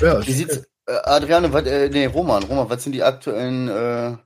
Ja, 0.00 0.26
Wie 0.26 0.32
sieht's, 0.32 0.58
äh, 0.86 0.92
Adriane, 1.04 1.52
was, 1.52 1.64
äh, 1.66 1.88
nee, 1.88 2.06
Roman, 2.06 2.42
Roman, 2.42 2.68
was 2.68 2.82
sind 2.84 2.92
die 2.92 3.02
aktuellen, 3.02 3.68
äh, 3.68 4.16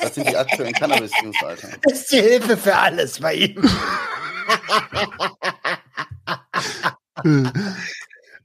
was 0.00 0.14
sind 0.14 0.28
die 0.28 0.36
aktuellen 0.36 0.74
Cannabis-News, 0.74 1.36
Alter? 1.42 1.68
Das 1.82 2.00
ist 2.00 2.12
die 2.12 2.20
Hilfe 2.20 2.56
für 2.56 2.76
alles 2.76 3.20
bei 3.20 3.34
ihm. 3.34 3.62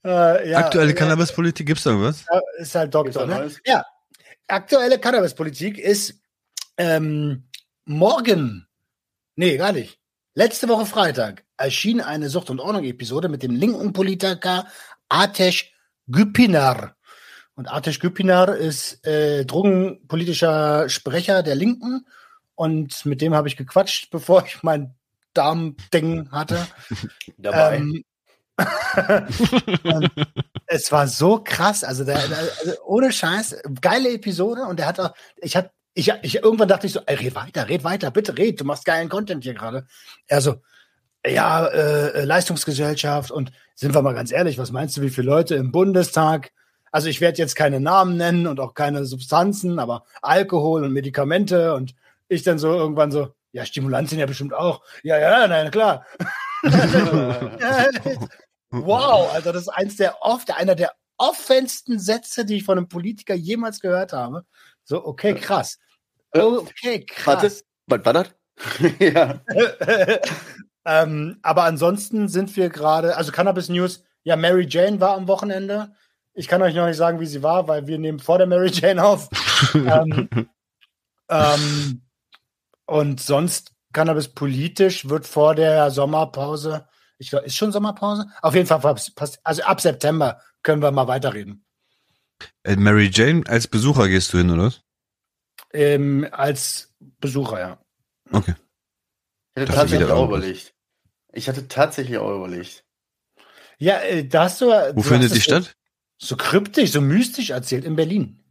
äh, 0.06 0.50
ja, 0.50 0.58
Aktuelle 0.60 0.94
Cannabispolitik, 0.94 1.68
gibt's 1.68 1.84
da 1.84 1.90
irgendwas? 1.92 2.24
ja, 2.32 2.40
Ist 2.58 2.76
halt 2.76 2.94
Doktor, 2.94 3.26
ne? 3.26 3.52
Ja, 3.66 3.84
aktuelle 4.52 5.00
Cannabispolitik 5.00 5.78
ist 5.78 6.22
ähm, 6.78 7.48
morgen, 7.86 8.68
nee, 9.36 9.58
gar 9.58 9.72
nicht, 9.72 10.00
letzte 10.34 10.68
Woche 10.68 10.86
Freitag 10.86 11.44
erschien 11.58 12.02
eine 12.02 12.30
Sucht- 12.30 12.50
und 12.50 12.60
Ordnung-Episode 12.60 13.30
mit 13.30 13.44
dem 13.44 13.56
linken 13.56 13.94
Politiker 13.94 14.68
Atesh 15.10 15.74
Güpinar. 16.08 16.96
Und 17.56 17.72
Atesh 17.72 18.00
Güpinar 18.00 18.56
ist 18.56 19.06
äh, 19.06 19.46
drogenpolitischer 19.46 20.90
Sprecher 20.90 21.44
der 21.44 21.56
Linken 21.56 22.08
und 22.56 23.06
mit 23.06 23.22
dem 23.22 23.34
habe 23.34 23.48
ich 23.48 23.58
gequatscht, 23.58 24.10
bevor 24.12 24.46
ich 24.46 24.64
mein 24.64 24.96
Darmding 25.34 26.32
hatte. 26.32 26.68
Dabei. 27.38 27.78
Ähm, 27.78 28.04
es 30.68 30.92
war 30.92 31.08
so 31.08 31.42
krass, 31.44 31.84
also, 31.84 32.04
der, 32.04 32.18
also 32.18 32.74
ohne 32.86 33.12
Scheiß, 33.12 33.58
geile 33.82 34.14
Episode 34.14 34.64
und 34.64 34.80
der 34.80 34.88
hat 34.88 35.00
auch, 35.00 35.14
ich 35.38 35.56
hab, 35.56 35.72
ich, 35.94 36.12
ich 36.22 36.36
irgendwann 36.36 36.70
dachte 36.70 36.88
ich 36.88 36.94
so, 36.94 37.02
ey, 37.06 37.16
red 37.16 37.36
weiter, 37.36 37.68
red 37.68 37.84
weiter, 37.84 38.12
bitte 38.12 38.38
red, 38.38 38.60
du 38.60 38.66
machst 38.66 38.86
geilen 38.86 39.10
Content 39.10 39.44
hier 39.44 39.54
gerade. 39.54 39.86
Er 40.28 40.42
so, 40.42 40.62
ja, 41.26 41.66
äh, 41.68 42.24
Leistungsgesellschaft 42.24 43.32
und 43.32 43.52
sind 43.76 43.94
wir 43.94 44.02
mal 44.02 44.14
ganz 44.14 44.32
ehrlich, 44.32 44.58
was 44.58 44.72
meinst 44.72 44.98
du, 44.98 45.02
wie 45.02 45.10
viele 45.10 45.28
Leute 45.28 45.56
im 45.56 45.72
Bundestag? 45.72 46.52
Also 46.92 47.10
ich 47.10 47.22
werde 47.22 47.38
jetzt 47.38 47.56
keine 47.56 47.80
Namen 47.80 48.18
nennen 48.18 48.48
und 48.48 48.60
auch 48.60 48.74
keine 48.74 49.06
Substanzen, 49.06 49.80
aber 49.80 50.06
Alkohol 50.22 50.84
und 50.84 50.94
Medikamente 50.94 51.74
und 51.74 51.96
ich 52.28 52.44
dann 52.44 52.60
so 52.60 52.74
irgendwann 52.74 53.12
so, 53.12 53.34
ja, 53.52 53.66
Stimulantien 53.66 54.20
ja 54.20 54.26
bestimmt 54.26 54.54
auch. 54.54 54.82
Ja, 55.04 55.20
ja, 55.20 55.48
nein, 55.48 55.72
klar. 55.72 56.06
wow, 58.72 59.32
also 59.34 59.52
das 59.52 59.64
ist 59.64 59.70
eins 59.70 59.98
der 59.98 60.22
oft, 60.22 60.52
einer 60.56 60.76
der 60.76 60.94
offensten 61.18 62.00
Sätze, 62.00 62.46
die 62.46 62.58
ich 62.58 62.64
von 62.64 62.78
einem 62.78 62.88
Politiker 62.88 63.36
jemals 63.36 63.80
gehört 63.80 64.14
habe. 64.14 64.46
So, 64.84 65.06
okay, 65.06 65.36
krass. 65.36 65.78
Okay, 66.32 67.06
Warte, 67.26 67.48
krass. 67.48 67.64
was 67.88 68.06
war 68.06 68.14
das? 68.14 68.28
ja. 69.00 69.42
ähm, 70.86 71.40
aber 71.42 71.64
ansonsten 71.64 72.28
sind 72.28 72.56
wir 72.56 72.70
gerade, 72.70 73.18
also 73.18 73.32
Cannabis 73.32 73.70
News, 73.70 74.04
ja, 74.24 74.36
Mary 74.36 74.66
Jane 74.68 75.00
war 75.00 75.16
am 75.16 75.28
Wochenende. 75.28 75.94
Ich 76.34 76.48
kann 76.48 76.62
euch 76.62 76.74
noch 76.76 76.88
nicht 76.88 76.98
sagen, 76.98 77.20
wie 77.20 77.26
sie 77.26 77.44
war, 77.44 77.68
weil 77.68 77.88
wir 77.88 78.00
nehmen 78.00 78.20
vor 78.20 78.38
der 78.38 78.48
Mary 78.48 78.70
Jane 78.72 79.04
auf. 79.04 79.30
ähm, 79.74 80.30
ähm, 81.30 82.02
und 82.86 83.22
sonst 83.22 83.74
Cannabis 83.94 84.30
politisch 84.30 85.10
wird 85.10 85.28
vor 85.28 85.56
der 85.56 85.92
Sommerpause, 85.92 86.88
ich 87.22 87.30
glaube, 87.30 87.46
ist 87.46 87.56
schon 87.56 87.72
Sommerpause? 87.72 88.26
Auf 88.42 88.56
jeden 88.56 88.66
Fall, 88.66 88.80
passt- 88.80 89.40
also 89.44 89.62
ab 89.64 89.80
September 89.80 90.42
können 90.64 90.82
wir 90.82 90.92
mal 90.92 91.08
weiterreden. 91.08 91.64
Äh, 92.64 92.76
Mary 92.76 93.12
Jane, 93.14 93.44
als 93.48 93.68
Besucher 93.68 94.08
gehst 94.08 94.34
du 94.34 94.40
hin, 94.40 94.50
oder? 94.50 94.64
was? 94.64 94.82
Ähm, 95.72 96.28
als 96.32 96.94
Besucher, 97.20 97.60
ja. 97.60 97.86
Okay. 98.32 98.56
Ich 99.54 99.62
hatte 99.62 99.74
tatsächlich 99.74 100.10
auch 100.10 100.28
überlegt. 100.28 100.74
Ich 101.32 101.48
hatte 101.48 101.68
tatsächlich 101.68 102.18
auch 102.18 102.36
überlegt. 102.36 102.84
Ja, 103.78 104.00
äh, 104.00 104.28
da 104.28 104.44
hast 104.46 104.60
du. 104.62 104.66
Wo 104.66 104.94
du 104.94 105.04
findet 105.04 105.36
die 105.36 105.42
statt? 105.42 105.76
So 106.18 106.36
kryptisch, 106.36 106.92
so 106.92 107.02
mystisch 107.02 107.52
erzählt 107.52 107.86
in 107.86 107.96
Berlin. 107.96 108.44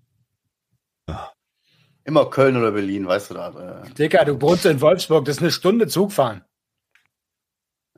Immer 2.04 2.30
Köln 2.30 2.56
oder 2.56 2.72
Berlin, 2.72 3.06
weißt 3.06 3.30
du 3.30 3.34
da. 3.34 3.82
Äh, 3.84 3.90
Dicker, 3.94 4.24
du 4.24 4.40
wohnst 4.40 4.64
in 4.64 4.80
Wolfsburg, 4.80 5.24
das 5.24 5.36
ist 5.36 5.42
eine 5.42 5.50
Stunde 5.52 5.88
Zugfahren. 5.88 6.44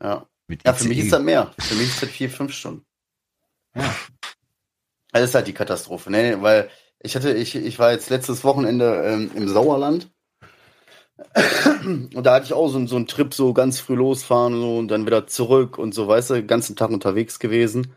ja. 0.03 0.27
Mit 0.53 0.67
ja, 0.67 0.75
für 0.75 0.87
mich 0.87 0.99
ICE. 0.99 1.07
ist 1.07 1.13
das 1.15 1.23
mehr. 1.23 1.51
Für 1.59 1.75
mich 1.77 1.89
ist 1.89 2.03
das 2.03 2.11
vier, 2.11 2.29
fünf 2.29 2.53
Stunden. 2.53 2.85
Ja. 3.75 3.95
Das 5.11 5.23
ist 5.23 5.35
halt 5.35 5.47
die 5.47 5.55
Katastrophe, 5.55 6.11
ne? 6.11 6.43
Weil 6.43 6.69
ich 7.01 7.17
hatte, 7.17 7.33
ich, 7.33 7.57
ich 7.57 7.79
war 7.79 7.93
jetzt 7.93 8.11
letztes 8.11 8.45
Wochenende 8.45 9.03
ähm, 9.03 9.31
im 9.35 9.49
Sauerland. 9.49 10.11
Und 11.79 12.23
da 12.23 12.35
hatte 12.35 12.45
ich 12.45 12.53
auch 12.53 12.69
so, 12.69 12.87
so 12.87 12.97
einen 12.97 13.07
Trip, 13.07 13.33
so 13.33 13.55
ganz 13.55 13.81
früh 13.81 13.95
losfahren 13.95 14.61
so, 14.61 14.77
und 14.77 14.89
dann 14.89 15.07
wieder 15.07 15.27
zurück 15.27 15.79
und 15.79 15.95
so, 15.95 16.07
weißt 16.07 16.29
du, 16.29 16.35
den 16.35 16.47
ganzen 16.47 16.77
Tag 16.77 16.91
unterwegs 16.91 17.39
gewesen. 17.39 17.97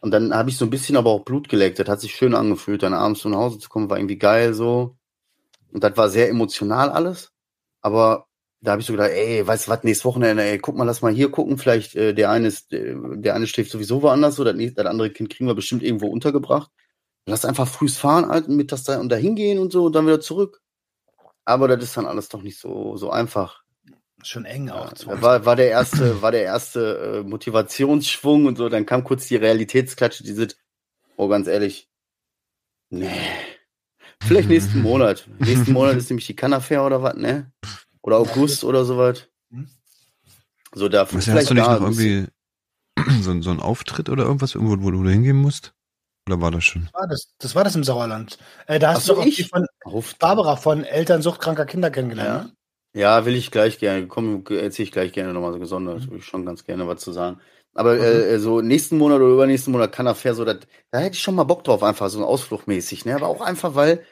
Und 0.00 0.10
dann 0.10 0.34
habe 0.34 0.48
ich 0.48 0.56
so 0.56 0.64
ein 0.64 0.70
bisschen 0.70 0.96
aber 0.96 1.10
auch 1.10 1.26
Blut 1.26 1.50
geleckt. 1.50 1.78
Das 1.78 1.88
hat 1.88 2.00
sich 2.00 2.14
schön 2.14 2.34
angefühlt, 2.34 2.82
dann 2.82 2.94
abends 2.94 3.20
so 3.20 3.28
nach 3.28 3.40
Hause 3.40 3.58
zu 3.58 3.68
kommen, 3.68 3.90
war 3.90 3.98
irgendwie 3.98 4.16
geil 4.16 4.54
so. 4.54 4.96
Und 5.70 5.84
das 5.84 5.98
war 5.98 6.08
sehr 6.08 6.30
emotional 6.30 6.88
alles. 6.88 7.30
Aber 7.82 8.26
da 8.64 8.72
habe 8.72 8.80
ich 8.80 8.86
so 8.86 8.94
gedacht, 8.94 9.10
ey, 9.10 9.46
weißt 9.46 9.66
du 9.66 9.70
was, 9.70 9.84
nächstes 9.84 10.06
Wochenende, 10.06 10.42
ey, 10.42 10.58
guck 10.58 10.74
mal, 10.74 10.84
lass 10.84 11.02
mal 11.02 11.12
hier 11.12 11.30
gucken. 11.30 11.58
Vielleicht 11.58 11.94
äh, 11.96 12.14
der 12.14 12.30
eine 12.30 12.48
ist, 12.48 12.72
äh, 12.72 12.94
der 13.16 13.34
eine 13.34 13.46
schläft 13.46 13.70
sowieso 13.70 14.00
woanders, 14.00 14.36
so 14.36 14.44
das, 14.44 14.56
das 14.74 14.86
andere 14.86 15.10
Kind 15.10 15.28
kriegen 15.28 15.46
wir 15.46 15.54
bestimmt 15.54 15.82
irgendwo 15.82 16.06
untergebracht. 16.06 16.70
Lass 17.26 17.44
einfach 17.44 17.68
frühs 17.68 17.98
fahren, 17.98 18.24
und 18.24 18.48
mittags 18.56 18.84
da 18.84 18.98
und 19.00 19.10
da 19.10 19.16
hingehen 19.16 19.58
und 19.58 19.70
so 19.70 19.84
und 19.84 19.94
dann 19.94 20.06
wieder 20.06 20.20
zurück. 20.20 20.62
Aber 21.44 21.68
das 21.68 21.84
ist 21.84 21.96
dann 21.96 22.06
alles 22.06 22.30
doch 22.30 22.40
nicht 22.40 22.58
so, 22.58 22.96
so 22.96 23.10
einfach. 23.10 23.62
Schon 24.22 24.46
eng 24.46 24.70
auch. 24.70 24.90
Ja, 25.06 25.20
war, 25.20 25.44
war 25.44 25.56
der 25.56 25.68
erste, 25.68 26.22
war 26.22 26.32
der 26.32 26.44
erste 26.44 27.22
äh, 27.22 27.28
Motivationsschwung 27.28 28.46
und 28.46 28.56
so, 28.56 28.70
dann 28.70 28.86
kam 28.86 29.04
kurz 29.04 29.28
die 29.28 29.36
Realitätsklatsche, 29.36 30.24
die 30.24 30.32
sind, 30.32 30.56
oh, 31.16 31.28
ganz 31.28 31.48
ehrlich, 31.48 31.90
nee. 32.88 33.10
Vielleicht 34.22 34.48
nächsten 34.48 34.80
Monat. 34.82 35.28
nächsten 35.38 35.72
Monat 35.72 35.96
ist 35.96 36.08
nämlich 36.08 36.26
die 36.26 36.36
Cannafair 36.36 36.86
oder 36.86 37.02
was, 37.02 37.16
ne? 37.16 37.52
Oder 38.04 38.18
August 38.18 38.64
oder 38.64 38.84
sowas. 38.84 39.26
Hm? 39.50 39.66
So, 40.74 40.88
da 40.88 41.02
Was, 41.02 41.14
hast 41.14 41.24
vielleicht 41.24 41.50
du 41.50 41.54
nicht 41.54 41.66
noch 41.66 41.80
irgendwie 41.80 42.26
so, 43.22 43.30
ein- 43.30 43.42
so 43.42 43.50
einen 43.50 43.60
Auftritt 43.60 44.08
oder 44.10 44.24
irgendwas, 44.24 44.54
irgendwo, 44.54 44.82
wo 44.82 44.90
du 44.90 45.08
hingehen 45.08 45.36
musst? 45.36 45.74
Oder 46.28 46.40
war 46.40 46.50
das 46.50 46.64
schon? 46.64 46.84
Das 46.84 46.94
war 46.94 47.08
das, 47.08 47.34
das 47.38 47.54
war 47.54 47.64
das 47.64 47.74
im 47.76 47.84
Sauerland. 47.84 48.38
Äh, 48.66 48.78
da 48.78 48.90
Ach 48.90 48.94
hast 48.96 49.06
so, 49.06 49.14
du 49.14 49.20
auch 49.20 49.24
die 49.24 49.44
von 49.44 49.66
Barbara 50.18 50.56
von 50.56 50.84
Eltern 50.84 51.22
suchtkranker 51.22 51.66
Kinder 51.66 51.90
kennengelernt. 51.90 52.46
Ne? 52.92 53.00
Ja, 53.00 53.24
will 53.26 53.34
ich 53.34 53.50
gleich 53.50 53.78
gerne. 53.78 54.06
Komm, 54.06 54.44
erzähle 54.50 54.84
ich 54.84 54.92
gleich 54.92 55.12
gerne 55.12 55.32
nochmal 55.32 55.52
so 55.52 55.58
gesondert. 55.58 56.10
Will 56.10 56.18
ich 56.18 56.26
schon 56.26 56.46
ganz 56.46 56.64
gerne 56.64 56.86
was 56.86 57.00
zu 57.00 57.12
sagen. 57.12 57.40
Aber 57.74 57.94
Mhm. 57.94 58.00
äh, 58.02 58.38
so 58.38 58.60
nächsten 58.60 58.98
Monat 58.98 59.20
oder 59.20 59.32
übernächsten 59.34 59.72
Monat 59.72 59.92
kann 59.92 60.06
er 60.06 60.14
fair 60.14 60.34
so, 60.34 60.44
dat, 60.44 60.66
da 60.92 60.98
hätte 61.00 61.14
ich 61.16 61.22
schon 61.22 61.34
mal 61.34 61.44
Bock 61.44 61.64
drauf, 61.64 61.82
einfach 61.82 62.08
so 62.08 62.18
ein 62.18 62.24
Ausflugmäßig, 62.24 63.04
ne? 63.04 63.16
Aber 63.16 63.26
auch 63.28 63.40
einfach, 63.40 63.74
weil 63.74 64.04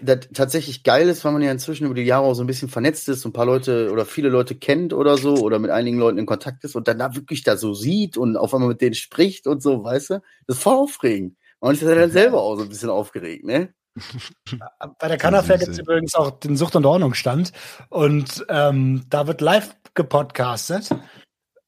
das 0.00 0.28
tatsächlich 0.34 0.82
geil 0.82 1.08
ist, 1.08 1.24
weil 1.24 1.32
man 1.32 1.42
ja 1.42 1.50
inzwischen 1.50 1.86
über 1.86 1.94
die 1.94 2.02
Jahre 2.02 2.24
auch 2.24 2.34
so 2.34 2.42
ein 2.42 2.46
bisschen 2.46 2.68
vernetzt 2.68 3.08
ist 3.08 3.24
und 3.24 3.30
ein 3.30 3.32
paar 3.32 3.46
Leute 3.46 3.90
oder 3.90 4.04
viele 4.04 4.28
Leute 4.28 4.54
kennt 4.54 4.92
oder 4.92 5.16
so 5.16 5.34
oder 5.36 5.58
mit 5.58 5.70
einigen 5.70 5.98
Leuten 5.98 6.18
in 6.18 6.26
Kontakt 6.26 6.64
ist 6.64 6.76
und 6.76 6.88
dann 6.88 6.98
da 6.98 7.14
wirklich 7.14 7.42
da 7.42 7.56
so 7.56 7.74
sieht 7.74 8.16
und 8.16 8.36
auf 8.36 8.54
einmal 8.54 8.68
mit 8.68 8.80
denen 8.80 8.94
spricht 8.94 9.46
und 9.46 9.62
so, 9.62 9.84
weißt 9.84 10.10
du? 10.10 10.22
Das 10.46 10.56
ist 10.56 10.62
voll 10.62 10.76
aufregend. 10.76 11.36
Man 11.60 11.74
ist 11.74 11.82
ja 11.82 11.94
dann 11.94 12.10
selber 12.10 12.40
auch 12.40 12.56
so 12.56 12.62
ein 12.62 12.68
bisschen 12.68 12.90
aufgeregt, 12.90 13.44
ne? 13.44 13.74
Bei 14.98 15.08
der 15.08 15.16
ist 15.16 15.48
gibt 15.48 15.68
es 15.68 15.78
übrigens 15.78 16.14
auch 16.14 16.30
den 16.30 16.56
Sucht- 16.56 16.76
und 16.76 16.86
Ordnungsstand. 16.86 17.52
Und 17.88 18.44
ähm, 18.48 19.04
da 19.10 19.26
wird 19.26 19.40
live 19.40 19.74
gepodcastet. 19.94 20.90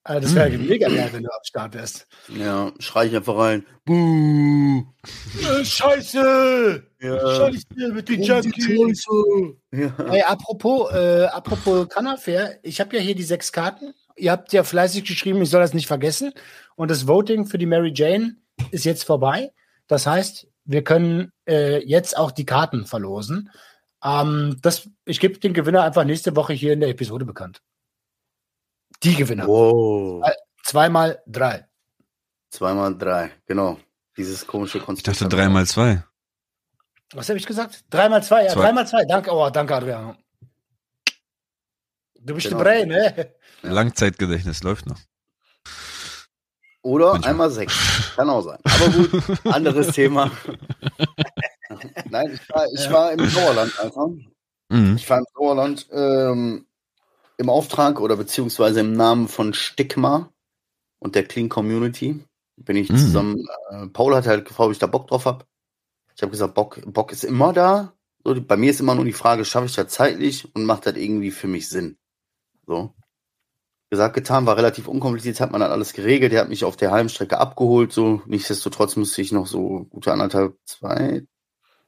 Äh, 0.04 0.20
das 0.20 0.34
wäre 0.34 0.50
mega 0.50 0.88
geil, 0.88 1.08
wenn 1.12 1.22
du 1.22 1.30
am 1.30 1.44
Start 1.44 1.74
wärst. 1.74 2.06
Ja, 2.28 2.72
schrei 2.78 3.06
ich 3.06 3.16
einfach 3.16 3.38
rein. 3.38 3.64
Buh! 3.84 4.84
Äh, 5.40 5.64
Scheiße! 5.64 6.82
Ja. 7.00 7.36
Scheiße 7.36 7.92
mit 7.92 8.08
den 8.08 8.22
Junkies! 8.22 9.04
Ja. 9.70 9.94
Hey, 10.08 10.22
apropos, 10.22 10.92
äh, 10.92 11.26
apropos 11.26 11.88
Cannafair, 11.88 12.58
ich 12.62 12.80
habe 12.80 12.96
ja 12.96 13.02
hier 13.02 13.14
die 13.14 13.22
sechs 13.22 13.52
Karten. 13.52 13.94
Ihr 14.16 14.32
habt 14.32 14.52
ja 14.52 14.64
fleißig 14.64 15.04
geschrieben, 15.04 15.40
ich 15.40 15.50
soll 15.50 15.60
das 15.60 15.74
nicht 15.74 15.86
vergessen. 15.86 16.32
Und 16.74 16.90
das 16.90 17.06
Voting 17.06 17.46
für 17.46 17.58
die 17.58 17.66
Mary 17.66 17.92
Jane 17.94 18.36
ist 18.70 18.84
jetzt 18.84 19.04
vorbei. 19.04 19.52
Das 19.86 20.06
heißt, 20.06 20.48
wir 20.64 20.82
können 20.84 21.32
äh, 21.48 21.84
jetzt 21.84 22.16
auch 22.16 22.30
die 22.32 22.46
Karten 22.46 22.86
verlosen. 22.86 23.50
Ähm, 24.04 24.58
das, 24.62 24.88
ich 25.04 25.20
gebe 25.20 25.38
den 25.38 25.54
Gewinner 25.54 25.82
einfach 25.82 26.04
nächste 26.04 26.34
Woche 26.34 26.52
hier 26.52 26.72
in 26.72 26.80
der 26.80 26.88
Episode 26.88 27.24
bekannt. 27.24 27.62
Die 29.02 29.14
Gewinner. 29.14 29.46
Wow. 29.46 30.24
Zweimal 30.64 31.22
drei. 31.26 31.66
Zweimal 32.50 32.96
drei, 32.96 33.32
genau. 33.46 33.78
Dieses 34.16 34.46
komische 34.46 34.78
Ich 34.78 34.84
Konstrukt. 34.84 35.20
dachte 35.20 35.34
drei 35.34 35.48
mal 35.48 35.66
zwei. 35.66 36.04
Was 37.14 37.28
habe 37.28 37.38
ich 37.38 37.46
gesagt? 37.46 37.84
Dreimal 37.90 38.22
zwei, 38.22 38.44
ja, 38.44 38.50
Zwei. 38.52 38.62
dreimal 38.62 38.86
zwei. 38.86 39.04
Danke, 39.04 39.30
oh, 39.32 39.50
danke, 39.50 39.74
Adrian. 39.74 40.16
Du 42.20 42.34
bist 42.34 42.46
Genau. 42.48 42.58
der 42.58 42.64
Brain, 42.64 42.88
ne? 42.88 43.34
Langzeitgedächtnis 43.62 44.62
läuft 44.62 44.86
noch. 44.86 44.98
Oder 46.82 47.12
Manchmal. 47.12 47.30
einmal 47.30 47.50
sechs. 47.50 48.12
Kann 48.16 48.28
auch 48.30 48.42
sein. 48.42 48.58
Aber 48.64 48.88
gut, 48.90 49.46
anderes 49.54 49.88
Thema. 49.94 50.30
Nein, 52.10 52.32
ich 52.40 52.48
war, 52.50 52.66
ich 52.72 52.84
Ja. 52.84 52.92
war 52.92 53.12
im 53.12 53.28
Sauerland, 53.28 53.78
Alter. 53.78 54.08
Mhm. 54.68 54.96
Ich 54.96 55.08
war 55.08 55.18
im 55.18 55.26
Sauerland 55.34 55.86
ähm, 55.92 56.66
im 57.38 57.48
Auftrag 57.50 58.00
oder 58.00 58.16
beziehungsweise 58.16 58.80
im 58.80 58.92
Namen 58.92 59.28
von 59.28 59.54
Stigma 59.54 60.30
und 60.98 61.14
der 61.14 61.24
Clean 61.24 61.48
Community. 61.48 62.24
Bin 62.56 62.76
ich 62.76 62.90
Mhm. 62.90 62.96
zusammen. 62.96 63.46
Äh, 63.70 63.86
Paul 63.88 64.14
hat 64.14 64.26
halt 64.26 64.44
gefragt, 64.46 64.66
ob 64.66 64.72
ich 64.72 64.78
da 64.78 64.86
Bock 64.86 65.08
drauf 65.08 65.24
habe. 65.26 65.46
Ich 66.14 66.22
habe 66.22 66.30
gesagt, 66.30 66.54
Bock, 66.54 66.80
Bock 66.86 67.12
ist 67.12 67.24
immer 67.24 67.52
da. 67.52 67.94
So, 68.24 68.40
bei 68.40 68.56
mir 68.56 68.70
ist 68.70 68.80
immer 68.80 68.94
nur 68.94 69.04
die 69.04 69.12
Frage, 69.14 69.44
schaffe 69.44 69.66
ich 69.66 69.74
das 69.74 69.88
zeitlich 69.92 70.54
und 70.54 70.64
macht 70.64 70.86
das 70.86 70.96
irgendwie 70.96 71.30
für 71.32 71.48
mich 71.48 71.68
Sinn? 71.68 71.96
So. 72.66 72.94
Gesagt, 73.90 74.14
getan, 74.14 74.46
war 74.46 74.56
relativ 74.56 74.88
unkompliziert, 74.88 75.40
hat 75.40 75.50
man 75.50 75.60
dann 75.60 75.70
alles 75.72 75.92
geregelt. 75.92 76.32
Der 76.32 76.40
hat 76.42 76.48
mich 76.48 76.64
auf 76.64 76.76
der 76.76 76.92
Heimstrecke 76.92 77.38
abgeholt. 77.38 77.92
So, 77.92 78.22
nichtsdestotrotz 78.26 78.96
musste 78.96 79.20
ich 79.22 79.32
noch 79.32 79.46
so 79.46 79.84
gute 79.90 80.12
anderthalb, 80.12 80.56
zwei 80.64 81.26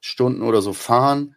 Stunden 0.01 0.41
oder 0.43 0.61
so 0.61 0.73
fahren. 0.73 1.35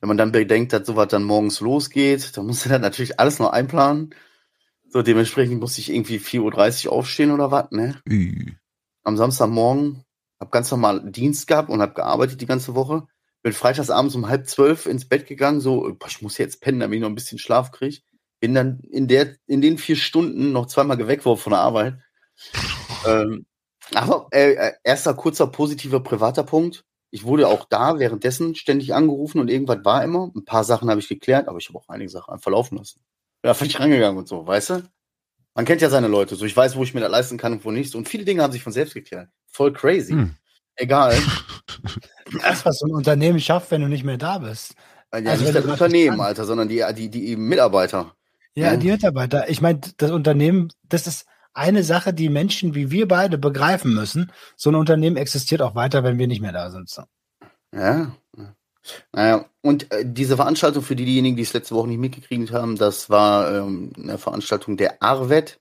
Wenn 0.00 0.08
man 0.08 0.16
dann 0.16 0.32
bedenkt, 0.32 0.72
dass 0.72 0.86
sowas 0.86 1.08
dann 1.08 1.24
morgens 1.24 1.60
losgeht, 1.60 2.36
dann 2.36 2.46
musst 2.46 2.64
du 2.64 2.68
dann 2.70 2.80
natürlich 2.80 3.20
alles 3.20 3.38
noch 3.38 3.52
einplanen. 3.52 4.14
So, 4.88 5.02
dementsprechend 5.02 5.60
musste 5.60 5.80
ich 5.80 5.92
irgendwie 5.92 6.18
4.30 6.18 6.86
Uhr 6.86 6.92
aufstehen 6.92 7.30
oder 7.30 7.50
was, 7.50 7.70
ne? 7.70 8.00
Ü. 8.08 8.52
Am 9.04 9.16
Samstagmorgen, 9.16 10.04
hab 10.40 10.50
ganz 10.50 10.70
normal 10.70 11.10
Dienst 11.10 11.46
gehabt 11.46 11.68
und 11.68 11.80
hab 11.80 11.94
gearbeitet 11.94 12.40
die 12.40 12.46
ganze 12.46 12.74
Woche. 12.74 13.06
Bin 13.42 13.52
freitags 13.52 13.90
abends 13.90 14.14
um 14.14 14.28
halb 14.28 14.48
zwölf 14.48 14.86
ins 14.86 15.08
Bett 15.08 15.26
gegangen, 15.26 15.60
so, 15.60 15.96
ich 16.06 16.22
muss 16.22 16.38
jetzt 16.38 16.60
pennen, 16.60 16.80
damit 16.80 16.96
ich 16.96 17.02
noch 17.02 17.08
ein 17.08 17.14
bisschen 17.14 17.38
Schlaf 17.38 17.70
kriege. 17.70 17.98
Bin 18.40 18.54
dann 18.54 18.80
in 18.90 19.06
der, 19.06 19.36
in 19.46 19.60
den 19.60 19.78
vier 19.78 19.96
Stunden 19.96 20.52
noch 20.52 20.66
zweimal 20.66 20.96
geweckt 20.96 21.24
worden 21.24 21.38
von 21.38 21.52
der 21.52 21.60
Arbeit. 21.60 21.98
ähm, 23.06 23.46
aber 23.94 24.28
äh, 24.32 24.52
äh, 24.54 24.72
erster 24.82 25.14
kurzer 25.14 25.46
positiver 25.46 26.00
privater 26.00 26.42
Punkt. 26.42 26.84
Ich 27.10 27.24
wurde 27.24 27.48
auch 27.48 27.64
da 27.68 27.98
währenddessen 27.98 28.54
ständig 28.54 28.94
angerufen 28.94 29.40
und 29.40 29.48
irgendwas 29.50 29.84
war 29.84 30.04
immer. 30.04 30.30
Ein 30.34 30.44
paar 30.44 30.64
Sachen 30.64 30.88
habe 30.90 31.00
ich 31.00 31.08
geklärt, 31.08 31.48
aber 31.48 31.58
ich 31.58 31.68
habe 31.68 31.78
auch 31.78 31.88
einige 31.88 32.10
Sachen 32.10 32.32
einfach 32.32 32.50
laufen 32.50 32.78
lassen. 32.78 33.00
Ja, 33.44 33.54
völlig 33.54 33.78
rangegangen 33.80 34.18
und 34.18 34.28
so, 34.28 34.46
weißt 34.46 34.70
du? 34.70 34.82
Man 35.54 35.64
kennt 35.64 35.80
ja 35.80 35.90
seine 35.90 36.06
Leute, 36.06 36.36
so 36.36 36.44
ich 36.44 36.56
weiß, 36.56 36.76
wo 36.76 36.84
ich 36.84 36.94
mir 36.94 37.00
das 37.00 37.10
leisten 37.10 37.36
kann 37.36 37.52
und 37.52 37.64
wo 37.64 37.70
nicht. 37.72 37.94
Und 37.96 38.08
viele 38.08 38.24
Dinge 38.24 38.42
haben 38.42 38.52
sich 38.52 38.62
von 38.62 38.72
selbst 38.72 38.94
geklärt. 38.94 39.28
Voll 39.48 39.72
crazy. 39.72 40.12
Hm. 40.12 40.36
Egal. 40.76 41.16
Das, 42.42 42.64
was 42.64 42.78
so 42.78 42.86
ein 42.86 42.92
Unternehmen 42.94 43.40
schafft, 43.40 43.72
wenn 43.72 43.80
du 43.80 43.88
nicht 43.88 44.04
mehr 44.04 44.16
da 44.16 44.38
bist. 44.38 44.74
Ja, 45.12 45.30
Also, 45.32 45.42
nicht 45.44 45.56
das 45.56 45.64
Unternehmen. 45.64 46.20
Alter, 46.20 46.44
sondern 46.44 46.68
die, 46.68 46.84
die, 46.94 47.10
die 47.10 47.34
Mitarbeiter. 47.36 48.14
Ja, 48.54 48.72
Ja. 48.72 48.76
die 48.76 48.88
Mitarbeiter. 48.92 49.48
Ich 49.50 49.60
meine, 49.60 49.80
das 49.96 50.12
Unternehmen, 50.12 50.68
das 50.88 51.08
ist 51.08 51.26
eine 51.52 51.82
Sache, 51.82 52.12
die 52.12 52.28
Menschen 52.28 52.74
wie 52.74 52.90
wir 52.90 53.08
beide 53.08 53.38
begreifen 53.38 53.94
müssen. 53.94 54.32
So 54.56 54.70
ein 54.70 54.76
Unternehmen 54.76 55.16
existiert 55.16 55.62
auch 55.62 55.74
weiter, 55.74 56.04
wenn 56.04 56.18
wir 56.18 56.26
nicht 56.26 56.42
mehr 56.42 56.52
da 56.52 56.70
sind. 56.70 56.94
Ja. 57.74 58.14
Naja, 59.12 59.44
und 59.60 59.92
äh, 59.92 60.04
diese 60.06 60.36
Veranstaltung 60.36 60.82
für 60.82 60.96
die, 60.96 61.04
diejenigen, 61.04 61.36
die 61.36 61.42
es 61.42 61.52
letzte 61.52 61.74
Woche 61.74 61.88
nicht 61.88 61.98
mitgekriegt 61.98 62.50
haben, 62.50 62.76
das 62.76 63.10
war 63.10 63.54
ähm, 63.54 63.92
eine 63.96 64.16
Veranstaltung 64.16 64.76
der 64.76 65.02
ARWET, 65.02 65.60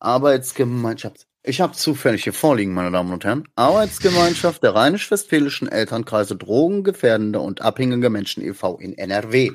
Arbeitsgemeinschaft. 0.00 1.26
Ich 1.44 1.60
habe 1.60 1.74
zufällig 1.74 2.24
hier 2.24 2.32
vorliegen, 2.32 2.72
meine 2.72 2.90
Damen 2.90 3.12
und 3.12 3.24
Herren. 3.24 3.48
Arbeitsgemeinschaft 3.56 4.62
der 4.62 4.74
Rheinisch-Westfälischen 4.74 5.68
Elternkreise 5.68 6.36
Drogengefährdende 6.36 7.40
und 7.40 7.60
abhängige 7.60 8.10
Menschen 8.10 8.44
e.V. 8.44 8.78
in 8.78 8.96
NRW. 8.96 9.52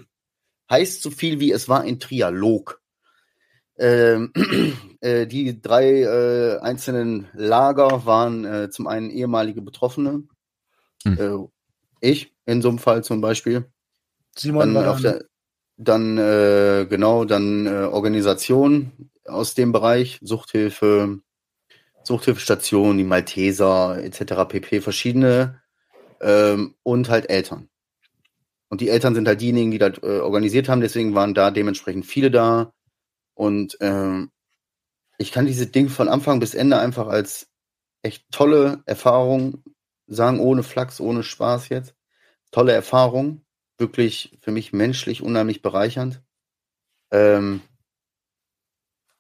Heißt 0.69 1.01
so 1.01 1.11
viel 1.11 1.39
wie 1.39 1.51
es 1.51 1.69
war 1.69 1.81
ein 1.81 1.99
Trialog. 1.99 2.81
Ähm, 3.79 4.31
äh, 5.01 5.27
die 5.27 5.61
drei 5.61 6.01
äh, 6.01 6.59
einzelnen 6.59 7.27
Lager 7.33 8.05
waren 8.05 8.45
äh, 8.45 8.69
zum 8.69 8.87
einen 8.87 9.09
ehemalige 9.09 9.61
Betroffene, 9.61 10.23
Hm. 11.03 11.17
äh, 11.19 11.47
ich 12.01 12.33
in 12.45 12.61
so 12.61 12.69
einem 12.69 12.79
Fall 12.79 13.03
zum 13.03 13.21
Beispiel, 13.21 13.65
Simon 14.35 14.73
dann 14.73 14.87
auf 14.87 15.01
der, 15.01 15.25
dann 15.77 16.17
äh, 16.17 16.87
genau, 16.89 17.25
dann 17.25 17.65
äh, 17.65 17.85
Organisationen 17.85 19.11
aus 19.25 19.53
dem 19.53 19.71
Bereich, 19.71 20.19
Suchthilfe, 20.21 21.19
Suchthilfestationen, 22.03 22.97
die 22.97 23.03
Malteser 23.03 24.03
etc. 24.03 24.47
pp. 24.47 24.81
verschiedene 24.81 25.61
ähm, 26.21 26.75
und 26.83 27.09
halt 27.09 27.29
Eltern. 27.29 27.69
Und 28.69 28.81
die 28.81 28.89
Eltern 28.89 29.15
sind 29.15 29.27
halt 29.27 29.41
diejenigen, 29.41 29.71
die 29.71 29.77
das 29.77 29.97
äh, 30.01 30.19
organisiert 30.19 30.67
haben, 30.67 30.81
deswegen 30.81 31.15
waren 31.15 31.33
da 31.33 31.51
dementsprechend 31.51 32.05
viele 32.05 32.31
da. 32.31 32.73
Und 33.37 33.77
ähm, 33.81 34.31
ich 35.19 35.31
kann 35.31 35.45
dieses 35.45 35.71
Ding 35.71 35.89
von 35.89 36.09
Anfang 36.09 36.39
bis 36.39 36.55
Ende 36.55 36.79
einfach 36.79 37.07
als 37.07 37.47
echt 38.01 38.25
tolle 38.31 38.81
Erfahrung 38.87 39.63
sagen, 40.07 40.39
ohne 40.39 40.63
Flachs, 40.63 40.99
ohne 40.99 41.21
Spaß 41.21 41.69
jetzt. 41.69 41.95
Tolle 42.49 42.71
Erfahrung, 42.71 43.45
wirklich 43.77 44.35
für 44.41 44.49
mich 44.51 44.73
menschlich 44.73 45.21
unheimlich 45.21 45.61
bereichernd. 45.61 46.23
Ähm, 47.11 47.61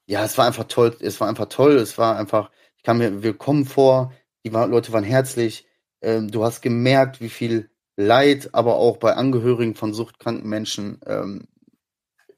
ja, 0.07 0.23
es 0.23 0.35
war 0.37 0.47
einfach 0.47 0.65
toll, 0.65 0.97
es 0.99 1.21
war 1.21 1.27
einfach 1.27 1.49
toll, 1.49 1.75
es 1.75 1.99
war 1.99 2.17
einfach, 2.17 2.49
ich 2.75 2.83
kam 2.83 2.97
mir 2.97 3.21
willkommen 3.21 3.65
vor, 3.65 4.13
die 4.43 4.49
Leute 4.49 4.93
waren 4.93 5.03
herzlich, 5.03 5.67
ähm, 6.01 6.31
du 6.31 6.43
hast 6.43 6.61
gemerkt, 6.61 7.21
wie 7.21 7.29
viel 7.29 7.69
Leid, 7.95 8.49
aber 8.53 8.77
auch 8.77 8.97
bei 8.97 9.13
Angehörigen 9.13 9.75
von 9.75 9.93
suchtkranken 9.93 10.49
Menschen 10.49 11.01
ähm, 11.05 11.47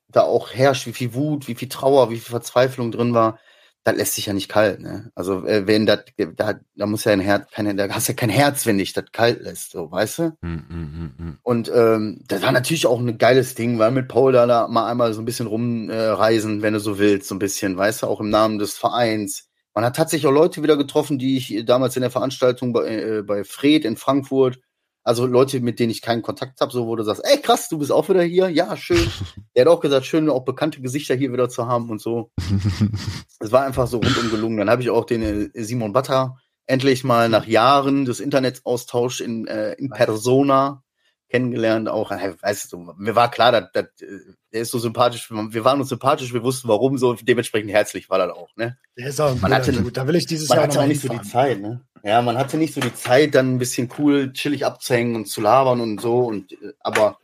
da 0.09 0.21
auch 0.21 0.53
herrscht, 0.53 0.87
wie 0.87 0.93
viel 0.93 1.13
Wut, 1.13 1.47
wie 1.47 1.55
viel 1.55 1.69
Trauer, 1.69 2.09
wie 2.09 2.17
viel 2.19 2.31
Verzweiflung 2.31 2.91
drin 2.91 3.13
war 3.13 3.39
das 3.83 3.95
lässt 3.95 4.15
sich 4.15 4.25
ja 4.25 4.33
nicht 4.33 4.49
kalt, 4.49 4.81
ne? 4.81 5.11
Also 5.15 5.45
äh, 5.45 5.65
wenn 5.65 5.85
das, 5.85 5.99
da, 6.35 6.55
da 6.75 6.85
muss 6.85 7.05
ja 7.05 7.13
ein 7.13 7.19
Herz, 7.19 7.49
keine, 7.51 7.75
da 7.75 7.89
hast 7.89 8.07
ja 8.07 8.13
kein 8.13 8.29
Herz, 8.29 8.65
wenn 8.65 8.77
dich 8.77 8.93
das 8.93 9.05
kalt 9.11 9.41
lässt, 9.41 9.71
so, 9.71 9.91
weißt 9.91 10.19
du? 10.19 10.23
Mm, 10.41 10.47
mm, 10.47 11.13
mm, 11.17 11.37
Und 11.43 11.71
ähm, 11.73 12.21
das 12.27 12.41
war 12.41 12.51
natürlich 12.51 12.87
auch 12.87 12.99
ein 12.99 13.17
geiles 13.17 13.55
Ding, 13.55 13.79
weil 13.79 13.91
mit 13.91 14.07
Paul 14.07 14.33
da, 14.33 14.45
da 14.45 14.67
mal 14.67 14.89
einmal 14.89 15.13
so 15.13 15.21
ein 15.21 15.25
bisschen 15.25 15.47
rumreisen, 15.47 16.59
äh, 16.59 16.61
wenn 16.61 16.73
du 16.73 16.79
so 16.79 16.99
willst, 16.99 17.27
so 17.27 17.35
ein 17.35 17.39
bisschen, 17.39 17.77
weißt 17.77 18.03
du, 18.03 18.07
auch 18.07 18.19
im 18.19 18.29
Namen 18.29 18.59
des 18.59 18.77
Vereins. 18.77 19.47
Man 19.73 19.85
hat 19.85 19.95
tatsächlich 19.95 20.27
auch 20.27 20.33
Leute 20.33 20.61
wieder 20.61 20.77
getroffen, 20.77 21.17
die 21.17 21.37
ich 21.37 21.65
damals 21.65 21.95
in 21.95 22.01
der 22.01 22.11
Veranstaltung 22.11 22.73
bei, 22.73 22.87
äh, 22.87 23.23
bei 23.23 23.43
Fred 23.43 23.85
in 23.85 23.97
Frankfurt 23.97 24.59
also 25.03 25.25
Leute, 25.25 25.59
mit 25.59 25.79
denen 25.79 25.91
ich 25.91 26.01
keinen 26.01 26.21
Kontakt 26.21 26.59
habe, 26.61 26.71
so 26.71 26.87
wo 26.87 26.95
du 26.95 27.03
sagst, 27.03 27.23
ey 27.25 27.39
krass, 27.41 27.69
du 27.69 27.79
bist 27.79 27.91
auch 27.91 28.09
wieder 28.09 28.23
hier. 28.23 28.49
Ja, 28.49 28.75
schön. 28.77 29.09
er 29.53 29.65
hat 29.65 29.71
auch 29.71 29.79
gesagt, 29.79 30.05
schön, 30.05 30.29
auch 30.29 30.45
bekannte 30.45 30.81
Gesichter 30.81 31.15
hier 31.15 31.31
wieder 31.31 31.49
zu 31.49 31.67
haben 31.67 31.89
und 31.89 32.01
so. 32.01 32.31
Es 33.41 33.53
war 33.53 33.63
einfach 33.63 33.87
so 33.87 33.99
rundum 33.99 34.29
gelungen. 34.29 34.57
Dann 34.57 34.69
habe 34.69 34.81
ich 34.81 34.89
auch 34.89 35.05
den 35.05 35.21
äh, 35.53 35.63
Simon 35.63 35.93
Butter 35.93 36.35
endlich 36.65 37.05
mal 37.05 37.29
nach 37.29 37.47
Jahren 37.47 38.03
des 38.03 38.19
Internetaustauschs 38.19 39.21
in, 39.21 39.47
äh, 39.47 39.73
in 39.73 39.89
Persona 39.89 40.83
kennengelernt. 41.29 41.87
Auch, 41.87 42.11
äh, 42.11 42.33
weißt 42.39 42.73
du, 42.73 42.93
mir 42.97 43.15
war 43.15 43.31
klar, 43.31 43.51
dass, 43.51 43.71
dass, 43.71 43.85
äh, 44.01 44.19
der 44.51 44.61
ist 44.61 44.71
so 44.71 44.79
sympathisch. 44.79 45.31
Wir 45.31 45.63
waren 45.63 45.79
uns 45.79 45.89
sympathisch, 45.89 46.33
wir 46.33 46.43
wussten 46.43 46.67
warum, 46.67 46.97
so 46.97 47.13
dementsprechend 47.13 47.71
herzlich 47.71 48.09
war 48.09 48.17
das 48.17 48.31
auch. 48.31 48.55
Ne? 48.55 48.77
Der 48.97 49.07
ist 49.07 49.21
auch 49.21 49.39
man 49.39 49.53
hatte, 49.53 49.71
gut. 49.81 49.95
Da 49.95 50.07
will 50.07 50.15
ich 50.15 50.25
dieses 50.25 50.49
man 50.49 50.57
Jahr 50.57 50.67
hatte 50.67 50.81
auch 50.81 50.87
nicht 50.87 51.01
so 51.01 51.07
die 51.07 51.21
Zeit. 51.21 51.61
Ne? 51.61 51.81
Ja, 52.03 52.21
man 52.21 52.37
hatte 52.37 52.57
nicht 52.57 52.73
so 52.73 52.81
die 52.81 52.93
Zeit, 52.93 53.35
dann 53.35 53.55
ein 53.55 53.59
bisschen 53.59 53.89
cool, 53.97 54.33
chillig 54.33 54.65
abzuhängen 54.65 55.15
und 55.15 55.25
zu 55.25 55.41
labern 55.41 55.81
und 55.81 55.99
so. 55.99 56.19
Und 56.19 56.53
äh, 56.53 56.73
aber 56.79 57.19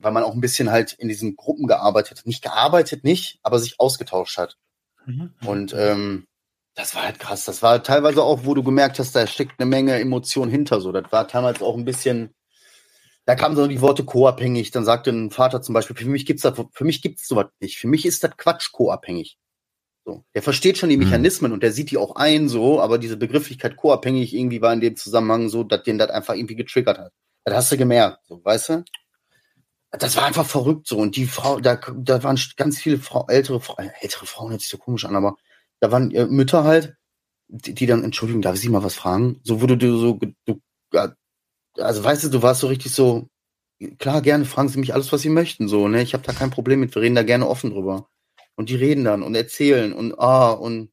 weil 0.00 0.12
man 0.12 0.24
auch 0.24 0.34
ein 0.34 0.40
bisschen 0.40 0.70
halt 0.70 0.94
in 0.94 1.08
diesen 1.08 1.36
Gruppen 1.36 1.66
gearbeitet 1.66 2.18
hat. 2.18 2.26
Nicht 2.26 2.42
gearbeitet, 2.42 3.04
nicht, 3.04 3.38
aber 3.42 3.58
sich 3.58 3.78
ausgetauscht 3.78 4.38
hat. 4.38 4.56
Mhm. 5.06 5.34
Und 5.44 5.74
ähm, 5.74 6.26
das 6.74 6.94
war 6.94 7.02
halt 7.02 7.18
krass. 7.18 7.44
Das 7.44 7.62
war 7.62 7.82
teilweise 7.82 8.22
auch, 8.22 8.44
wo 8.44 8.54
du 8.54 8.62
gemerkt 8.62 8.98
hast, 8.98 9.14
da 9.14 9.26
steckt 9.26 9.60
eine 9.60 9.68
Menge 9.68 9.98
Emotion 10.00 10.48
hinter. 10.48 10.80
So, 10.80 10.92
das 10.92 11.10
war 11.12 11.28
teilweise 11.28 11.64
auch 11.64 11.76
ein 11.76 11.84
bisschen. 11.84 12.34
Da 13.26 13.34
kamen 13.34 13.54
so 13.54 13.66
die 13.66 13.80
Worte 13.80 14.04
co-abhängig. 14.04 14.70
Dann 14.70 14.84
sagte 14.84 15.10
ein 15.10 15.30
Vater 15.30 15.60
zum 15.62 15.74
Beispiel: 15.74 15.96
Für 15.96 16.08
mich 16.08 16.26
gibt's 16.26 16.42
das, 16.42 16.58
für 16.72 16.84
mich 16.84 17.02
gibt's 17.02 17.28
sowas 17.28 17.46
nicht. 17.60 17.78
Für 17.78 17.88
mich 17.88 18.06
ist 18.06 18.24
das 18.24 18.36
Quatsch 18.36 18.72
co-abhängig. 18.72 19.38
So. 20.04 20.24
Der 20.34 20.42
versteht 20.42 20.78
schon 20.78 20.88
die 20.88 20.96
mhm. 20.96 21.04
Mechanismen 21.04 21.50
mhm. 21.50 21.54
und 21.54 21.62
der 21.62 21.72
sieht 21.72 21.90
die 21.90 21.98
auch 21.98 22.16
ein, 22.16 22.48
so, 22.48 22.80
aber 22.80 22.98
diese 22.98 23.16
Begrifflichkeit 23.16 23.76
co-abhängig 23.76 24.34
irgendwie 24.34 24.62
war 24.62 24.72
in 24.72 24.80
dem 24.80 24.96
Zusammenhang 24.96 25.48
so, 25.48 25.64
dass 25.64 25.82
den 25.82 25.98
das 25.98 26.10
einfach 26.10 26.34
irgendwie 26.34 26.56
getriggert 26.56 26.98
hat. 26.98 27.12
Das 27.44 27.54
hast 27.54 27.72
du 27.72 27.76
gemerkt, 27.76 28.20
so, 28.26 28.44
weißt 28.44 28.68
du? 28.70 28.84
Das 29.92 30.16
war 30.16 30.24
einfach 30.24 30.46
verrückt 30.46 30.86
so. 30.86 30.98
Und 30.98 31.16
die 31.16 31.26
Frau, 31.26 31.58
da, 31.58 31.80
da 31.96 32.22
waren 32.22 32.38
ganz 32.56 32.78
viele 32.78 32.98
Frau, 32.98 33.26
ältere, 33.28 33.60
Frau, 33.60 33.76
äh, 33.76 33.90
ältere 34.00 34.26
Frauen 34.26 34.50
hört 34.50 34.60
sich 34.60 34.70
so 34.70 34.78
komisch 34.78 35.04
an, 35.04 35.16
aber 35.16 35.36
da 35.80 35.90
waren 35.90 36.10
äh, 36.12 36.26
Mütter 36.26 36.64
halt, 36.64 36.94
die, 37.48 37.74
die, 37.74 37.86
dann, 37.86 38.04
Entschuldigung, 38.04 38.42
darf 38.42 38.54
ich 38.54 38.60
Sie 38.60 38.68
mal 38.68 38.84
was 38.84 38.94
fragen? 38.94 39.40
So 39.42 39.60
wurde 39.60 39.76
du 39.76 39.98
so, 39.98 40.20
du, 40.46 40.60
also 41.76 42.04
weißt 42.04 42.24
du, 42.24 42.28
du 42.28 42.42
warst 42.42 42.60
so 42.60 42.68
richtig 42.68 42.92
so, 42.92 43.28
klar, 43.98 44.22
gerne 44.22 44.44
fragen 44.44 44.68
Sie 44.68 44.78
mich 44.78 44.94
alles, 44.94 45.12
was 45.12 45.22
Sie 45.22 45.28
möchten, 45.28 45.68
so, 45.68 45.88
ne? 45.88 46.02
Ich 46.02 46.14
habe 46.14 46.24
da 46.24 46.32
kein 46.32 46.50
Problem 46.50 46.80
mit, 46.80 46.94
wir 46.94 47.02
reden 47.02 47.14
da 47.14 47.22
gerne 47.22 47.48
offen 47.48 47.70
drüber. 47.70 48.08
Und 48.56 48.68
die 48.68 48.76
reden 48.76 49.04
dann 49.04 49.22
und 49.22 49.34
erzählen 49.34 49.92
und 49.92 50.18
ah 50.18 50.50
und 50.50 50.90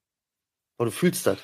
oh, 0.77 0.85
du 0.85 0.91
fühlst 0.91 1.25
das. 1.27 1.39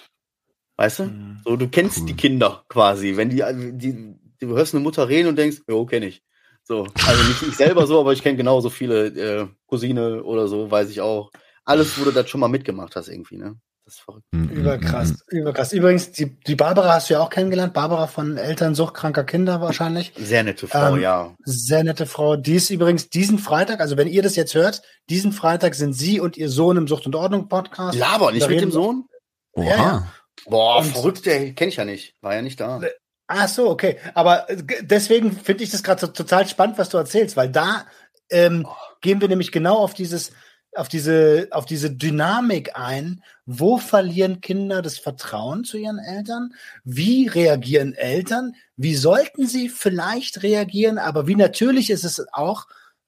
Weißt 0.77 0.99
du? 0.99 1.03
Mhm. 1.05 1.41
So, 1.43 1.55
du 1.55 1.67
kennst 1.67 1.99
cool. 1.99 2.05
die 2.07 2.15
Kinder 2.15 2.63
quasi. 2.69 3.15
Wenn 3.17 3.29
die, 3.29 3.43
die, 3.77 4.15
du 4.39 4.55
hörst 4.55 4.73
eine 4.73 4.83
Mutter 4.83 5.07
reden 5.09 5.27
und 5.29 5.37
denkst, 5.37 5.61
jo, 5.67 5.85
kenne 5.85 6.07
ich. 6.07 6.23
So, 6.63 6.87
also 7.05 7.23
nicht 7.27 7.41
ich 7.41 7.57
selber 7.57 7.85
so, 7.87 7.99
aber 7.99 8.13
ich 8.13 8.23
kenne 8.23 8.37
genauso 8.37 8.69
viele 8.69 9.07
äh, 9.07 9.47
Cousine 9.65 10.23
oder 10.23 10.47
so, 10.47 10.71
weiß 10.71 10.89
ich 10.89 11.01
auch. 11.01 11.31
Alles, 11.65 11.99
wo 11.99 12.05
du 12.05 12.11
das 12.11 12.29
schon 12.29 12.39
mal 12.39 12.47
mitgemacht 12.47 12.95
hast, 12.95 13.09
irgendwie, 13.09 13.37
ne? 13.37 13.57
Das 13.85 13.95
ist 13.95 14.01
verrückt. 14.01 14.25
Mhm, 14.31 14.49
überkrass, 14.49 15.09
mhm. 15.09 15.39
überkrass. 15.39 15.73
Übrigens, 15.73 16.11
die, 16.11 16.39
die 16.39 16.55
Barbara 16.55 16.93
hast 16.93 17.09
du 17.09 17.15
ja 17.15 17.19
auch 17.19 17.29
kennengelernt. 17.29 17.73
Barbara 17.73 18.07
von 18.07 18.37
Eltern 18.37 18.75
suchtkranker 18.75 19.25
Kinder 19.25 19.59
wahrscheinlich. 19.59 20.13
Sehr 20.15 20.43
nette 20.43 20.67
Frau, 20.67 20.95
ähm, 20.95 21.01
ja. 21.01 21.35
Sehr 21.43 21.83
nette 21.83 22.05
Frau. 22.05 22.37
Die 22.37 22.55
ist 22.55 22.69
übrigens 22.69 23.09
diesen 23.09 23.39
Freitag, 23.39 23.81
also 23.81 23.97
wenn 23.97 24.07
ihr 24.07 24.23
das 24.23 24.37
jetzt 24.37 24.55
hört, 24.55 24.83
diesen 25.09 25.33
Freitag 25.33 25.75
sind 25.75 25.93
sie 25.93 26.21
und 26.21 26.37
ihr 26.37 26.49
Sohn 26.49 26.77
im 26.77 26.87
Sucht 26.87 27.05
und 27.05 27.15
Ordnung 27.15 27.49
Podcast. 27.49 27.97
Laber, 27.97 28.31
nicht 28.31 28.47
mit 28.47 28.61
dem 28.61 28.71
Sohn? 28.71 29.05
Oha. 29.51 29.65
Ja, 29.65 29.75
ja. 29.75 30.07
Boah, 30.45 30.77
und, 30.77 30.85
verrückt, 30.85 31.25
der 31.25 31.53
kenne 31.53 31.69
ich 31.69 31.75
ja 31.75 31.85
nicht. 31.85 32.15
War 32.21 32.35
ja 32.35 32.41
nicht 32.41 32.61
da. 32.61 32.79
Ach 33.27 33.47
so, 33.49 33.69
okay. 33.69 33.97
Aber 34.13 34.49
äh, 34.49 34.63
deswegen 34.81 35.33
finde 35.33 35.65
ich 35.65 35.71
das 35.71 35.83
gerade 35.83 35.99
so, 35.99 36.07
total 36.07 36.47
spannend, 36.47 36.77
was 36.77 36.89
du 36.89 36.97
erzählst, 36.97 37.35
weil 37.35 37.49
da 37.49 37.85
ähm, 38.29 38.65
oh. 38.65 38.73
gehen 39.01 39.19
wir 39.19 39.27
nämlich 39.27 39.51
genau 39.51 39.77
auf 39.77 39.93
dieses 39.93 40.31
auf 40.75 40.87
diese, 40.87 41.47
auf 41.51 41.65
diese 41.65 41.91
Dynamik 41.91 42.71
ein. 42.75 43.23
Wo 43.45 43.77
verlieren 43.77 44.41
Kinder 44.41 44.81
das 44.81 44.97
Vertrauen 44.97 45.63
zu 45.63 45.77
ihren 45.77 45.99
Eltern? 45.99 46.53
Wie 46.83 47.27
reagieren 47.27 47.93
Eltern? 47.93 48.55
Wie 48.75 48.95
sollten 48.95 49.47
sie 49.47 49.69
vielleicht 49.69 50.43
reagieren? 50.43 50.97
Aber 50.97 51.27
wie 51.27 51.35
natürlich 51.35 51.89
ist 51.89 52.03
es 52.03 52.25
auch 52.33 52.67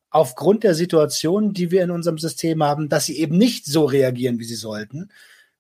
aufgrund 0.09 0.63
der 0.63 0.76
Situation, 0.76 1.53
die 1.53 1.72
wir 1.72 1.84
in 1.84 1.91
unserem 1.91 2.18
System 2.18 2.63
haben, 2.63 2.88
dass 2.88 3.05
sie 3.05 3.20
eben 3.20 3.38
nicht 3.38 3.66
so 3.66 3.84
reagieren, 3.84 4.39
wie 4.39 4.45
sie 4.45 4.55
sollten. 4.55 5.09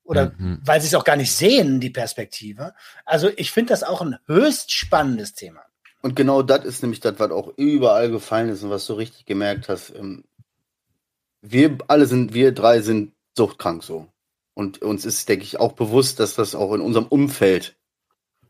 Oder 0.05 0.33
mhm. 0.37 0.59
weil 0.63 0.79
sie 0.79 0.87
es 0.87 0.95
auch 0.95 1.03
gar 1.03 1.17
nicht 1.17 1.33
sehen, 1.33 1.79
die 1.79 1.89
Perspektive. 1.89 2.73
Also 3.03 3.29
ich 3.35 3.51
finde 3.51 3.73
das 3.73 3.83
auch 3.83 4.01
ein 4.01 4.17
höchst 4.27 4.71
spannendes 4.71 5.33
Thema. 5.33 5.61
Und 6.01 6.15
genau 6.15 6.43
das 6.43 6.63
ist 6.63 6.83
nämlich 6.83 6.99
das, 6.99 7.15
was 7.17 7.31
auch 7.31 7.51
überall 7.57 8.11
gefallen 8.11 8.49
ist 8.49 8.61
und 8.61 8.69
was 8.69 8.85
du 8.85 8.93
richtig 8.93 9.25
gemerkt 9.25 9.67
hast. 9.67 9.91
Wir 11.47 11.77
alle 11.87 12.05
sind, 12.05 12.33
wir 12.33 12.51
drei 12.51 12.81
sind 12.81 13.13
suchtkrank 13.37 13.83
so. 13.83 14.07
Und 14.53 14.81
uns 14.81 15.05
ist, 15.05 15.27
denke 15.27 15.43
ich, 15.43 15.59
auch 15.59 15.73
bewusst, 15.73 16.19
dass 16.19 16.35
das 16.35 16.55
auch 16.55 16.73
in 16.73 16.81
unserem 16.81 17.07
Umfeld 17.07 17.77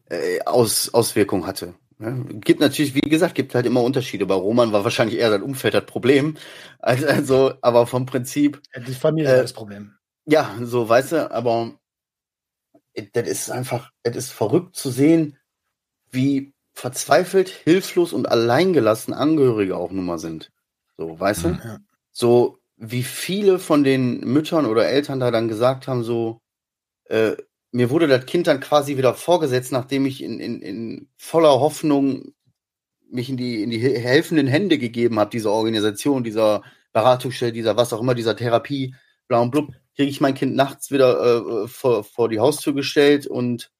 äh, 0.09 0.39
Aus, 0.45 0.93
Auswirkungen 0.93 1.47
hatte. 1.47 1.73
Ja, 1.99 2.11
gibt 2.11 2.59
natürlich, 2.59 2.93
wie 2.93 3.09
gesagt, 3.09 3.35
gibt 3.35 3.55
halt 3.55 3.65
immer 3.65 3.81
Unterschiede. 3.81 4.25
Bei 4.25 4.35
Roman 4.35 4.71
war 4.71 4.83
wahrscheinlich 4.83 5.17
eher 5.17 5.29
sein 5.29 5.43
Umfeld 5.43 5.73
das 5.73 5.85
Problem. 5.85 6.37
Also, 6.79 7.07
also 7.07 7.53
aber 7.61 7.87
vom 7.87 8.05
Prinzip. 8.05 8.61
Die 8.87 8.93
Familie 8.93 9.33
äh, 9.33 9.41
das 9.41 9.53
Problem. 9.53 9.95
Ja, 10.27 10.55
so, 10.61 10.87
weißt 10.87 11.13
du, 11.13 11.31
aber 11.31 11.79
das 13.13 13.27
ist 13.27 13.49
einfach, 13.49 13.91
es 14.03 14.15
ist 14.15 14.31
verrückt 14.31 14.75
zu 14.75 14.91
sehen, 14.91 15.37
wie 16.11 16.53
verzweifelt, 16.73 17.49
hilflos 17.49 18.13
und 18.13 18.27
alleingelassen 18.29 19.13
Angehörige 19.15 19.77
auch 19.77 19.91
nun 19.91 20.05
mal 20.05 20.19
sind. 20.19 20.51
So, 20.97 21.19
weißt 21.19 21.45
du? 21.45 21.49
Ja. 21.49 21.79
So, 22.11 22.59
wie 22.77 23.03
viele 23.03 23.59
von 23.59 23.83
den 23.83 24.19
Müttern 24.21 24.65
oder 24.65 24.87
Eltern 24.87 25.19
da 25.19 25.31
dann 25.31 25.47
gesagt 25.47 25.87
haben, 25.87 26.03
so, 26.03 26.41
äh, 27.05 27.35
mir 27.71 27.89
wurde 27.89 28.07
das 28.07 28.25
Kind 28.25 28.47
dann 28.47 28.59
quasi 28.59 28.97
wieder 28.97 29.13
vorgesetzt, 29.13 29.71
nachdem 29.71 30.05
ich 30.05 30.23
in, 30.23 30.39
in, 30.39 30.61
in 30.61 31.09
voller 31.17 31.59
Hoffnung 31.59 32.33
mich 33.09 33.29
in 33.29 33.37
die, 33.37 33.63
in 33.63 33.69
die 33.69 33.79
helfenden 33.79 34.47
Hände 34.47 34.77
gegeben 34.77 35.19
habe, 35.19 35.29
dieser 35.29 35.51
Organisation, 35.51 36.23
dieser 36.23 36.63
Beratungsstelle, 36.93 37.51
dieser 37.51 37.77
was 37.77 37.93
auch 37.93 38.01
immer, 38.01 38.15
dieser 38.15 38.35
Therapie, 38.35 38.95
bla 39.27 39.39
und 39.39 39.51
blub, 39.51 39.73
kriege 39.95 40.09
ich 40.09 40.21
mein 40.21 40.33
Kind 40.33 40.55
nachts 40.55 40.91
wieder 40.91 41.63
äh, 41.63 41.67
vor, 41.67 42.03
vor 42.03 42.29
die 42.29 42.39
Haustür 42.39 42.73
gestellt 42.73 43.27
und 43.27 43.71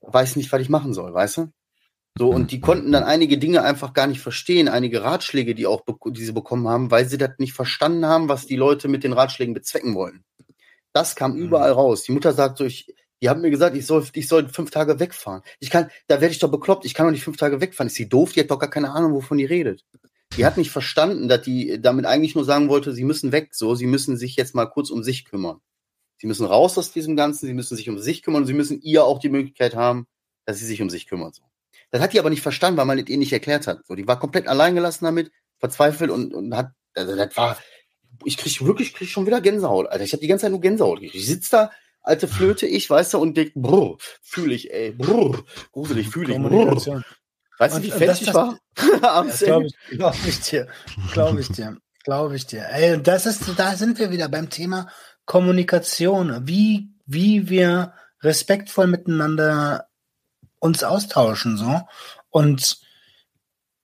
weiß 0.00 0.36
nicht, 0.36 0.52
was 0.52 0.60
ich 0.60 0.68
machen 0.68 0.94
soll, 0.94 1.12
weißt 1.12 1.38
du? 1.38 1.52
So, 2.16 2.30
und 2.30 2.52
die 2.52 2.60
konnten 2.60 2.92
dann 2.92 3.02
einige 3.02 3.38
Dinge 3.38 3.62
einfach 3.62 3.92
gar 3.92 4.06
nicht 4.06 4.20
verstehen, 4.20 4.68
einige 4.68 5.02
Ratschläge, 5.02 5.56
die 5.56 5.66
auch, 5.66 5.82
die 6.06 6.24
sie 6.24 6.32
bekommen 6.32 6.68
haben, 6.68 6.92
weil 6.92 7.08
sie 7.08 7.18
das 7.18 7.32
nicht 7.38 7.54
verstanden 7.54 8.06
haben, 8.06 8.28
was 8.28 8.46
die 8.46 8.54
Leute 8.54 8.86
mit 8.86 9.02
den 9.02 9.12
Ratschlägen 9.12 9.52
bezwecken 9.52 9.96
wollen. 9.96 10.24
Das 10.92 11.16
kam 11.16 11.32
mhm. 11.32 11.42
überall 11.42 11.72
raus. 11.72 12.04
Die 12.04 12.12
Mutter 12.12 12.32
sagt 12.32 12.58
so, 12.58 12.64
ich, 12.64 12.94
die 13.20 13.28
haben 13.28 13.40
mir 13.40 13.50
gesagt, 13.50 13.76
ich 13.76 13.84
soll, 13.84 14.06
ich 14.12 14.28
soll 14.28 14.48
fünf 14.48 14.70
Tage 14.70 15.00
wegfahren. 15.00 15.42
Ich 15.58 15.70
kann, 15.70 15.90
da 16.06 16.20
werde 16.20 16.32
ich 16.32 16.38
doch 16.38 16.50
bekloppt, 16.50 16.84
ich 16.84 16.94
kann 16.94 17.06
doch 17.06 17.10
nicht 17.10 17.24
fünf 17.24 17.36
Tage 17.36 17.60
wegfahren. 17.60 17.88
Ist 17.88 17.96
sie 17.96 18.08
doof? 18.08 18.32
Die 18.32 18.40
hat 18.40 18.50
doch 18.50 18.60
gar 18.60 18.70
keine 18.70 18.92
Ahnung, 18.92 19.12
wovon 19.12 19.38
die 19.38 19.44
redet. 19.44 19.84
Die 20.36 20.46
hat 20.46 20.56
nicht 20.56 20.70
verstanden, 20.70 21.28
dass 21.28 21.42
die 21.42 21.80
damit 21.80 22.06
eigentlich 22.06 22.36
nur 22.36 22.44
sagen 22.44 22.68
wollte, 22.68 22.92
sie 22.92 23.04
müssen 23.04 23.32
weg, 23.32 23.54
so, 23.54 23.74
sie 23.74 23.86
müssen 23.86 24.16
sich 24.16 24.36
jetzt 24.36 24.54
mal 24.54 24.66
kurz 24.66 24.90
um 24.90 25.02
sich 25.02 25.24
kümmern. 25.24 25.60
Sie 26.18 26.28
müssen 26.28 26.46
raus 26.46 26.78
aus 26.78 26.92
diesem 26.92 27.16
Ganzen, 27.16 27.46
sie 27.46 27.54
müssen 27.54 27.76
sich 27.76 27.88
um 27.88 27.98
sich 27.98 28.22
kümmern 28.22 28.42
und 28.42 28.46
sie 28.46 28.54
müssen 28.54 28.80
ihr 28.80 29.04
auch 29.04 29.18
die 29.18 29.28
Möglichkeit 29.28 29.74
haben, 29.74 30.06
dass 30.44 30.58
sie 30.58 30.66
sich 30.66 30.80
um 30.80 30.90
sich 30.90 31.06
kümmert. 31.06 31.34
So. 31.36 31.42
Das 31.94 32.02
hat 32.02 32.12
die 32.12 32.18
aber 32.18 32.28
nicht 32.28 32.42
verstanden, 32.42 32.76
weil 32.76 32.86
man 32.86 32.98
es 32.98 33.08
ihr 33.08 33.18
nicht 33.18 33.32
erklärt 33.32 33.68
hat. 33.68 33.86
So, 33.86 33.94
die 33.94 34.08
war 34.08 34.18
komplett 34.18 34.48
alleingelassen 34.48 35.04
damit, 35.04 35.30
verzweifelt 35.60 36.10
und, 36.10 36.34
und 36.34 36.52
hat, 36.56 36.72
also 36.96 37.14
das 37.14 37.36
war, 37.36 37.56
ich 38.24 38.36
krieg 38.36 38.66
wirklich 38.66 38.94
krieg 38.94 39.08
schon 39.08 39.26
wieder 39.26 39.40
Gänsehaut, 39.40 39.86
Alter. 39.86 40.02
Ich 40.02 40.12
habe 40.12 40.20
die 40.20 40.26
ganze 40.26 40.42
Zeit 40.42 40.50
nur 40.50 40.60
Gänsehaut. 40.60 41.00
Ich 41.02 41.24
sitze 41.24 41.50
da, 41.52 41.70
alte 42.02 42.26
Flöte, 42.26 42.66
ich, 42.66 42.90
weißt 42.90 43.14
du, 43.14 43.18
und 43.18 43.36
denk, 43.36 43.54
brr, 43.54 43.96
fühle 44.22 44.56
ich, 44.56 44.72
ey, 44.72 44.90
brr, 44.90 45.44
gruselig, 45.70 46.08
fühle 46.08 46.32
ich, 46.32 46.42
brr. 46.42 47.04
Weißt 47.60 47.78
du, 47.78 47.82
wie 47.84 47.92
fertig 47.92 48.26
ich 48.26 48.34
war? 48.34 48.58
Glaube 49.38 49.66
ich, 49.66 49.76
glaub 49.90 50.16
ich 50.26 50.40
dir. 50.40 50.66
Glaube 51.12 51.42
ich 51.42 51.48
dir. 51.50 51.78
Glaube 52.02 52.34
ich 52.34 52.44
dir. 52.44 52.66
Ey, 52.70 53.00
das 53.00 53.26
ist, 53.26 53.56
da 53.56 53.76
sind 53.76 54.00
wir 54.00 54.10
wieder 54.10 54.28
beim 54.28 54.50
Thema 54.50 54.88
Kommunikation. 55.26 56.40
Wie, 56.42 56.88
wie 57.06 57.48
wir 57.48 57.94
respektvoll 58.20 58.88
miteinander 58.88 59.86
uns 60.64 60.82
austauschen, 60.82 61.58
so. 61.58 61.82
Und 62.30 62.80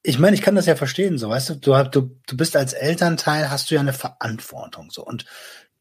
ich 0.03 0.19
meine, 0.19 0.35
ich 0.35 0.43
kann 0.43 0.55
das 0.55 0.65
ja 0.65 0.77
verstehen, 0.77 1.19
so, 1.19 1.29
weißt 1.29 1.51
du, 1.51 1.55
du, 1.57 1.83
du, 1.85 2.21
du 2.27 2.37
bist 2.37 2.57
als 2.57 2.73
Elternteil, 2.73 3.51
hast 3.51 3.71
du 3.71 3.75
ja 3.75 3.81
eine 3.83 3.93
Verantwortung, 3.93 4.91
so. 4.91 5.05
Und 5.05 5.27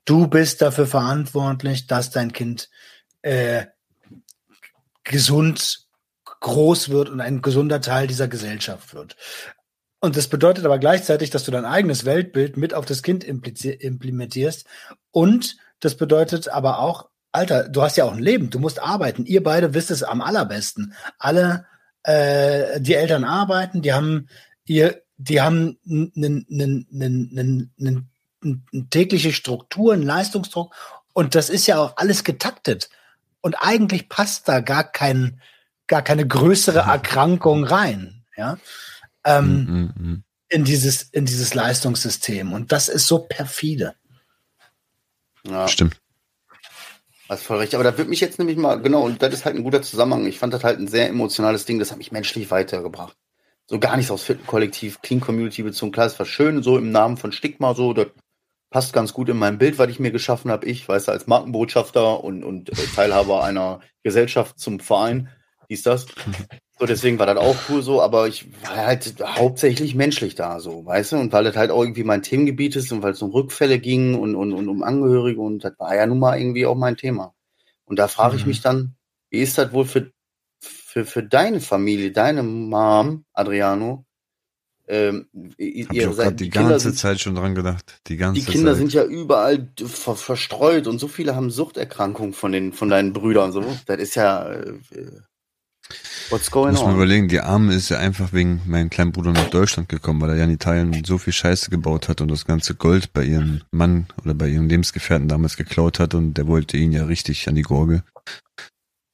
du 0.03 0.27
bist 0.27 0.61
dafür 0.61 0.87
verantwortlich, 0.87 1.87
dass 1.87 2.09
dein 2.11 2.33
Kind 2.33 2.69
äh, 3.21 3.67
gesund 5.05 5.87
groß 6.41 6.89
wird 6.89 7.09
und 7.09 7.21
ein 7.21 7.41
gesunder 7.41 7.79
Teil 7.79 8.07
dieser 8.07 8.27
Gesellschaft 8.27 8.93
wird. 8.93 9.15
Und 10.01 10.17
das 10.17 10.27
bedeutet 10.27 10.65
aber 10.65 10.79
gleichzeitig, 10.79 11.29
dass 11.29 11.43
du 11.45 11.51
dein 11.51 11.65
eigenes 11.65 12.03
Weltbild 12.03 12.57
mit 12.57 12.73
auf 12.73 12.85
das 12.85 13.03
Kind 13.03 13.23
implementierst. 13.23 14.65
Und 15.11 15.57
das 15.79 15.95
bedeutet 15.95 16.49
aber 16.49 16.79
auch, 16.79 17.08
Alter, 17.31 17.69
du 17.69 17.81
hast 17.81 17.97
ja 17.97 18.05
auch 18.05 18.13
ein 18.13 18.19
Leben, 18.19 18.49
du 18.49 18.59
musst 18.59 18.81
arbeiten. 18.81 19.25
Ihr 19.25 19.43
beide 19.43 19.73
wisst 19.73 19.91
es 19.91 20.03
am 20.03 20.21
allerbesten. 20.21 20.93
Alle, 21.17 21.65
äh, 22.03 22.79
die 22.81 22.95
Eltern 22.95 23.23
arbeiten, 23.23 23.81
die 23.81 23.93
haben 23.93 24.27
ihr, 24.65 25.01
die 25.17 25.41
haben 25.41 25.77
einen 25.85 27.69
tägliche 28.89 29.33
Struktur, 29.33 29.93
einen 29.93 30.03
Leistungsdruck. 30.03 30.73
Und 31.13 31.35
das 31.35 31.49
ist 31.49 31.67
ja 31.67 31.79
auch 31.79 31.97
alles 31.97 32.23
getaktet. 32.23 32.89
Und 33.41 33.55
eigentlich 33.55 34.09
passt 34.09 34.47
da 34.47 34.61
gar 34.61 34.83
kein, 34.83 35.41
gar 35.87 36.01
keine 36.01 36.27
größere 36.27 36.83
mhm. 36.83 36.89
Erkrankung 36.89 37.63
rein, 37.63 38.23
ja, 38.37 38.57
ähm, 39.25 39.65
mm, 39.65 40.01
mm, 40.01 40.23
in 40.49 40.63
dieses, 40.63 41.03
in 41.03 41.25
dieses 41.25 41.53
Leistungssystem. 41.53 42.53
Und 42.53 42.71
das 42.71 42.87
ist 42.87 43.07
so 43.07 43.19
perfide. 43.19 43.95
Ja. 45.45 45.67
Stimmt. 45.67 45.99
Hast 47.29 47.43
voll 47.43 47.57
recht. 47.57 47.75
Aber 47.75 47.83
da 47.83 47.97
wird 47.97 48.09
mich 48.09 48.19
jetzt 48.19 48.39
nämlich 48.39 48.57
mal, 48.57 48.81
genau, 48.81 49.05
und 49.05 49.21
das 49.21 49.33
ist 49.33 49.45
halt 49.45 49.55
ein 49.55 49.63
guter 49.63 49.81
Zusammenhang. 49.81 50.25
Ich 50.25 50.39
fand 50.39 50.53
das 50.53 50.63
halt 50.63 50.79
ein 50.79 50.87
sehr 50.87 51.07
emotionales 51.07 51.65
Ding, 51.65 51.79
das 51.79 51.91
hat 51.91 51.99
mich 51.99 52.11
menschlich 52.11 52.49
weitergebracht. 52.51 53.15
So 53.67 53.79
gar 53.79 53.95
nichts 53.95 54.11
aus 54.11 54.25
Kollektiv, 54.47 55.01
Clean 55.01 55.21
Community 55.21 55.61
bezogen. 55.61 55.91
Klar, 55.91 56.07
es 56.07 56.17
war 56.17 56.25
schön, 56.25 56.63
so 56.63 56.77
im 56.77 56.91
Namen 56.91 57.17
von 57.17 57.31
Stigma, 57.31 57.75
so, 57.75 57.93
das 57.93 58.07
passt 58.71 58.93
ganz 58.93 59.13
gut 59.13 59.29
in 59.29 59.37
mein 59.37 59.59
Bild, 59.59 59.77
was 59.77 59.89
ich 59.89 59.99
mir 59.99 60.11
geschaffen 60.11 60.49
habe. 60.49 60.65
Ich, 60.65 60.87
weiß 60.89 61.07
als 61.09 61.27
Markenbotschafter 61.27 62.23
und, 62.23 62.43
und 62.43 62.69
äh, 62.69 62.85
Teilhaber 62.95 63.43
einer 63.43 63.79
Gesellschaft 64.03 64.59
zum 64.59 64.79
Verein 64.79 65.29
dies, 65.69 65.83
das. 65.83 66.07
So, 66.79 66.85
deswegen 66.85 67.19
war 67.19 67.25
das 67.25 67.37
auch 67.37 67.57
cool 67.67 67.81
so, 67.81 68.01
aber 68.01 68.29
ich 68.29 68.47
war 68.63 68.77
halt 68.77 69.15
hauptsächlich 69.21 69.95
menschlich 69.95 70.35
da, 70.35 70.61
so, 70.61 70.85
weißt 70.85 71.11
du, 71.11 71.17
und 71.17 71.33
weil 71.33 71.43
das 71.43 71.57
halt 71.57 71.71
auch 71.71 71.81
irgendwie 71.81 72.05
mein 72.05 72.23
Themengebiet 72.23 72.77
ist 72.77 72.93
und 72.93 73.03
weil 73.03 73.11
es 73.11 73.21
um 73.21 73.31
Rückfälle 73.31 73.79
ging 73.79 74.15
und, 74.15 74.33
und, 74.35 74.53
und 74.53 74.69
um 74.69 74.81
Angehörige 74.81 75.41
und 75.41 75.61
das 75.65 75.73
war 75.77 75.93
ja 75.93 76.07
nun 76.07 76.19
mal 76.19 76.39
irgendwie 76.39 76.65
auch 76.65 76.77
mein 76.77 76.95
Thema. 76.95 77.33
Und 77.83 77.99
da 77.99 78.07
frage 78.07 78.37
ich 78.37 78.43
mhm. 78.43 78.47
mich 78.47 78.61
dann, 78.61 78.95
wie 79.29 79.39
ist 79.39 79.57
das 79.57 79.73
wohl 79.73 79.83
für, 79.83 80.11
für, 80.61 81.05
für 81.05 81.21
deine 81.21 81.59
Familie, 81.59 82.13
deine 82.13 82.43
Mom, 82.43 83.25
Adriano? 83.33 84.05
Ähm, 84.87 85.27
ihr 85.57 86.13
seid, 86.13 86.39
die, 86.39 86.45
die 86.45 86.49
ganze 86.49 86.79
sind, 86.79 86.97
Zeit 86.97 87.19
schon 87.19 87.35
dran 87.35 87.55
gedacht. 87.55 87.99
Die 88.07 88.15
ganze 88.15 88.39
Die 88.39 88.47
Kinder 88.49 88.71
Zeit. 88.71 88.77
sind 88.77 88.93
ja 88.93 89.03
überall 89.03 89.69
ver 89.85 90.15
verstreut 90.15 90.87
und 90.87 90.97
so 90.97 91.07
viele 91.09 91.35
haben 91.35 91.51
Suchterkrankungen 91.51 92.33
von 92.33 92.51
den 92.51 92.73
von 92.73 92.89
deinen 92.89 93.13
Brüdern 93.13 93.51
so. 93.51 93.63
Das 93.85 93.97
ist 93.99 94.15
ja 94.15 94.49
äh, 94.51 94.79
What's 96.29 96.51
going 96.51 96.71
Muss 96.73 96.81
man 96.81 96.91
on? 96.91 96.95
überlegen, 96.95 97.27
die 97.27 97.39
Arme 97.39 97.73
ist 97.73 97.89
ja 97.89 97.97
einfach 97.97 98.33
wegen 98.33 98.61
meinem 98.67 98.91
kleinen 98.91 99.11
Bruder 99.11 99.31
nach 99.31 99.49
Deutschland 99.49 99.89
gekommen, 99.89 100.21
weil 100.21 100.29
er 100.29 100.35
ja 100.35 100.43
in 100.43 100.51
Italien 100.51 101.03
so 101.03 101.17
viel 101.17 101.33
Scheiße 101.33 101.71
gebaut 101.71 102.07
hat 102.07 102.21
und 102.21 102.29
das 102.29 102.45
ganze 102.45 102.75
Gold 102.75 103.13
bei 103.13 103.23
ihrem 103.23 103.61
Mann 103.71 104.05
oder 104.23 104.35
bei 104.35 104.47
ihrem 104.47 104.67
Lebensgefährten 104.67 105.27
damals 105.27 105.57
geklaut 105.57 105.99
hat 105.99 106.13
und 106.13 106.35
der 106.35 106.45
wollte 106.45 106.77
ihn 106.77 106.91
ja 106.91 107.05
richtig 107.05 107.47
an 107.49 107.55
die 107.55 107.63
Gurgel. 107.63 108.03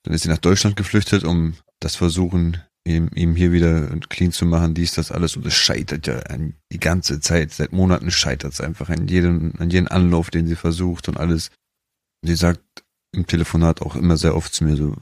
Dann 0.03 0.13
ist 0.13 0.23
sie 0.23 0.29
nach 0.29 0.39
Deutschland 0.39 0.75
geflüchtet, 0.75 1.23
um 1.23 1.53
das 1.79 1.95
versuchen, 1.95 2.61
ihm, 2.85 3.09
ihm 3.15 3.35
hier 3.35 3.53
wieder 3.53 3.87
clean 4.09 4.33
zu 4.33 4.45
machen, 4.45 4.73
dies, 4.73 4.93
das 4.93 5.11
alles. 5.11 5.37
Und 5.37 5.45
es 5.45 5.55
scheitert 5.55 6.07
ja 6.07 6.19
an, 6.19 6.55
die 6.71 6.79
ganze 6.79 7.21
Zeit. 7.21 7.53
Seit 7.53 7.71
Monaten 7.71 8.11
scheitert 8.11 8.51
es 8.51 8.61
einfach 8.61 8.89
an 8.89 9.07
jedem, 9.07 9.53
an 9.57 9.69
jedem 9.69 9.87
Anlauf, 9.87 10.31
den 10.31 10.47
sie 10.47 10.55
versucht 10.55 11.07
und 11.07 11.17
alles. 11.17 11.49
Und 12.21 12.27
sie 12.27 12.35
sagt 12.35 12.61
im 13.13 13.25
Telefonat 13.25 13.81
auch 13.81 13.95
immer 13.95 14.17
sehr 14.17 14.35
oft 14.35 14.53
zu 14.53 14.65
mir 14.65 14.75
so, 14.75 14.95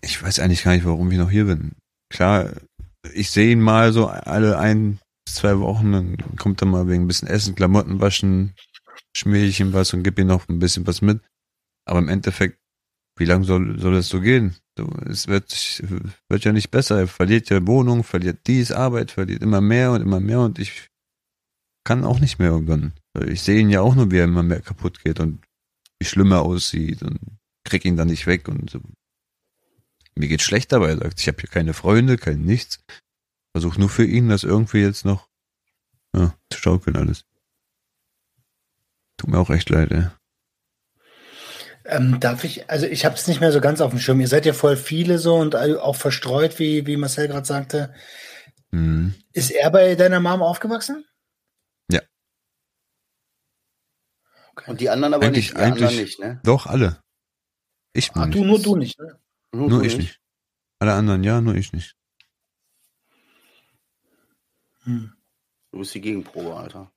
ich 0.00 0.22
weiß 0.22 0.40
eigentlich 0.40 0.64
gar 0.64 0.72
nicht, 0.72 0.84
warum 0.84 1.10
ich 1.10 1.18
noch 1.18 1.30
hier 1.30 1.46
bin. 1.46 1.72
Klar, 2.10 2.52
ich 3.12 3.30
sehe 3.30 3.52
ihn 3.52 3.60
mal 3.60 3.92
so 3.92 4.06
alle 4.06 4.58
ein, 4.58 4.98
zwei 5.28 5.58
Wochen, 5.58 5.92
dann 5.92 6.16
kommt 6.36 6.62
er 6.62 6.66
mal 6.66 6.88
wegen 6.88 7.04
ein 7.04 7.08
bisschen 7.08 7.28
Essen, 7.28 7.54
Klamotten 7.54 8.00
waschen, 8.00 8.54
schmier 9.16 9.44
ich 9.44 9.60
ihm 9.60 9.72
was 9.72 9.92
und 9.92 10.02
gebe 10.02 10.22
ihm 10.22 10.28
noch 10.28 10.48
ein 10.48 10.58
bisschen 10.58 10.86
was 10.86 11.02
mit. 11.02 11.20
Aber 11.84 11.98
im 11.98 12.08
Endeffekt, 12.08 12.58
wie 13.18 13.24
lange 13.24 13.44
soll, 13.44 13.78
soll 13.78 13.94
das 13.94 14.08
so 14.08 14.20
gehen? 14.20 14.56
Es 15.06 15.26
wird, 15.26 15.50
wird 16.28 16.44
ja 16.44 16.52
nicht 16.52 16.70
besser. 16.70 17.00
Er 17.00 17.08
verliert 17.08 17.50
ja 17.50 17.66
Wohnung, 17.66 18.04
verliert 18.04 18.46
dies, 18.46 18.70
Arbeit, 18.70 19.10
verliert 19.10 19.42
immer 19.42 19.60
mehr 19.60 19.92
und 19.92 20.02
immer 20.02 20.20
mehr 20.20 20.40
und 20.40 20.58
ich 20.58 20.88
kann 21.84 22.04
auch 22.04 22.20
nicht 22.20 22.38
mehr 22.38 22.50
irgendwann. 22.50 22.92
Ich 23.26 23.42
sehe 23.42 23.60
ihn 23.60 23.70
ja 23.70 23.80
auch 23.80 23.94
nur, 23.94 24.10
wie 24.10 24.18
er 24.18 24.24
immer 24.24 24.42
mehr 24.42 24.60
kaputt 24.60 25.02
geht 25.02 25.20
und 25.20 25.42
wie 25.98 26.06
schlimm 26.06 26.32
er 26.32 26.42
aussieht 26.42 27.02
und 27.02 27.18
krieg 27.64 27.84
ihn 27.84 27.96
dann 27.96 28.08
nicht 28.08 28.26
weg 28.26 28.46
und 28.48 28.70
so. 28.70 28.80
Mir 30.18 30.26
geht 30.26 30.42
schlecht 30.42 30.72
dabei, 30.72 30.88
er 30.88 30.98
sagt, 30.98 31.20
ich 31.20 31.28
habe 31.28 31.38
hier 31.38 31.48
keine 31.48 31.74
Freunde, 31.74 32.16
kein 32.16 32.42
nichts. 32.42 32.80
Versuch 33.52 33.76
nur 33.76 33.88
für 33.88 34.04
ihn, 34.04 34.28
das 34.28 34.42
irgendwie 34.42 34.80
jetzt 34.82 35.04
noch 35.04 35.28
ja, 36.14 36.34
zu 36.50 36.58
schaukeln 36.58 36.96
alles. 36.96 37.24
Tut 39.16 39.30
mir 39.30 39.38
auch 39.38 39.50
echt 39.50 39.70
leid, 39.70 39.92
ey. 39.92 40.06
Ähm, 41.84 42.18
darf 42.18 42.42
ich, 42.42 42.68
also 42.68 42.86
ich 42.86 43.04
habe 43.04 43.14
es 43.14 43.28
nicht 43.28 43.40
mehr 43.40 43.52
so 43.52 43.60
ganz 43.60 43.80
auf 43.80 43.90
dem 43.90 44.00
Schirm. 44.00 44.20
Ihr 44.20 44.26
seid 44.26 44.44
ja 44.44 44.52
voll 44.52 44.76
viele 44.76 45.18
so 45.18 45.36
und 45.36 45.54
auch 45.54 45.96
verstreut, 45.96 46.58
wie, 46.58 46.84
wie 46.86 46.96
Marcel 46.96 47.28
gerade 47.28 47.46
sagte. 47.46 47.94
Mhm. 48.72 49.14
Ist 49.32 49.52
er 49.52 49.70
bei 49.70 49.94
deiner 49.94 50.18
Mom 50.18 50.42
aufgewachsen? 50.42 51.06
Ja. 51.90 52.00
Okay. 54.50 54.70
Und 54.70 54.80
die 54.80 54.90
anderen 54.90 55.14
aber 55.14 55.26
eigentlich, 55.26 55.54
nicht, 55.54 55.56
die 55.56 55.62
eigentlich, 55.62 55.88
anderen 55.88 56.02
nicht, 56.02 56.18
ne? 56.18 56.40
Doch, 56.42 56.66
alle. 56.66 57.00
Ich 57.92 58.10
ah, 58.14 58.26
du, 58.26 58.44
nur 58.44 58.60
du 58.60 58.74
nicht, 58.74 58.98
ne? 58.98 59.18
Nur, 59.52 59.68
nur 59.68 59.82
ich 59.82 59.96
nicht. 59.96 60.06
nicht. 60.08 60.20
Alle 60.78 60.94
anderen 60.94 61.24
ja, 61.24 61.40
nur 61.40 61.54
ich 61.54 61.72
nicht. 61.72 61.96
Hm. 64.84 65.12
Du 65.72 65.78
bist 65.78 65.94
die 65.94 66.00
Gegenprobe, 66.00 66.56
Alter. 66.56 66.90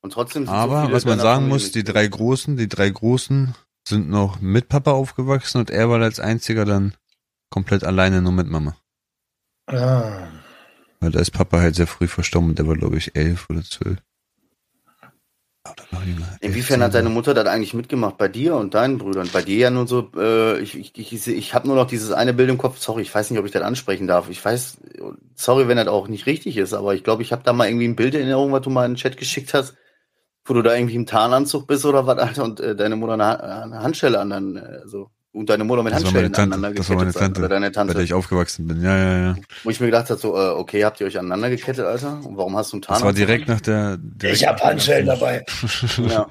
Und 0.00 0.12
trotzdem 0.12 0.46
sind 0.46 0.54
Aber 0.54 0.86
so 0.86 0.92
was 0.92 1.04
man 1.04 1.18
sagen 1.18 1.48
muss, 1.48 1.72
die 1.72 1.84
drei 1.84 2.06
Großen, 2.06 2.56
die 2.56 2.68
drei 2.68 2.88
Großen 2.88 3.54
sind 3.86 4.08
noch 4.08 4.40
mit 4.40 4.68
Papa 4.68 4.92
aufgewachsen 4.92 5.58
und 5.58 5.70
er 5.70 5.88
war 5.88 6.00
als 6.00 6.20
einziger 6.20 6.64
dann 6.64 6.94
komplett 7.50 7.84
alleine 7.84 8.22
nur 8.22 8.32
mit 8.32 8.46
Mama. 8.46 8.76
Ah. 9.66 10.28
Weil 11.00 11.10
da 11.10 11.20
ist 11.20 11.30
Papa 11.30 11.60
halt 11.60 11.74
sehr 11.74 11.86
früh 11.86 12.06
verstorben 12.06 12.50
und 12.50 12.58
der 12.58 12.66
war, 12.66 12.76
glaube 12.76 12.98
ich, 12.98 13.16
elf 13.16 13.48
oder 13.50 13.62
zwölf. 13.62 13.98
Inwiefern 16.40 16.82
hat 16.82 16.94
deine 16.94 17.08
Mutter 17.08 17.34
das 17.34 17.46
eigentlich 17.46 17.74
mitgemacht 17.74 18.16
bei 18.16 18.28
dir 18.28 18.56
und 18.56 18.74
deinen 18.74 18.98
Brüdern? 18.98 19.28
Bei 19.32 19.42
dir 19.42 19.58
ja 19.58 19.70
nur 19.70 19.86
so, 19.86 20.10
äh, 20.16 20.60
ich, 20.60 20.78
ich, 20.78 20.96
ich, 20.96 21.26
ich 21.26 21.54
habe 21.54 21.66
nur 21.66 21.76
noch 21.76 21.86
dieses 21.86 22.12
eine 22.12 22.32
Bild 22.32 22.48
im 22.48 22.58
Kopf, 22.58 22.78
sorry, 22.78 23.02
ich 23.02 23.14
weiß 23.14 23.30
nicht, 23.30 23.38
ob 23.38 23.46
ich 23.46 23.52
das 23.52 23.62
ansprechen 23.62 24.06
darf. 24.06 24.30
Ich 24.30 24.42
weiß, 24.44 24.78
sorry, 25.34 25.68
wenn 25.68 25.76
das 25.76 25.88
auch 25.88 26.08
nicht 26.08 26.26
richtig 26.26 26.56
ist, 26.56 26.74
aber 26.74 26.94
ich 26.94 27.04
glaube, 27.04 27.22
ich 27.22 27.32
habe 27.32 27.42
da 27.44 27.52
mal 27.52 27.68
irgendwie 27.68 27.88
ein 27.88 27.96
Bild 27.96 28.14
in 28.14 28.20
Erinnerung, 28.20 28.52
was 28.52 28.62
du 28.62 28.70
mal 28.70 28.86
in 28.86 28.92
den 28.92 28.96
Chat 28.96 29.16
geschickt 29.16 29.52
hast, 29.52 29.74
wo 30.44 30.54
du 30.54 30.62
da 30.62 30.74
irgendwie 30.74 30.96
im 30.96 31.06
Tarnanzug 31.06 31.66
bist 31.66 31.84
oder 31.84 32.06
was, 32.06 32.18
Alter, 32.18 32.44
und 32.44 32.60
äh, 32.60 32.74
deine 32.74 32.96
Mutter 32.96 33.14
eine, 33.14 33.42
eine 33.42 33.82
Handschelle 33.82 34.20
an 34.20 34.30
dann, 34.30 34.56
äh, 34.56 34.86
so 34.86 35.10
und 35.38 35.48
deine 35.48 35.62
Mutter 35.62 35.84
mit 35.84 35.92
das 35.92 36.02
Handschellen 36.02 36.34
aneinander 36.34 36.70
gekettet. 36.70 36.78
Das 36.78 36.88
war 36.90 36.96
meine 36.96 37.12
Tante, 37.12 37.40
oder 37.40 37.48
deine 37.48 37.70
Tante, 37.70 37.92
bei 37.92 37.98
der 37.98 38.04
ich 38.04 38.12
aufgewachsen 38.12 38.66
bin. 38.66 38.82
Ja, 38.82 38.96
ja, 38.96 39.18
ja. 39.18 39.36
Wo 39.62 39.70
ich 39.70 39.78
mir 39.78 39.86
gedacht 39.86 40.10
habe, 40.10 40.18
so, 40.18 40.34
äh, 40.34 40.48
okay, 40.48 40.84
habt 40.84 41.00
ihr 41.00 41.06
euch 41.06 41.16
aneinander 41.16 41.48
gekettet, 41.50 41.84
Alter? 41.84 42.20
Und 42.24 42.36
warum 42.36 42.56
hast 42.56 42.72
du 42.72 42.76
einen 42.76 42.82
Tarn? 42.82 42.94
Das 42.96 43.04
war 43.04 43.12
direkt 43.12 43.46
nach 43.46 43.60
der... 43.60 43.98
Direkt 43.98 44.40
ich 44.40 44.48
hab 44.48 44.60
Handschellen 44.60 45.06
dabei. 45.06 45.46
ja. 46.08 46.26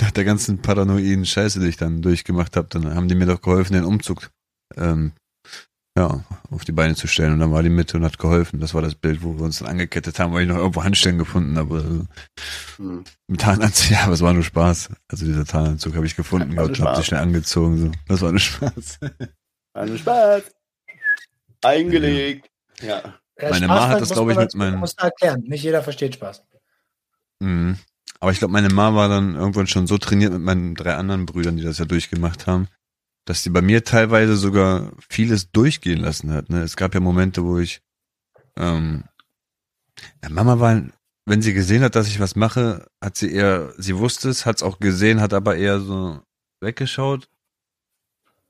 Nach 0.00 0.10
der 0.12 0.24
ganzen 0.24 0.62
paranoiden 0.62 1.26
Scheiße, 1.26 1.58
die 1.58 1.66
ich 1.66 1.76
dann 1.76 2.02
durchgemacht 2.02 2.56
habe, 2.56 2.68
dann 2.70 2.94
haben 2.94 3.08
die 3.08 3.16
mir 3.16 3.26
doch 3.26 3.40
geholfen, 3.40 3.74
den 3.74 3.84
Umzug 3.84 4.30
ähm, 4.76 5.12
ja, 5.96 6.24
auf 6.50 6.64
die 6.64 6.72
Beine 6.72 6.94
zu 6.94 7.06
stellen. 7.06 7.34
Und 7.34 7.40
dann 7.40 7.52
war 7.52 7.62
die 7.62 7.68
Mitte 7.68 7.96
und 7.98 8.04
hat 8.04 8.18
geholfen. 8.18 8.60
Das 8.60 8.72
war 8.74 8.80
das 8.82 8.94
Bild, 8.94 9.22
wo 9.22 9.36
wir 9.36 9.44
uns 9.44 9.58
dann 9.58 9.68
angekettet 9.68 10.18
haben, 10.18 10.32
weil 10.32 10.42
ich 10.42 10.48
noch 10.48 10.56
irgendwo 10.56 10.82
Handstellen 10.84 11.18
gefunden 11.18 11.56
habe. 11.58 11.74
Also, 11.76 12.06
Hm. 12.76 13.04
mit 13.28 13.40
Tarnanzug, 13.40 13.90
ja, 13.90 14.04
aber 14.04 14.12
es 14.14 14.20
war 14.22 14.32
nur 14.32 14.42
Spaß. 14.44 14.88
Also 15.08 15.26
dieser 15.26 15.44
Tarnanzug 15.44 15.94
habe 15.94 16.06
ich 16.06 16.16
gefunden 16.16 16.56
War 16.56 16.64
nur 16.64 16.72
gehabt 16.72 16.80
und 16.80 16.86
habe 16.86 16.96
sich 16.96 17.06
schnell 17.06 17.20
angezogen. 17.20 17.78
So. 17.78 17.90
Das 18.08 18.20
war 18.22 18.30
nur 18.30 18.40
Spaß. 18.40 19.00
Also 19.74 19.96
Spaß. 19.98 20.42
Eingelegt. 21.62 22.48
Ja. 22.80 23.02
Ja, 23.40 23.50
Meine 23.50 23.66
Spaß 23.66 23.68
Ma 23.80 23.88
hat 23.88 24.00
das, 24.00 24.08
man 24.10 24.16
glaub 24.16 24.30
ich, 24.30 24.36
mit 24.36 24.54
meinen- 24.54 24.78
Muss 24.78 24.94
da 24.96 25.04
erklären. 25.06 25.42
Nicht 25.46 25.62
jeder 25.62 25.82
versteht 25.82 26.14
Spaß. 26.14 26.42
Mhm. 27.40 27.78
Aber 28.20 28.30
ich 28.30 28.38
glaube, 28.38 28.52
meine 28.52 28.68
Ma 28.68 28.94
war 28.94 29.08
dann 29.08 29.34
irgendwann 29.34 29.66
schon 29.66 29.86
so 29.86 29.98
trainiert 29.98 30.32
mit 30.32 30.42
meinen 30.42 30.74
drei 30.74 30.94
anderen 30.94 31.26
Brüdern, 31.26 31.56
die 31.56 31.62
das 31.64 31.78
ja 31.78 31.84
durchgemacht 31.86 32.46
haben, 32.46 32.68
dass 33.24 33.42
die 33.42 33.50
bei 33.50 33.62
mir 33.62 33.84
teilweise 33.84 34.36
sogar 34.36 34.92
vieles 35.08 35.50
durchgehen 35.50 36.00
lassen 36.00 36.32
hat. 36.32 36.50
Ne? 36.50 36.62
Es 36.62 36.76
gab 36.76 36.94
ja 36.94 37.00
Momente, 37.00 37.44
wo 37.44 37.58
ich 37.58 37.80
ähm, 38.56 39.04
Mama 40.28 40.58
war, 40.58 40.82
wenn 41.24 41.42
sie 41.42 41.54
gesehen 41.54 41.82
hat, 41.82 41.94
dass 41.94 42.08
ich 42.08 42.20
was 42.20 42.34
mache, 42.34 42.86
hat 43.00 43.16
sie 43.16 43.32
eher, 43.32 43.72
sie 43.78 43.96
wusste 43.96 44.28
es, 44.28 44.44
hat 44.44 44.56
es 44.56 44.62
auch 44.62 44.80
gesehen, 44.80 45.20
hat 45.20 45.34
aber 45.34 45.56
eher 45.56 45.80
so 45.80 46.20
weggeschaut, 46.60 47.28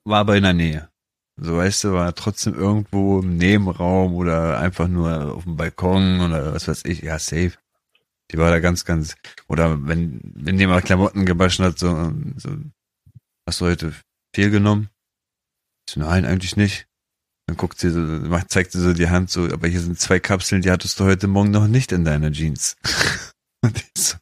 war 0.05 0.21
aber 0.21 0.37
in 0.37 0.45
der 0.45 0.55
Nähe. 0.55 0.89
So 1.37 1.57
weißt 1.57 1.85
du, 1.85 1.93
war 1.93 2.15
trotzdem 2.15 2.55
irgendwo 2.55 3.21
im 3.21 3.37
Nebenraum 3.37 4.15
oder 4.15 4.59
einfach 4.59 4.89
nur 4.89 5.35
auf 5.35 5.45
dem 5.45 5.57
Balkon 5.57 6.21
oder 6.21 6.55
was 6.55 6.69
weiß 6.69 6.85
ich, 6.85 7.03
ja, 7.03 7.19
safe. 7.19 7.53
Die 8.31 8.39
war 8.39 8.51
da 8.51 8.61
ganz, 8.61 8.85
ganz, 8.85 9.17
oder 9.49 9.87
wenn, 9.87 10.21
wenn 10.23 10.59
jemand 10.59 10.85
Klamotten 10.85 11.27
gewaschen 11.27 11.65
hat, 11.65 11.79
so, 11.79 12.13
so, 12.37 12.51
hast 13.47 13.61
du 13.61 13.67
heute 13.67 13.93
viel 14.35 14.51
genommen? 14.51 14.89
Ich 15.89 15.95
so, 15.95 16.01
nein, 16.01 16.25
eigentlich 16.25 16.57
nicht. 16.57 16.87
Dann 17.47 17.57
guckt 17.57 17.79
sie 17.79 17.91
so, 17.91 17.99
macht, 18.01 18.51
zeigt 18.51 18.73
sie 18.73 18.81
so 18.81 18.93
die 18.93 19.11
Hand 19.11 19.31
so, 19.31 19.45
aber 19.45 19.67
hier 19.69 19.81
sind 19.81 19.99
zwei 19.99 20.21
Kapseln, 20.21 20.63
die 20.63 20.71
hattest 20.71 20.99
du 21.01 21.05
heute 21.05 21.27
Morgen 21.27 21.51
noch 21.51 21.67
nicht 21.67 21.93
in 21.93 22.05
deiner 22.05 22.31
Jeans. 22.33 22.77
Und 23.65 23.77
ich 23.79 23.91
so, 23.97 24.17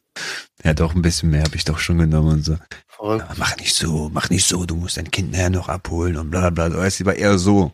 ja 0.63 0.73
doch, 0.73 0.93
ein 0.95 1.01
bisschen 1.01 1.29
mehr 1.29 1.43
habe 1.43 1.55
ich 1.55 1.65
doch 1.65 1.79
schon 1.79 1.97
genommen 1.97 2.29
und 2.33 2.45
so. 2.45 2.57
Verrückt. 2.87 3.25
Ja, 3.27 3.35
mach 3.37 3.57
nicht 3.57 3.75
so, 3.75 4.09
mach 4.13 4.29
nicht 4.29 4.45
so, 4.47 4.65
du 4.65 4.75
musst 4.75 4.97
dein 4.97 5.09
Kind 5.09 5.31
nachher 5.31 5.49
noch 5.49 5.67
abholen 5.69 6.15
und 6.17 6.29
bla 6.29 6.51
bla 6.51 6.69
bla. 6.69 6.77
Weißt 6.77 6.99
du, 6.99 7.05
war 7.05 7.15
eher 7.15 7.39
so. 7.39 7.71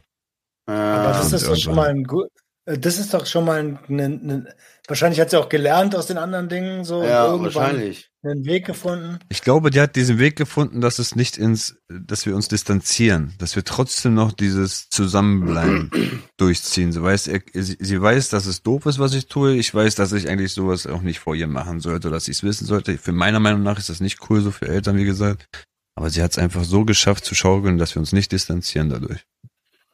Aber 0.65 1.09
das 1.09 1.33
ist 1.33 1.45
doch 1.47 1.57
schon 1.57 1.75
mal 1.75 1.89
ein 1.89 2.03
gut. 2.05 2.29
äh, 2.65 2.77
Das 2.77 2.97
ist 2.97 3.13
doch 3.13 3.25
schon 3.25 3.43
mal 3.45 3.59
ein, 3.59 3.79
ein, 3.89 4.29
ein 4.31 4.47
wahrscheinlich 4.88 5.19
hat 5.19 5.29
sie 5.29 5.38
auch 5.38 5.49
gelernt 5.49 5.93
aus 5.95 6.07
den 6.07 6.17
anderen 6.17 6.47
Dingen 6.47 6.85
so 6.85 7.03
ja, 7.03 7.25
irgendwann 7.25 7.53
wahrscheinlich. 7.55 8.09
Einen 8.32 8.45
Weg 8.45 8.65
gefunden. 8.65 9.19
Ich 9.30 9.41
glaube, 9.41 9.69
die 9.69 9.80
hat 9.82 9.95
diesen 9.95 10.19
Weg 10.19 10.36
gefunden, 10.36 10.82
dass 10.82 10.99
es 10.99 11.15
nicht 11.15 11.38
ins, 11.38 11.78
dass 11.89 12.25
wir 12.25 12.36
uns 12.36 12.47
distanzieren, 12.47 13.34
dass 13.39 13.55
wir 13.55 13.63
trotzdem 13.63 14.13
noch 14.13 14.32
dieses 14.32 14.89
Zusammenbleiben 14.89 15.91
durchziehen. 16.38 16.91
Sie 16.91 17.01
weiß, 17.01 17.28
er, 17.28 17.41
sie, 17.53 17.78
sie 17.80 18.01
weiß, 18.01 18.30
dass 18.30 18.45
es 18.45 18.61
doof 18.63 18.86
ist, 18.86 18.99
was 18.99 19.13
ich 19.13 19.28
tue. 19.28 19.55
Ich 19.55 19.73
weiß, 19.73 19.95
dass 19.95 20.11
ich 20.13 20.30
eigentlich 20.30 20.53
sowas 20.53 20.88
auch 20.88 21.01
nicht 21.01 21.19
vor 21.19 21.36
ihr 21.36 21.47
machen 21.47 21.80
sollte, 21.80 22.07
oder 22.07 22.17
dass 22.17 22.28
ich 22.28 22.38
es 22.38 22.43
wissen 22.43 22.65
sollte. 22.65 22.97
Für 22.97 23.11
meiner 23.13 23.39
Meinung 23.39 23.63
nach 23.63 23.78
ist 23.80 23.89
das 23.89 23.99
nicht 23.99 24.30
cool, 24.30 24.41
so 24.41 24.51
für 24.51 24.67
Eltern, 24.67 24.97
wie 24.97 25.05
gesagt. 25.05 25.47
Aber 25.95 26.09
sie 26.09 26.21
hat 26.21 26.32
es 26.32 26.38
einfach 26.38 26.63
so 26.63 26.86
geschafft 26.86 27.25
zu 27.25 27.34
schaukeln, 27.36 27.78
dass 27.78 27.95
wir 27.95 27.99
uns 27.99 28.13
nicht 28.13 28.32
distanzieren 28.32 28.89
dadurch. 28.89 29.25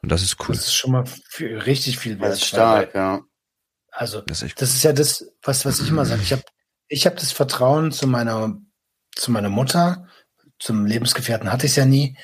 Und 0.02 0.12
das 0.12 0.22
ist 0.22 0.36
cool. 0.40 0.54
Das 0.54 0.66
ist 0.66 0.74
schon 0.74 0.92
mal 0.92 1.04
viel, 1.30 1.56
richtig 1.58 1.98
viel 1.98 2.16
Das 2.16 2.34
ist 2.34 2.40
wert. 2.40 2.48
stark, 2.48 2.94
ja. 2.94 3.22
Also 3.90 4.20
Das 4.22 4.42
ist 4.42 4.60
das 4.60 4.74
ist 4.74 4.82
ja 4.82 4.92
das, 4.92 5.24
was, 5.42 5.64
was 5.64 5.80
ich 5.80 5.88
immer 5.88 6.04
sage. 6.04 6.20
Ich 6.22 6.32
habe 6.32 6.42
ich 6.88 7.06
hab 7.06 7.16
das 7.16 7.32
Vertrauen 7.32 7.92
zu 7.92 8.06
meiner, 8.06 8.60
zu 9.14 9.30
meiner 9.30 9.48
Mutter, 9.48 10.08
zum 10.58 10.86
Lebensgefährten 10.86 11.52
hatte 11.52 11.66
ich 11.66 11.72
es 11.72 11.76
ja 11.76 11.84
nie, 11.84 12.16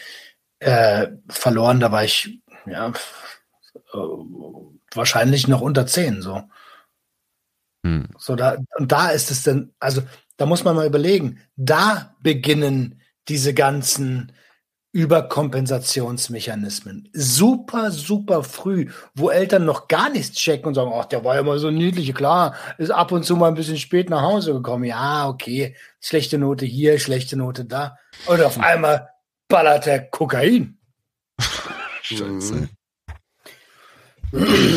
äh, 0.60 1.08
verloren. 1.28 1.80
Da 1.80 1.92
war 1.92 2.04
ich 2.04 2.40
ja 2.66 2.88
äh, 2.88 3.98
wahrscheinlich 4.94 5.48
noch 5.48 5.60
unter 5.60 5.86
zehn 5.86 6.22
so. 6.22 6.42
Hm. 7.84 8.08
So 8.18 8.36
da, 8.36 8.58
und 8.76 8.92
da 8.92 9.10
ist 9.10 9.30
es 9.30 9.42
dann, 9.42 9.72
also 9.78 10.02
da 10.36 10.46
muss 10.46 10.64
man 10.64 10.76
mal 10.76 10.86
überlegen, 10.86 11.40
da 11.56 12.16
beginnen 12.22 13.00
diese 13.28 13.54
ganzen 13.54 14.32
Überkompensationsmechanismen. 14.92 17.08
Super, 17.12 17.90
super 17.92 18.42
früh, 18.42 18.90
wo 19.14 19.30
Eltern 19.30 19.64
noch 19.64 19.88
gar 19.88 20.10
nichts 20.10 20.36
checken 20.36 20.66
und 20.68 20.74
sagen, 20.74 20.92
ach, 20.94 21.06
der 21.06 21.24
war 21.24 21.36
ja 21.36 21.42
mal 21.42 21.58
so 21.58 21.70
niedlich, 21.70 22.14
klar, 22.14 22.54
ist 22.78 22.90
ab 22.90 23.12
und 23.12 23.24
zu 23.24 23.36
mal 23.36 23.48
ein 23.48 23.54
bisschen 23.54 23.78
spät 23.78 24.10
nach 24.10 24.22
Hause 24.22 24.52
gekommen. 24.52 24.84
Ja, 24.84 25.28
okay, 25.28 25.76
schlechte 26.00 26.38
Note 26.38 26.66
hier, 26.66 26.98
schlechte 26.98 27.36
Note 27.36 27.64
da. 27.64 27.96
Und 28.26 28.42
auf 28.42 28.58
einmal 28.58 29.08
ballert 29.48 29.86
er 29.86 30.00
Kokain. 30.00 30.78
Scheiße. 32.02 32.54
Mhm. 32.54 32.68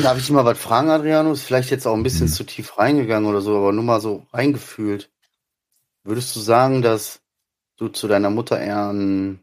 Darf 0.02 0.18
ich 0.18 0.30
mal 0.32 0.46
was 0.46 0.58
fragen, 0.58 0.90
Adriano? 0.90 1.32
Ist 1.32 1.44
vielleicht 1.44 1.70
jetzt 1.70 1.86
auch 1.86 1.94
ein 1.94 2.04
bisschen 2.04 2.28
Mhm. 2.28 2.32
zu 2.32 2.44
tief 2.44 2.78
reingegangen 2.78 3.30
oder 3.30 3.42
so, 3.42 3.58
aber 3.58 3.72
nur 3.72 3.84
mal 3.84 4.02
so 4.02 4.26
reingefühlt. 4.34 5.12
Würdest 6.04 6.36
du 6.36 6.40
sagen, 6.40 6.82
dass 6.82 7.22
du 7.78 7.88
zu 7.88 8.08
deiner 8.08 8.30
Mutter 8.30 8.60
eher 8.60 8.92
ein 8.92 9.43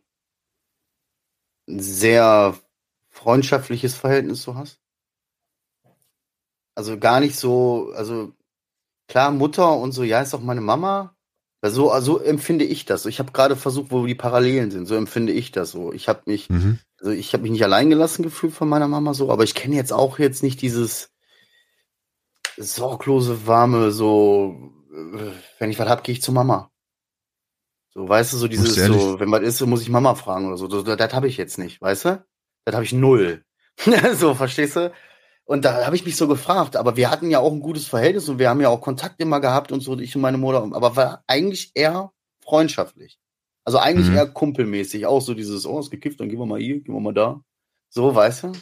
sehr 1.78 2.58
freundschaftliches 3.10 3.94
Verhältnis 3.94 4.42
so 4.42 4.54
hast? 4.56 4.80
Also 6.74 6.98
gar 6.98 7.20
nicht 7.20 7.36
so, 7.36 7.92
also 7.94 8.32
klar, 9.08 9.30
Mutter 9.30 9.76
und 9.76 9.92
so, 9.92 10.02
ja, 10.02 10.20
ist 10.22 10.34
auch 10.34 10.40
meine 10.40 10.60
Mama. 10.60 11.14
So, 11.62 11.90
also 11.90 12.18
empfinde 12.20 12.64
ich 12.64 12.86
das. 12.86 13.04
Ich 13.04 13.18
habe 13.18 13.32
gerade 13.32 13.54
versucht, 13.54 13.90
wo 13.90 14.06
die 14.06 14.14
Parallelen 14.14 14.70
sind. 14.70 14.86
So 14.86 14.94
empfinde 14.94 15.32
ich 15.32 15.52
das 15.52 15.70
so. 15.70 15.92
Ich 15.92 16.08
habe 16.08 16.22
mich 16.24 16.48
Mhm. 16.48 16.78
also 16.98 17.12
ich 17.12 17.34
habe 17.34 17.42
mich 17.42 17.52
nicht 17.52 17.64
allein 17.64 17.90
gelassen 17.90 18.22
gefühlt 18.22 18.54
von 18.54 18.68
meiner 18.68 18.88
Mama 18.88 19.12
so, 19.12 19.30
aber 19.30 19.44
ich 19.44 19.54
kenne 19.54 19.76
jetzt 19.76 19.92
auch 19.92 20.18
jetzt 20.18 20.42
nicht 20.42 20.62
dieses 20.62 21.10
sorglose, 22.56 23.46
warme, 23.46 23.90
so, 23.90 24.72
äh, 24.92 25.32
wenn 25.58 25.70
ich 25.70 25.78
was 25.78 25.88
hab, 25.88 26.04
gehe 26.04 26.14
ich 26.14 26.22
zu 26.22 26.32
Mama. 26.32 26.69
So, 27.92 28.08
weißt 28.08 28.32
du, 28.32 28.36
so 28.36 28.46
dieses, 28.48 28.74
so, 28.74 29.18
wenn 29.20 29.30
was 29.32 29.42
ist, 29.42 29.58
so 29.58 29.66
muss 29.66 29.82
ich 29.82 29.88
Mama 29.88 30.14
fragen 30.14 30.46
oder 30.46 30.56
so. 30.56 30.68
so 30.70 30.82
das 30.82 30.96
das 30.96 31.12
habe 31.12 31.26
ich 31.28 31.36
jetzt 31.36 31.58
nicht, 31.58 31.80
weißt 31.80 32.04
du? 32.04 32.24
Das 32.64 32.74
habe 32.74 32.84
ich 32.84 32.92
null. 32.92 33.44
so, 34.14 34.34
verstehst 34.34 34.76
du? 34.76 34.92
Und 35.44 35.64
da 35.64 35.84
habe 35.84 35.96
ich 35.96 36.04
mich 36.04 36.14
so 36.16 36.28
gefragt, 36.28 36.76
aber 36.76 36.96
wir 36.96 37.10
hatten 37.10 37.30
ja 37.30 37.40
auch 37.40 37.52
ein 37.52 37.60
gutes 37.60 37.88
Verhältnis 37.88 38.28
und 38.28 38.38
wir 38.38 38.48
haben 38.48 38.60
ja 38.60 38.68
auch 38.68 38.80
Kontakt 38.80 39.20
immer 39.20 39.40
gehabt 39.40 39.72
und 39.72 39.80
so, 39.80 39.98
ich 39.98 40.14
und 40.14 40.22
meine 40.22 40.38
Mutter, 40.38 40.62
aber 40.72 40.94
war 40.94 41.24
eigentlich 41.26 41.72
eher 41.74 42.12
freundschaftlich. 42.44 43.18
Also 43.64 43.78
eigentlich 43.78 44.08
Mhm. 44.08 44.14
eher 44.14 44.26
kumpelmäßig, 44.28 45.06
auch 45.06 45.20
so 45.20 45.34
dieses, 45.34 45.66
oh, 45.66 45.80
ist 45.80 45.90
gekifft, 45.90 46.20
dann 46.20 46.28
gehen 46.28 46.38
wir 46.38 46.46
mal 46.46 46.60
hier, 46.60 46.80
gehen 46.80 46.94
wir 46.94 47.00
mal 47.00 47.12
da. 47.12 47.40
So, 47.88 48.14
weißt 48.14 48.44
du? 48.44 48.52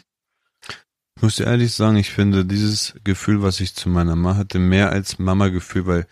Ich 1.17 1.23
muss 1.23 1.37
dir 1.37 1.45
ehrlich 1.47 1.75
sagen, 1.75 1.97
ich 1.97 2.11
finde 2.11 2.45
dieses 2.45 2.95
Gefühl, 3.05 3.43
was 3.43 3.61
ich 3.61 3.75
zu 3.75 3.89
meiner 3.91 4.17
Mama 4.17 4.37
hatte, 4.37 4.59
mehr 4.59 4.91
als 4.91 5.19
Mama-Gefühl, 5.19 5.87
weil 5.87 6.07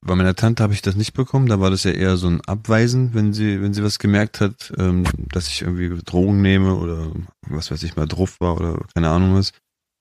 bei 0.00 0.14
meiner 0.14 0.34
Tante 0.34 0.62
habe 0.62 0.72
ich 0.72 0.82
das 0.82 0.94
nicht 0.94 1.12
bekommen. 1.12 1.46
Da 1.46 1.60
war 1.60 1.70
das 1.70 1.84
ja 1.84 1.90
eher 1.90 2.16
so 2.16 2.28
ein 2.28 2.40
Abweisen, 2.42 3.14
wenn 3.14 3.32
sie, 3.32 3.60
wenn 3.60 3.74
sie 3.74 3.82
was 3.82 3.98
gemerkt 3.98 4.40
hat, 4.40 4.72
ähm, 4.78 5.04
dass 5.32 5.48
ich 5.48 5.62
irgendwie 5.62 5.88
Drogen 6.04 6.42
nehme 6.42 6.74
oder 6.74 7.10
was 7.48 7.70
weiß 7.70 7.82
ich 7.82 7.96
mal 7.96 8.06
drauf 8.06 8.40
war 8.40 8.56
oder 8.56 8.80
keine 8.94 9.10
Ahnung 9.10 9.34
was. 9.34 9.52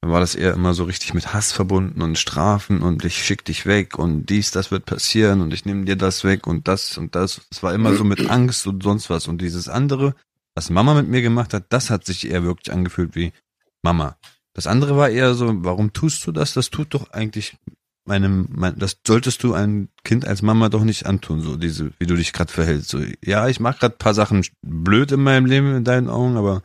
Dann 0.01 0.11
war 0.11 0.19
das 0.19 0.35
eher 0.35 0.53
immer 0.53 0.73
so 0.73 0.83
richtig 0.83 1.13
mit 1.13 1.33
Hass 1.33 1.51
verbunden 1.51 2.01
und 2.01 2.19
Strafen 2.19 2.81
und 2.83 3.03
ich 3.05 3.23
schick 3.23 3.43
dich 3.43 3.65
weg 3.65 3.97
und 3.97 4.27
dies, 4.27 4.51
das 4.51 4.69
wird 4.69 4.85
passieren 4.85 5.41
und 5.41 5.53
ich 5.53 5.65
nehme 5.65 5.85
dir 5.85 5.95
das 5.95 6.23
weg 6.23 6.45
und 6.45 6.67
das 6.67 6.97
und 6.97 7.15
das. 7.15 7.41
Es 7.49 7.63
war 7.63 7.73
immer 7.73 7.95
so 7.95 8.03
mit 8.03 8.29
Angst 8.29 8.67
und 8.67 8.83
sonst 8.83 9.09
was. 9.09 9.27
Und 9.27 9.41
dieses 9.41 9.67
andere, 9.67 10.13
was 10.53 10.69
Mama 10.69 10.93
mit 10.93 11.07
mir 11.07 11.21
gemacht 11.21 11.53
hat, 11.53 11.65
das 11.69 11.89
hat 11.89 12.05
sich 12.05 12.29
eher 12.29 12.43
wirklich 12.43 12.71
angefühlt 12.71 13.15
wie 13.15 13.33
Mama. 13.81 14.17
Das 14.53 14.67
andere 14.67 14.95
war 14.95 15.09
eher 15.09 15.33
so, 15.33 15.63
warum 15.63 15.91
tust 15.91 16.25
du 16.27 16.31
das? 16.31 16.53
Das 16.53 16.69
tut 16.69 16.93
doch 16.93 17.09
eigentlich 17.11 17.57
meinem, 18.05 18.47
mein, 18.51 18.77
das 18.77 18.97
solltest 19.05 19.43
du 19.43 19.53
ein 19.53 19.89
Kind 20.03 20.25
als 20.25 20.41
Mama 20.41 20.69
doch 20.69 20.83
nicht 20.83 21.05
antun, 21.05 21.41
so 21.41 21.55
diese, 21.55 21.91
wie 21.99 22.05
du 22.05 22.15
dich 22.15 22.33
gerade 22.33 22.51
verhältst. 22.51 22.89
So, 22.89 23.01
ja, 23.23 23.47
ich 23.47 23.59
mach 23.59 23.79
gerade 23.79 23.95
paar 23.97 24.13
Sachen 24.13 24.45
blöd 24.61 25.11
in 25.11 25.21
meinem 25.21 25.45
Leben 25.45 25.75
in 25.75 25.83
deinen 25.83 26.09
Augen, 26.09 26.37
aber 26.37 26.63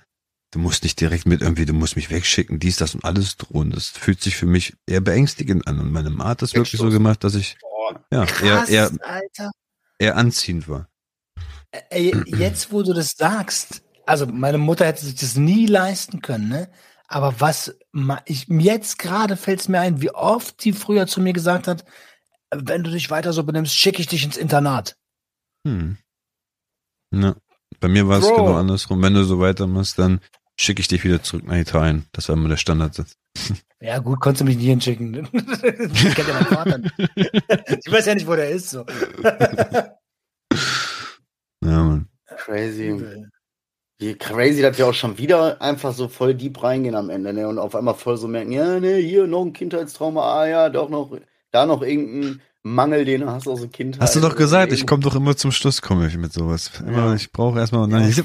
du 0.50 0.58
musst 0.58 0.82
nicht 0.82 1.00
direkt 1.00 1.26
mit 1.26 1.40
irgendwie, 1.40 1.64
du 1.64 1.72
musst 1.72 1.96
mich 1.96 2.10
wegschicken, 2.10 2.58
dies, 2.58 2.76
das 2.76 2.94
und 2.94 3.04
alles 3.04 3.36
drohen. 3.36 3.70
Das 3.70 3.88
fühlt 3.88 4.22
sich 4.22 4.36
für 4.36 4.46
mich 4.46 4.74
eher 4.86 5.00
beängstigend 5.00 5.66
an. 5.66 5.80
Und 5.80 5.92
meine 5.92 6.10
Mama 6.10 6.30
hat 6.30 6.42
das 6.42 6.54
wirklich 6.54 6.80
so 6.80 6.90
gemacht, 6.90 7.24
dass 7.24 7.34
ich 7.34 7.56
ja 8.10 8.26
eher, 8.42 8.68
eher, 8.68 8.90
Alter. 9.02 9.50
eher 9.98 10.16
anziehend 10.16 10.68
war. 10.68 10.88
Ey, 11.90 12.12
jetzt, 12.26 12.72
wo 12.72 12.82
du 12.82 12.92
das 12.92 13.12
sagst, 13.16 13.82
also 14.04 14.26
meine 14.26 14.58
Mutter 14.58 14.86
hätte 14.86 15.04
sich 15.04 15.14
das 15.14 15.36
nie 15.36 15.66
leisten 15.66 16.20
können, 16.20 16.48
ne? 16.48 16.68
Aber 17.12 17.40
was 17.40 17.76
ich 18.24 18.46
jetzt 18.48 18.98
gerade 19.00 19.36
fällt 19.36 19.60
es 19.60 19.68
mir 19.68 19.80
ein, 19.80 20.00
wie 20.00 20.14
oft 20.14 20.64
die 20.64 20.72
früher 20.72 21.08
zu 21.08 21.20
mir 21.20 21.32
gesagt 21.32 21.66
hat, 21.66 21.84
wenn 22.54 22.84
du 22.84 22.90
dich 22.90 23.10
weiter 23.10 23.32
so 23.32 23.42
benimmst, 23.42 23.74
schicke 23.74 24.00
ich 24.00 24.06
dich 24.06 24.24
ins 24.24 24.36
Internat. 24.36 24.96
Hm. 25.66 25.98
Ja. 27.12 27.34
Bei 27.80 27.88
mir 27.88 28.06
war 28.06 28.18
es 28.18 28.28
genau 28.28 28.54
andersrum. 28.54 29.02
Wenn 29.02 29.14
du 29.14 29.24
so 29.24 29.40
weitermachst, 29.40 29.98
dann 29.98 30.20
schicke 30.56 30.80
ich 30.80 30.88
dich 30.88 31.02
wieder 31.02 31.20
zurück 31.22 31.46
nach 31.46 31.56
Italien. 31.56 32.06
Das 32.12 32.28
war 32.28 32.36
immer 32.36 32.48
der 32.48 32.56
Standardsatz. 32.56 33.16
Ja, 33.82 33.98
gut, 33.98 34.20
konntest 34.20 34.42
du 34.42 34.44
mich 34.44 34.58
nicht 34.58 34.66
hinschicken. 34.66 35.14
ich 35.32 36.14
kenn 36.14 36.26
ja 36.28 36.34
meinen 36.34 36.44
Vater. 36.44 36.80
ich 36.98 37.90
weiß 37.90 38.04
ja 38.04 38.14
nicht, 38.14 38.26
wo 38.26 38.36
der 38.36 38.50
ist. 38.50 38.68
So. 38.68 38.84
Ja, 41.64 41.82
Mann. 41.82 42.06
Crazy. 42.26 43.24
Wie 44.00 44.14
crazy, 44.14 44.62
dass 44.62 44.78
wir 44.78 44.86
auch 44.86 44.94
schon 44.94 45.18
wieder 45.18 45.60
einfach 45.60 45.92
so 45.92 46.08
voll 46.08 46.34
deep 46.34 46.62
reingehen 46.62 46.94
am 46.94 47.10
Ende, 47.10 47.34
ne? 47.34 47.46
Und 47.46 47.58
auf 47.58 47.74
einmal 47.74 47.94
voll 47.94 48.16
so 48.16 48.28
merken, 48.28 48.50
ja, 48.50 48.80
ne, 48.80 48.96
hier 48.96 49.26
noch 49.26 49.44
ein 49.44 49.52
Kindheitstrauma, 49.52 50.22
ah 50.22 50.46
ja, 50.48 50.68
doch 50.70 50.88
noch, 50.88 51.12
da 51.50 51.66
noch 51.66 51.82
irgendein 51.82 52.40
Mangel, 52.62 53.04
den 53.04 53.20
du 53.20 53.30
hast 53.30 53.46
aus 53.46 53.60
der 53.60 53.68
Kindheit. 53.68 54.00
Hast 54.00 54.16
du 54.16 54.20
doch 54.20 54.36
gesagt, 54.36 54.72
ich 54.72 54.86
komme 54.86 55.02
doch 55.02 55.14
immer 55.14 55.36
zum 55.36 55.52
Schluss, 55.52 55.82
komme 55.82 56.06
ich 56.06 56.16
mit 56.16 56.32
sowas. 56.32 56.70
Immer, 56.80 57.08
Ja. 57.08 57.14
ich 57.14 57.30
brauche 57.30 57.58
erstmal, 57.58 57.86
nein, 57.88 58.08
ich, 58.08 58.22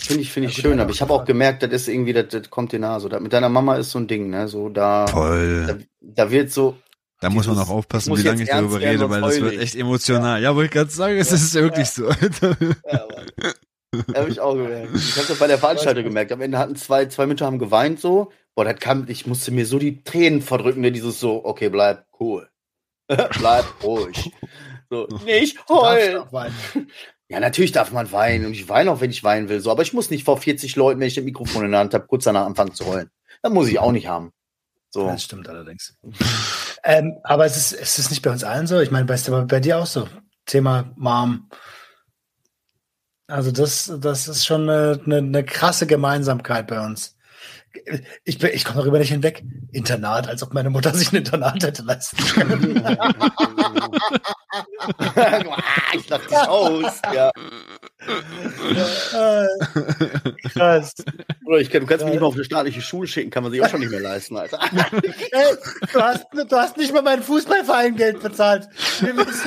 Finde 0.00 0.22
ich, 0.22 0.32
finde 0.32 0.48
ich 0.48 0.56
Ja, 0.56 0.62
schön, 0.62 0.78
ja, 0.78 0.84
aber 0.84 0.92
ich 0.92 1.02
habe 1.02 1.12
auch 1.12 1.26
gemerkt, 1.26 1.62
das 1.62 1.70
ist 1.72 1.88
irgendwie, 1.88 2.14
das, 2.14 2.28
das 2.28 2.48
kommt 2.48 2.72
dir 2.72 2.78
nahe. 2.78 3.00
So, 3.00 3.10
das 3.10 3.20
mit 3.20 3.34
deiner 3.34 3.50
Mama 3.50 3.76
ist 3.76 3.90
so 3.90 3.98
ein 3.98 4.08
Ding, 4.08 4.30
ne? 4.30 4.48
So, 4.48 4.70
da, 4.70 5.04
da, 5.04 5.12
voll. 5.12 5.86
da 6.00 6.30
wird 6.30 6.50
so, 6.50 6.78
Da 7.20 7.28
muss 7.28 7.46
man 7.46 7.58
auch 7.58 7.68
aufpassen, 7.68 8.16
wie 8.16 8.22
lange 8.22 8.42
ich 8.42 8.48
darüber 8.48 8.80
rede, 8.80 9.10
weil 9.10 9.20
das 9.20 9.40
wird 9.42 9.58
echt 9.58 9.74
emotional. 9.76 10.42
Ja, 10.42 10.54
wollte 10.54 10.66
ich 10.66 10.72
gerade 10.72 10.90
sagen, 10.90 11.18
es 11.18 11.32
ist 11.32 11.52
wirklich 11.52 11.90
so. 11.90 12.06
Alter. 12.08 12.56
Ja, 12.90 13.06
Mann. 13.14 13.52
Habe 14.14 14.30
ich 14.30 14.40
auch 14.40 14.54
gemerkt. 14.54 14.94
Ich 14.94 15.16
habe 15.16 15.26
das 15.26 15.38
bei 15.38 15.46
der 15.46 15.58
Veranstaltung 15.58 16.04
gemerkt. 16.04 16.32
Am 16.32 16.40
Ende 16.40 16.58
hatten 16.58 16.76
zwei, 16.76 17.06
zwei 17.06 17.26
Mütter 17.26 17.46
haben 17.46 17.58
geweint 17.58 18.00
so. 18.00 18.32
Boah, 18.54 18.64
das 18.64 18.78
kam, 18.78 19.06
ich 19.08 19.26
musste 19.26 19.50
mir 19.52 19.66
so 19.66 19.78
die 19.78 20.02
Tränen 20.02 20.42
verdrücken, 20.42 20.80
ne? 20.80 20.92
dieses 20.92 21.20
so, 21.20 21.44
okay, 21.44 21.68
bleib 21.68 22.06
cool. 22.20 22.48
bleib 23.38 23.64
ruhig. 23.82 24.32
So, 24.88 25.06
nicht 25.24 25.56
heulen. 25.68 26.24
Ja, 27.28 27.38
natürlich 27.38 27.70
darf 27.70 27.92
man 27.92 28.10
weinen 28.10 28.46
und 28.46 28.52
ich 28.52 28.68
weine 28.68 28.90
auch, 28.90 29.00
wenn 29.00 29.10
ich 29.10 29.22
weinen 29.22 29.48
will. 29.48 29.60
So, 29.60 29.70
aber 29.70 29.82
ich 29.82 29.92
muss 29.92 30.10
nicht 30.10 30.24
vor 30.24 30.36
40 30.36 30.74
Leuten, 30.74 30.98
wenn 31.00 31.06
ich 31.06 31.14
das 31.14 31.24
Mikrofon 31.24 31.64
in 31.64 31.70
der 31.70 31.80
Hand 31.80 31.94
habe, 31.94 32.06
kurz 32.06 32.24
danach 32.24 32.44
anfangen 32.44 32.74
zu 32.74 32.86
heulen. 32.86 33.10
Das 33.42 33.52
muss 33.52 33.68
ich 33.68 33.78
auch 33.78 33.92
nicht 33.92 34.08
haben. 34.08 34.32
So. 34.90 35.06
Das 35.06 35.22
stimmt 35.22 35.48
allerdings. 35.48 35.96
ähm, 36.82 37.18
aber 37.22 37.46
es 37.46 37.56
ist, 37.56 37.72
es 37.72 37.98
ist 38.00 38.10
nicht 38.10 38.22
bei 38.22 38.30
uns 38.30 38.42
allen 38.42 38.66
so. 38.66 38.80
Ich 38.80 38.90
meine, 38.90 39.04
bei, 39.04 39.16
bei 39.16 39.60
dir 39.60 39.78
auch 39.78 39.86
so. 39.86 40.08
Thema 40.46 40.92
Mom. 40.96 41.48
Also 43.30 43.52
das, 43.52 43.92
das 44.00 44.28
ist 44.28 44.44
schon 44.44 44.68
eine, 44.68 45.00
eine, 45.04 45.18
eine 45.18 45.44
krasse 45.44 45.86
Gemeinsamkeit 45.86 46.66
bei 46.66 46.84
uns. 46.84 47.16
Ich, 48.24 48.42
ich 48.42 48.64
komme 48.64 48.80
darüber 48.80 48.98
nicht 48.98 49.10
hinweg. 49.10 49.44
Internat, 49.70 50.28
als 50.28 50.42
ob 50.42 50.52
meine 50.52 50.70
Mutter 50.70 50.92
sich 50.96 51.12
ein 51.12 51.16
Internat 51.16 51.62
hätte 51.62 51.82
leisten 51.82 52.16
können. 52.16 52.84
ich 55.94 56.08
lach 56.08 56.26
dich 56.26 56.36
aus. 56.36 57.00
Ja. 57.14 57.30
Äh, 59.12 59.46
Krass. 60.48 60.94
Oder 61.44 61.58
ich 61.58 61.68
du 61.70 61.86
kannst 61.86 62.04
mich 62.04 62.12
nicht 62.12 62.20
mal 62.20 62.26
auf 62.26 62.34
eine 62.34 62.44
staatliche 62.44 62.80
Schule 62.80 63.06
schicken, 63.06 63.30
kann 63.30 63.44
man 63.44 63.52
sich 63.52 63.62
auch 63.62 63.68
schon 63.68 63.80
nicht 63.80 63.90
mehr 63.90 64.00
leisten, 64.00 64.36
Alter. 64.36 64.58
Ey, 64.72 65.56
du, 65.92 66.00
hast, 66.00 66.26
du 66.32 66.56
hast 66.56 66.76
nicht 66.76 66.92
mal 66.92 67.02
meinen 67.02 67.22
Fußballverein 67.22 67.94
Geld 67.94 68.20
bezahlt. 68.20 68.68
Wie 69.00 69.16
willst 69.16 69.44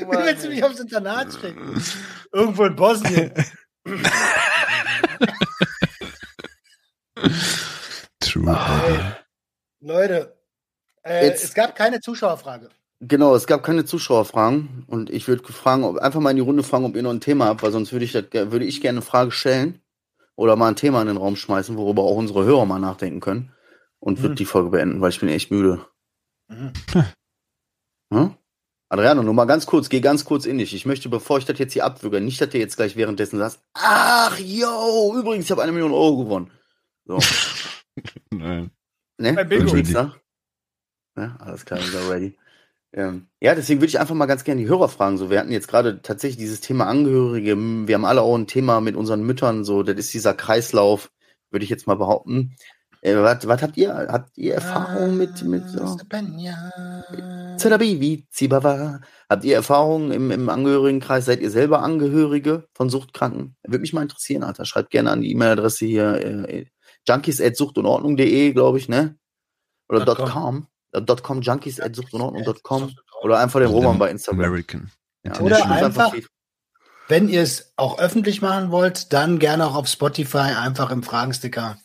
du 0.00 0.06
mich, 0.06 0.18
wie 0.18 0.24
willst 0.24 0.44
du 0.44 0.48
mich 0.48 0.64
aufs 0.64 0.80
Internat 0.80 1.32
schicken? 1.32 1.82
Irgendwo 2.32 2.64
in 2.64 2.76
Bosnien. 2.76 3.32
True. 8.20 8.50
Ah, 8.50 8.80
Alter. 8.80 9.16
Leute, 9.80 10.36
äh, 11.02 11.30
es 11.30 11.54
gab 11.54 11.74
keine 11.74 12.00
Zuschauerfrage. 12.00 12.68
Genau, 13.00 13.34
es 13.34 13.46
gab 13.46 13.62
keine 13.62 13.86
Zuschauerfragen 13.86 14.84
und 14.86 15.08
ich 15.08 15.26
würde 15.26 15.42
fragen, 15.52 15.84
ob, 15.84 15.96
einfach 15.98 16.20
mal 16.20 16.30
in 16.30 16.36
die 16.36 16.42
Runde 16.42 16.62
fragen, 16.62 16.84
ob 16.84 16.94
ihr 16.96 17.02
noch 17.02 17.10
ein 17.10 17.20
Thema 17.22 17.46
habt, 17.46 17.62
weil 17.62 17.72
sonst 17.72 17.92
würde 17.92 18.04
ich, 18.04 18.12
würde 18.14 18.64
ich 18.66 18.82
gerne 18.82 18.98
eine 18.98 19.06
Frage 19.06 19.30
stellen 19.30 19.80
oder 20.36 20.54
mal 20.56 20.68
ein 20.68 20.76
Thema 20.76 21.00
in 21.00 21.08
den 21.08 21.16
Raum 21.16 21.36
schmeißen, 21.36 21.76
worüber 21.78 22.02
auch 22.02 22.16
unsere 22.16 22.44
Hörer 22.44 22.66
mal 22.66 22.78
nachdenken 22.78 23.20
können 23.20 23.52
und 24.00 24.18
würde 24.20 24.32
Mhm. 24.32 24.36
die 24.36 24.44
Folge 24.44 24.68
beenden, 24.70 25.00
weil 25.00 25.10
ich 25.10 25.20
bin 25.20 25.30
echt 25.30 25.50
müde. 25.50 25.86
Mhm. 26.48 26.72
Hm? 28.12 28.34
Adriano, 28.90 29.22
nur 29.22 29.34
mal 29.34 29.44
ganz 29.44 29.66
kurz, 29.66 29.88
geh 29.88 30.00
ganz 30.00 30.24
kurz 30.24 30.46
in 30.46 30.58
dich. 30.58 30.74
Ich 30.74 30.84
möchte, 30.84 31.08
bevor 31.08 31.38
ich 31.38 31.44
das 31.44 31.58
jetzt 31.60 31.72
hier 31.72 31.84
abwürge, 31.84 32.20
nicht, 32.20 32.40
dass 32.40 32.50
du 32.50 32.58
jetzt 32.58 32.76
gleich 32.76 32.96
währenddessen 32.96 33.38
sagst, 33.38 33.60
ach, 33.72 34.36
yo, 34.40 35.14
übrigens, 35.16 35.44
ich 35.44 35.50
habe 35.52 35.62
eine 35.62 35.70
Million 35.70 35.92
Euro 35.92 36.24
gewonnen. 36.24 36.50
So, 37.04 37.18
Nein. 38.34 38.72
ne? 39.16 39.32
Beim 39.34 39.48
Bingo. 39.48 39.76
Ja, 41.16 41.36
alles 41.38 41.64
klar, 41.64 41.80
sind 41.80 42.10
ready. 42.10 42.36
Ähm, 42.92 43.28
ja, 43.40 43.54
deswegen 43.54 43.80
würde 43.80 43.90
ich 43.90 44.00
einfach 44.00 44.16
mal 44.16 44.26
ganz 44.26 44.42
gerne 44.42 44.60
die 44.60 44.68
Hörer 44.68 44.88
fragen. 44.88 45.18
So, 45.18 45.30
wir 45.30 45.38
hatten 45.38 45.52
jetzt 45.52 45.68
gerade 45.68 46.02
tatsächlich 46.02 46.38
dieses 46.38 46.60
Thema 46.60 46.86
Angehörige. 46.86 47.56
Wir 47.56 47.94
haben 47.94 48.04
alle 48.04 48.22
auch 48.22 48.36
ein 48.36 48.48
Thema 48.48 48.80
mit 48.80 48.96
unseren 48.96 49.22
Müttern. 49.22 49.64
So, 49.64 49.84
das 49.84 49.96
ist 49.96 50.14
dieser 50.14 50.34
Kreislauf, 50.34 51.12
würde 51.50 51.62
ich 51.62 51.70
jetzt 51.70 51.86
mal 51.86 51.94
behaupten. 51.94 52.56
Äh, 53.02 53.16
was, 53.16 53.46
was 53.46 53.62
habt 53.62 53.76
ihr? 53.78 53.94
Habt 53.94 54.36
ihr 54.36 54.54
Erfahrung 54.54 55.16
mit, 55.16 55.42
mit 55.42 55.66
so? 55.68 55.96
Zerabi, 57.56 58.26
Zibawa. 58.30 59.00
Habt 59.28 59.44
ihr 59.44 59.54
Erfahrungen 59.54 60.10
im, 60.12 60.30
im 60.30 60.48
Angehörigenkreis? 60.48 61.24
Seid 61.24 61.40
ihr 61.40 61.50
selber 61.50 61.82
Angehörige 61.82 62.66
von 62.74 62.90
Suchtkranken? 62.90 63.56
Würde 63.62 63.80
mich 63.80 63.92
mal 63.92 64.02
interessieren, 64.02 64.42
Alter. 64.42 64.64
Schreibt 64.64 64.90
gerne 64.90 65.10
an 65.10 65.22
die 65.22 65.30
E-Mail-Adresse 65.32 65.86
hier, 65.86 66.14
äh, 66.48 66.66
junkies.suchtunordnung.de, 67.08 68.52
glaube 68.52 68.78
ich, 68.78 68.88
ne? 68.88 69.16
Oder 69.88 70.04
Dot 70.04 70.18
dot 70.18 70.30
com. 70.30 70.30
.com. 70.30 70.66
Äh, 70.92 71.02
dot 71.02 71.22
.com, 71.22 71.40
junkies.suchtunordnung.com. 71.40 72.92
Oder 73.22 73.38
einfach 73.38 73.60
den 73.60 73.68
Roman 73.70 73.98
bei 73.98 74.10
Instagram. 74.10 74.40
American. 74.44 74.90
Ja, 75.24 75.38
Oder 75.40 75.70
einfach- 75.70 76.14
Wenn 77.08 77.28
ihr 77.28 77.42
es 77.42 77.72
auch 77.76 77.98
öffentlich 77.98 78.40
machen 78.40 78.70
wollt, 78.70 79.12
dann 79.12 79.38
gerne 79.38 79.66
auch 79.66 79.74
auf 79.74 79.88
Spotify 79.88 80.54
einfach 80.56 80.90
im 80.90 81.02
Fragensticker. 81.02 81.76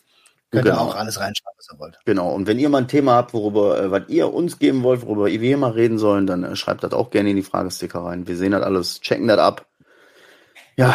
Könnt 0.52 0.64
ihr 0.66 0.70
Genau. 0.72 0.84
auch 0.84 0.94
alles 0.94 1.18
reinschreiben, 1.18 1.56
was 1.56 1.68
ihr 1.72 1.78
wollt. 1.78 1.98
Genau. 2.04 2.32
Und 2.32 2.46
wenn 2.46 2.58
ihr 2.58 2.68
mal 2.68 2.78
ein 2.78 2.88
Thema 2.88 3.14
habt, 3.16 3.34
worüber, 3.34 3.80
äh, 3.82 3.90
was 3.90 4.02
ihr 4.08 4.32
uns 4.32 4.58
geben 4.58 4.82
wollt, 4.84 5.02
worüber 5.04 5.26
wir 5.26 5.56
mal 5.56 5.72
reden 5.72 5.98
sollen, 5.98 6.26
dann 6.26 6.44
äh, 6.44 6.54
schreibt 6.56 6.84
das 6.84 6.92
auch 6.92 7.10
gerne 7.10 7.30
in 7.30 7.36
die 7.36 7.42
Fragesticker 7.42 8.00
rein. 8.00 8.26
Wir 8.28 8.36
sehen 8.36 8.52
das 8.52 8.62
alles, 8.62 9.00
checken 9.00 9.26
das 9.28 9.38
ab. 9.38 9.66
Ja. 10.76 10.94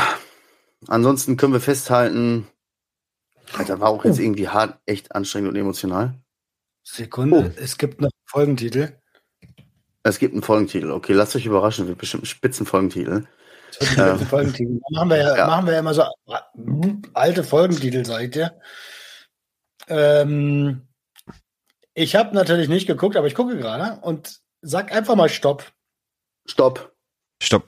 Ansonsten 0.88 1.38
können 1.38 1.54
wir 1.54 1.60
festhalten, 1.60 2.48
Alter, 3.58 3.80
war 3.80 3.90
auch 3.90 4.06
jetzt 4.06 4.20
irgendwie 4.20 4.48
hart, 4.48 4.80
echt 4.86 5.14
anstrengend 5.14 5.50
und 5.50 5.56
emotional. 5.58 6.16
Sekunde, 6.84 7.54
Oh. 7.56 7.62
es 7.62 7.78
gibt 7.78 8.02
noch 8.02 8.08
einen 8.08 8.26
Folgentitel. 8.26 8.94
Es 10.04 10.18
gibt 10.18 10.34
einen 10.34 10.42
Folgentitel. 10.42 10.90
Okay, 10.92 11.14
lasst 11.14 11.36
euch 11.36 11.46
überraschen, 11.46 11.88
wird 11.88 12.00
bestimmt 12.00 12.24
ein 12.24 12.28
Spitzenfolgentitel. 12.28 13.26
Wird 13.80 14.00
einen 14.00 14.26
Folgentitel. 14.26 14.80
Machen 14.92 15.10
wir 15.10 15.18
ja, 15.18 15.38
Ja. 15.38 15.48
machen 15.48 15.66
wir 15.68 15.74
ja 15.74 15.80
immer 15.80 15.94
so 15.94 16.04
alte 17.14 17.44
Folgentitel, 17.44 18.04
sag 18.06 18.22
ich 18.24 18.32
dir. 18.32 18.54
Ähm, 19.92 20.88
ich 21.94 22.16
habe 22.16 22.34
natürlich 22.34 22.70
nicht 22.70 22.88
geguckt, 22.88 23.18
aber 23.18 23.28
ich 23.28 23.36
gucke 23.36 23.58
gerade 23.58 24.00
und 24.02 24.40
sag 24.62 24.94
einfach 24.94 25.16
mal 25.16 25.28
Stopp. 25.28 25.70
Stopp. 26.46 26.94
Stopp. 27.44 27.68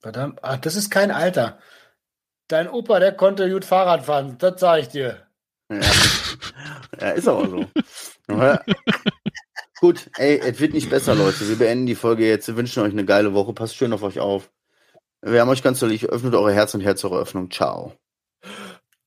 Verdammt, 0.00 0.40
ach, 0.42 0.58
das 0.58 0.74
ist 0.74 0.90
kein 0.90 1.12
Alter. 1.12 1.58
Dein 2.48 2.68
Opa, 2.68 2.98
der 2.98 3.12
konnte 3.12 3.48
gut 3.50 3.64
Fahrrad 3.64 4.04
fahren, 4.04 4.36
das 4.38 4.60
sage 4.60 4.82
ich 4.82 4.88
dir. 4.88 5.26
Ja. 5.70 5.80
ja, 7.00 7.10
ist 7.10 7.28
aber 7.28 7.48
so. 7.48 7.66
Gut, 9.80 10.10
ey, 10.16 10.40
es 10.40 10.58
wird 10.58 10.74
nicht 10.74 10.90
besser, 10.90 11.14
Leute. 11.14 11.48
Wir 11.48 11.56
beenden 11.56 11.86
die 11.86 11.94
Folge 11.94 12.26
jetzt. 12.26 12.48
Wir 12.48 12.56
wünschen 12.56 12.82
euch 12.82 12.92
eine 12.92 13.04
geile 13.04 13.32
Woche. 13.32 13.52
Passt 13.52 13.76
schön 13.76 13.92
auf 13.92 14.02
euch 14.02 14.18
auf. 14.18 14.50
Wir 15.22 15.40
haben 15.40 15.48
euch 15.50 15.62
ganz 15.62 15.80
lieb. 15.82 16.02
Öffnet 16.04 16.34
eure 16.34 16.52
Herz 16.52 16.74
und 16.74 16.80
Herz 16.80 17.04
eure 17.04 17.20
Öffnung. 17.20 17.48
Ciao. 17.50 17.92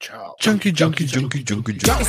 Ciao. 0.01 0.35
Junkie, 0.39 0.71
Junkie, 0.71 1.05
Junkie, 1.05 1.43
Junkie, 1.43 1.73
Junkie. 1.73 2.05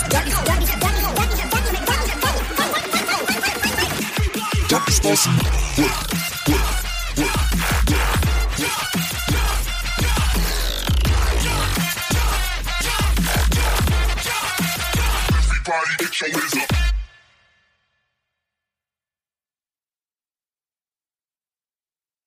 Everybody 15.45 15.97
get 15.99 16.21
your 16.23 16.31
hands 16.31 16.57
up. 16.57 16.82